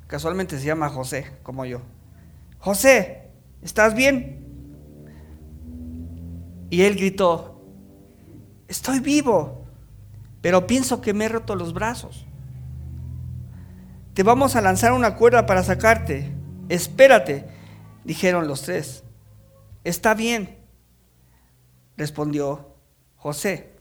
Casualmente 0.07 0.57
se 0.57 0.65
llama 0.65 0.89
José, 0.89 1.31
como 1.43 1.65
yo. 1.65 1.81
José, 2.59 3.29
¿estás 3.61 3.93
bien? 3.93 4.45
Y 6.69 6.81
él 6.83 6.95
gritó, 6.95 7.61
estoy 8.67 8.99
vivo, 8.99 9.65
pero 10.41 10.65
pienso 10.65 11.01
que 11.01 11.13
me 11.13 11.25
he 11.25 11.29
roto 11.29 11.55
los 11.55 11.73
brazos. 11.73 12.25
Te 14.13 14.23
vamos 14.23 14.55
a 14.55 14.61
lanzar 14.61 14.93
una 14.93 15.15
cuerda 15.15 15.45
para 15.45 15.63
sacarte. 15.63 16.33
Espérate, 16.69 17.47
dijeron 18.03 18.47
los 18.47 18.63
tres. 18.63 19.03
Está 19.83 20.13
bien, 20.13 20.57
respondió 21.97 22.75
José. 23.17 23.73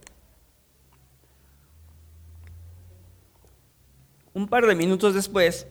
Un 4.34 4.48
par 4.48 4.66
de 4.66 4.74
minutos 4.74 5.14
después, 5.14 5.66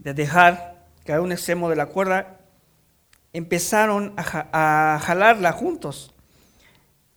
de 0.00 0.14
dejar 0.14 0.86
caer 1.04 1.20
un 1.20 1.30
extremo 1.32 1.68
de 1.68 1.76
la 1.76 1.86
cuerda, 1.86 2.40
empezaron 3.32 4.14
a, 4.16 4.98
jalarla 5.02 5.52
juntos, 5.52 6.14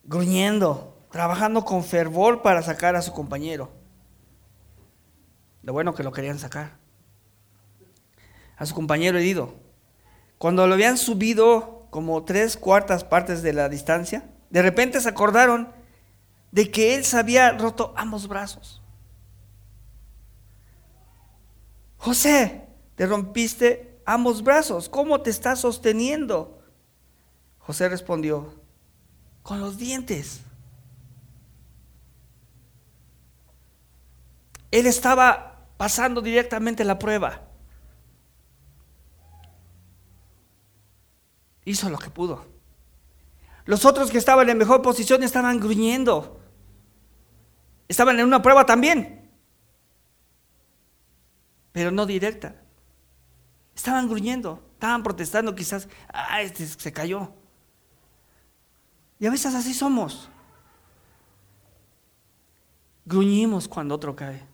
gruñendo, 0.03 0.97
trabajando 1.09 1.63
con 1.63 1.83
fervor 1.83 2.41
para 2.41 2.61
sacar 2.61 2.95
a 2.95 3.01
su 3.01 3.13
compañero. 3.13 3.71
Lo 5.63 5.71
bueno 5.73 5.95
que 5.95 6.03
lo 6.03 6.11
querían 6.11 6.39
sacar. 6.39 6.77
A 8.57 8.65
su 8.65 8.75
compañero 8.75 9.17
herido. 9.17 9.53
Cuando 10.37 10.67
lo 10.67 10.73
habían 10.73 10.97
subido 10.97 11.87
como 11.89 12.23
tres 12.25 12.57
cuartas 12.57 13.05
partes 13.05 13.41
de 13.41 13.53
la 13.53 13.69
distancia, 13.69 14.29
de 14.49 14.61
repente 14.61 14.99
se 14.99 15.09
acordaron 15.09 15.71
de 16.51 16.69
que 16.69 16.95
él 16.95 17.05
se 17.05 17.17
había 17.17 17.51
roto 17.51 17.93
ambos 17.95 18.27
brazos. 18.27 18.81
José, 21.97 22.67
te 22.95 23.05
rompiste 23.05 23.99
ambos 24.05 24.43
brazos. 24.43 24.89
¿Cómo 24.89 25.21
te 25.21 25.29
estás 25.29 25.61
sosteniendo? 25.61 26.61
José 27.59 27.89
respondió, 27.89 28.53
con 29.41 29.59
los 29.59 29.77
dientes. 29.77 30.41
Él 34.71 34.85
estaba 34.85 35.67
pasando 35.77 36.21
directamente 36.21 36.83
la 36.83 36.99
prueba. 36.99 37.41
Hizo 41.65 41.89
lo 41.89 41.97
que 41.97 42.09
pudo. 42.09 42.45
Los 43.65 43.85
otros 43.85 44.11
que 44.11 44.17
estaban 44.17 44.49
en 44.49 44.57
mejor 44.57 44.81
posición 44.81 45.23
estaban 45.23 45.59
gruñendo. 45.59 46.39
Estaban 47.87 48.19
en 48.19 48.25
una 48.25 48.41
prueba 48.41 48.65
también, 48.65 49.29
pero 51.71 51.91
no 51.91 52.05
directa. 52.05 52.62
Estaban 53.75 54.07
gruñendo, 54.07 54.63
estaban 54.73 55.03
protestando, 55.03 55.55
quizás, 55.55 55.87
ah, 56.13 56.41
este 56.41 56.65
se 56.65 56.91
cayó. 56.93 57.33
Y 59.19 59.25
a 59.25 59.31
veces 59.31 59.55
así 59.55 59.73
somos. 59.73 60.29
Gruñimos 63.05 63.67
cuando 63.67 63.95
otro 63.95 64.15
cae. 64.15 64.53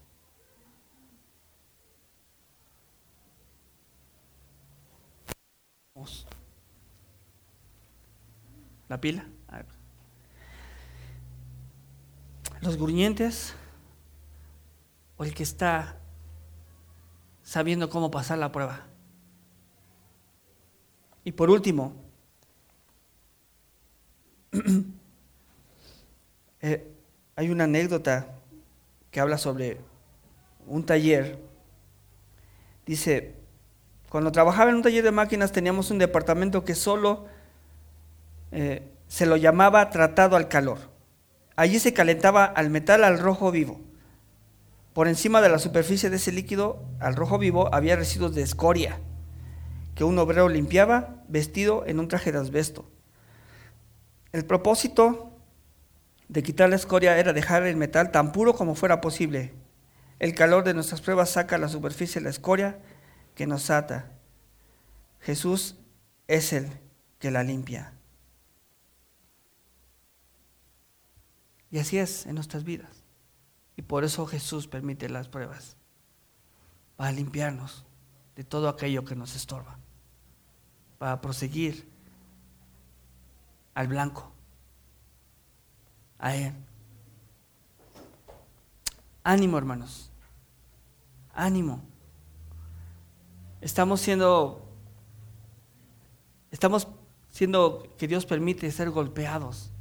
La 8.88 9.00
pila. 9.00 9.26
Los 12.62 12.76
gruñentes 12.76 13.54
o 15.18 15.24
el 15.24 15.34
que 15.34 15.44
está 15.44 15.98
sabiendo 17.44 17.90
cómo 17.90 18.12
pasar 18.12 18.38
la 18.38 18.52
prueba. 18.52 18.89
Y 21.30 21.32
por 21.32 21.52
último, 21.52 21.94
eh, 26.62 26.92
hay 27.36 27.52
una 27.52 27.66
anécdota 27.66 28.30
que 29.12 29.20
habla 29.20 29.38
sobre 29.38 29.78
un 30.66 30.84
taller. 30.84 31.38
Dice, 32.84 33.36
cuando 34.10 34.32
trabajaba 34.32 34.72
en 34.72 34.78
un 34.78 34.82
taller 34.82 35.04
de 35.04 35.12
máquinas 35.12 35.52
teníamos 35.52 35.92
un 35.92 36.00
departamento 36.00 36.66
que 36.66 36.74
solo 36.74 37.28
eh, 38.52 38.82
se 39.08 39.28
lo 39.28 39.38
llamaba 39.38 39.88
tratado 39.92 40.36
al 40.36 40.48
calor. 40.48 40.80
Allí 41.56 41.78
se 41.78 41.94
calentaba 41.94 42.44
al 42.44 42.72
metal 42.72 43.04
al 43.04 43.20
rojo 43.20 43.52
vivo. 43.52 43.80
Por 44.94 45.08
encima 45.08 45.42
de 45.42 45.50
la 45.50 45.60
superficie 45.60 46.10
de 46.10 46.16
ese 46.16 46.32
líquido, 46.32 46.84
al 47.00 47.16
rojo 47.16 47.38
vivo, 47.38 47.72
había 47.72 47.96
residuos 47.96 48.34
de 48.34 48.42
escoria 48.42 49.00
que 50.00 50.06
un 50.06 50.18
obrero 50.18 50.48
limpiaba 50.48 51.26
vestido 51.28 51.84
en 51.86 52.00
un 52.00 52.08
traje 52.08 52.32
de 52.32 52.38
asbesto. 52.38 52.90
El 54.32 54.46
propósito 54.46 55.38
de 56.30 56.42
quitar 56.42 56.70
la 56.70 56.78
escoria 56.78 57.18
era 57.18 57.34
dejar 57.34 57.64
el 57.64 57.76
metal 57.76 58.10
tan 58.10 58.32
puro 58.32 58.54
como 58.54 58.76
fuera 58.76 59.02
posible. 59.02 59.54
El 60.20 60.36
calor 60.36 60.64
de 60.64 60.74
nuestras 60.74 61.02
pruebas 61.02 61.32
saca 61.32 61.58
a 61.58 61.60
la 61.60 61.68
superficie 61.68 62.22
la 62.22 62.30
escoria 62.30 62.80
que 63.36 63.46
nos 63.46 63.70
ata. 63.70 64.14
Jesús 65.20 65.76
es 66.30 66.54
el 66.54 66.80
que 67.20 67.30
la 67.30 67.44
limpia. 67.44 67.92
Y 71.72 71.80
así 71.80 71.98
es 71.98 72.26
en 72.26 72.36
nuestras 72.36 72.64
vidas. 72.64 73.04
Y 73.76 73.82
por 73.82 74.06
eso 74.06 74.26
Jesús 74.26 74.66
permite 74.66 75.10
las 75.10 75.28
pruebas, 75.28 75.76
para 76.96 77.12
limpiarnos 77.12 77.86
de 78.38 78.46
todo 78.46 78.70
aquello 78.70 79.04
que 79.04 79.18
nos 79.18 79.36
estorba, 79.36 79.79
para 81.00 81.20
proseguir 81.22 81.90
al 83.74 83.88
blanco, 83.88 84.32
a 86.20 86.36
Él. 86.36 86.54
Ánimo, 89.24 89.58
hermanos, 89.58 90.12
ánimo. 91.34 91.82
Estamos 93.62 94.02
siendo, 94.02 94.62
estamos 96.52 96.88
siendo 97.30 97.96
que 97.98 98.08
Dios 98.08 98.26
permite 98.26 98.70
ser 98.70 98.90
golpeados, 98.90 99.72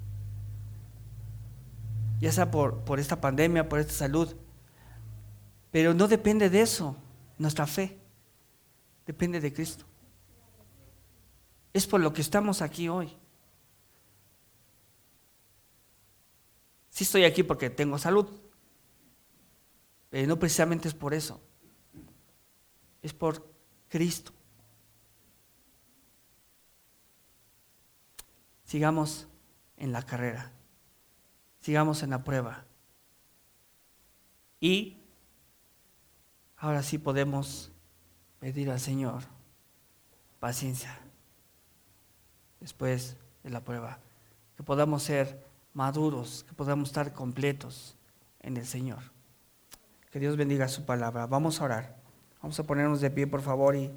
ya 2.20 2.30
sea 2.30 2.50
por, 2.50 2.78
por 2.80 3.00
esta 3.00 3.20
pandemia, 3.20 3.68
por 3.68 3.80
esta 3.80 3.92
salud, 3.92 4.34
pero 5.72 5.94
no 5.94 6.06
depende 6.06 6.48
de 6.48 6.60
eso, 6.60 6.96
nuestra 7.38 7.66
fe, 7.66 7.98
depende 9.04 9.40
de 9.40 9.52
Cristo. 9.52 9.84
Es 11.78 11.86
por 11.86 12.00
lo 12.00 12.12
que 12.12 12.22
estamos 12.22 12.60
aquí 12.60 12.88
hoy. 12.88 13.16
Sí 16.88 17.04
estoy 17.04 17.22
aquí 17.22 17.44
porque 17.44 17.70
tengo 17.70 17.96
salud, 17.98 18.26
pero 20.10 20.26
no 20.26 20.40
precisamente 20.40 20.88
es 20.88 20.94
por 20.94 21.14
eso. 21.14 21.40
Es 23.00 23.12
por 23.12 23.48
Cristo. 23.86 24.32
Sigamos 28.64 29.28
en 29.76 29.92
la 29.92 30.02
carrera, 30.02 30.50
sigamos 31.60 32.02
en 32.02 32.10
la 32.10 32.24
prueba. 32.24 32.66
Y 34.58 34.96
ahora 36.56 36.82
sí 36.82 36.98
podemos 36.98 37.70
pedir 38.40 38.68
al 38.68 38.80
Señor 38.80 39.22
paciencia 40.40 40.98
después 42.60 43.16
de 43.42 43.50
la 43.50 43.60
prueba, 43.62 43.98
que 44.56 44.62
podamos 44.62 45.02
ser 45.02 45.44
maduros, 45.72 46.44
que 46.48 46.54
podamos 46.54 46.88
estar 46.88 47.12
completos 47.12 47.96
en 48.40 48.56
el 48.56 48.66
Señor. 48.66 48.98
Que 50.10 50.18
Dios 50.18 50.36
bendiga 50.36 50.68
su 50.68 50.84
palabra. 50.84 51.26
Vamos 51.26 51.60
a 51.60 51.64
orar. 51.64 51.96
Vamos 52.42 52.58
a 52.58 52.64
ponernos 52.64 53.00
de 53.00 53.10
pie, 53.10 53.26
por 53.26 53.42
favor, 53.42 53.76
y 53.76 53.90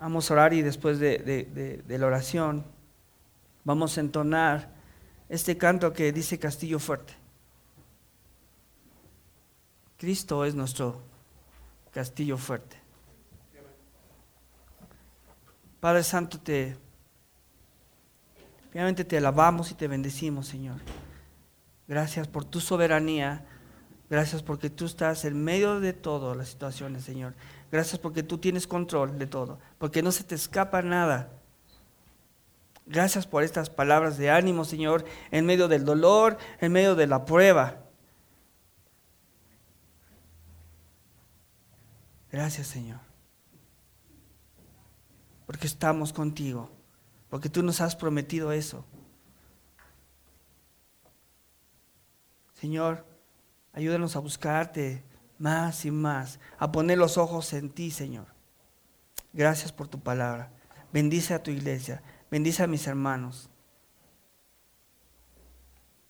vamos 0.00 0.30
a 0.30 0.34
orar 0.34 0.52
y 0.52 0.62
después 0.62 0.98
de, 0.98 1.84
la 1.86 2.06
oración 2.06 2.64
vamos 3.64 3.96
a 3.98 4.00
entonar 4.00 4.70
este 5.28 5.56
canto 5.56 5.92
que 5.92 6.12
dice 6.12 6.38
Castillo 6.38 6.78
Fuerte. 6.78 7.14
Cristo 10.02 10.44
es 10.44 10.56
nuestro 10.56 11.00
castillo 11.92 12.36
fuerte. 12.36 12.81
Padre 15.82 16.04
Santo, 16.04 16.38
te, 16.38 16.76
obviamente 18.70 19.04
te 19.04 19.16
alabamos 19.18 19.72
y 19.72 19.74
te 19.74 19.88
bendecimos, 19.88 20.46
Señor. 20.46 20.76
Gracias 21.88 22.28
por 22.28 22.44
tu 22.44 22.60
soberanía. 22.60 23.44
Gracias 24.08 24.44
porque 24.44 24.70
tú 24.70 24.84
estás 24.84 25.24
en 25.24 25.42
medio 25.42 25.80
de 25.80 25.92
todas 25.92 26.36
las 26.36 26.50
situaciones, 26.50 27.02
Señor. 27.02 27.34
Gracias 27.72 27.98
porque 27.98 28.22
tú 28.22 28.38
tienes 28.38 28.68
control 28.68 29.18
de 29.18 29.26
todo, 29.26 29.58
porque 29.78 30.04
no 30.04 30.12
se 30.12 30.22
te 30.22 30.36
escapa 30.36 30.82
nada. 30.82 31.32
Gracias 32.86 33.26
por 33.26 33.42
estas 33.42 33.68
palabras 33.68 34.16
de 34.18 34.30
ánimo, 34.30 34.64
Señor, 34.64 35.04
en 35.32 35.46
medio 35.46 35.66
del 35.66 35.84
dolor, 35.84 36.38
en 36.60 36.70
medio 36.70 36.94
de 36.94 37.08
la 37.08 37.24
prueba. 37.24 37.78
Gracias, 42.30 42.68
Señor. 42.68 43.11
Porque 45.52 45.66
estamos 45.66 46.14
contigo, 46.14 46.70
porque 47.28 47.50
tú 47.50 47.62
nos 47.62 47.82
has 47.82 47.94
prometido 47.94 48.52
eso. 48.52 48.86
Señor, 52.54 53.04
ayúdanos 53.74 54.16
a 54.16 54.20
buscarte 54.20 55.04
más 55.36 55.84
y 55.84 55.90
más, 55.90 56.40
a 56.58 56.72
poner 56.72 56.96
los 56.96 57.18
ojos 57.18 57.52
en 57.52 57.68
ti, 57.68 57.90
Señor. 57.90 58.28
Gracias 59.34 59.72
por 59.72 59.88
tu 59.88 60.00
palabra. 60.00 60.50
Bendice 60.90 61.34
a 61.34 61.42
tu 61.42 61.50
iglesia, 61.50 62.02
bendice 62.30 62.62
a 62.62 62.66
mis 62.66 62.86
hermanos. 62.86 63.50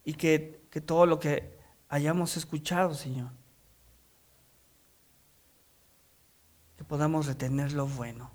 Y 0.05 0.15
que, 0.15 0.63
que 0.71 0.81
todo 0.81 1.05
lo 1.05 1.19
que 1.19 1.59
hayamos 1.89 2.37
escuchado, 2.37 2.95
Señor, 2.95 3.33
que 6.77 6.85
podamos 6.85 7.27
retener 7.27 7.73
lo 7.73 7.89
bueno, 7.89 8.31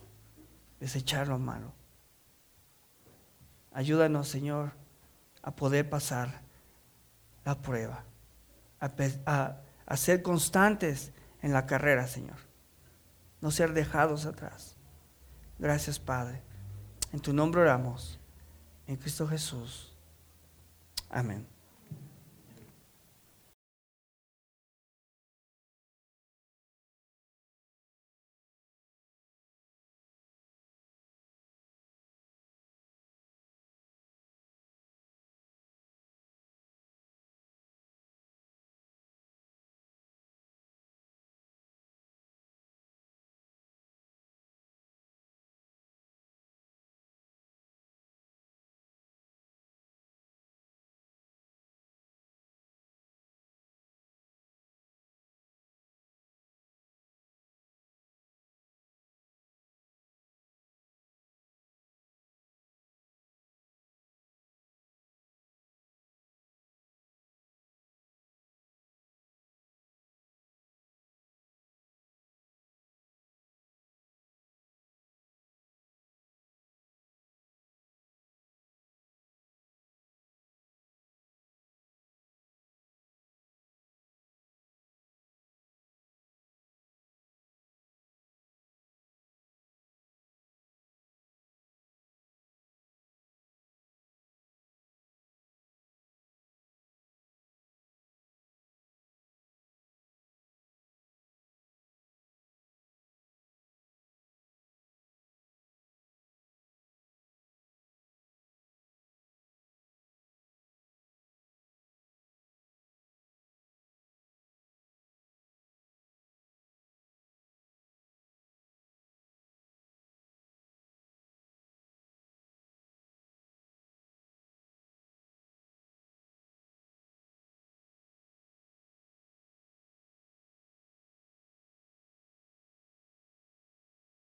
desechar 0.79 1.27
lo 1.27 1.39
malo. 1.39 1.73
Ayúdanos, 3.71 4.27
Señor, 4.27 4.71
a 5.41 5.55
poder 5.55 5.89
pasar 5.89 6.41
la 7.45 7.55
prueba, 7.61 8.03
a, 8.79 9.95
ser 9.95 10.21
constantes 10.21 11.11
en 11.41 11.53
la 11.53 11.65
carrera, 11.65 12.07
Señor. 12.07 12.37
No 13.39 13.51
ser 13.51 13.73
dejados 13.73 14.25
atrás. 14.25 14.75
Gracias, 15.59 15.99
Padre. 15.99 16.41
En 17.13 17.19
tu 17.19 17.33
nombre 17.33 17.61
oramos. 17.61 18.19
En 18.87 18.95
Cristo 18.95 19.27
Jesús. 19.27 19.95
Amén. 21.09 21.47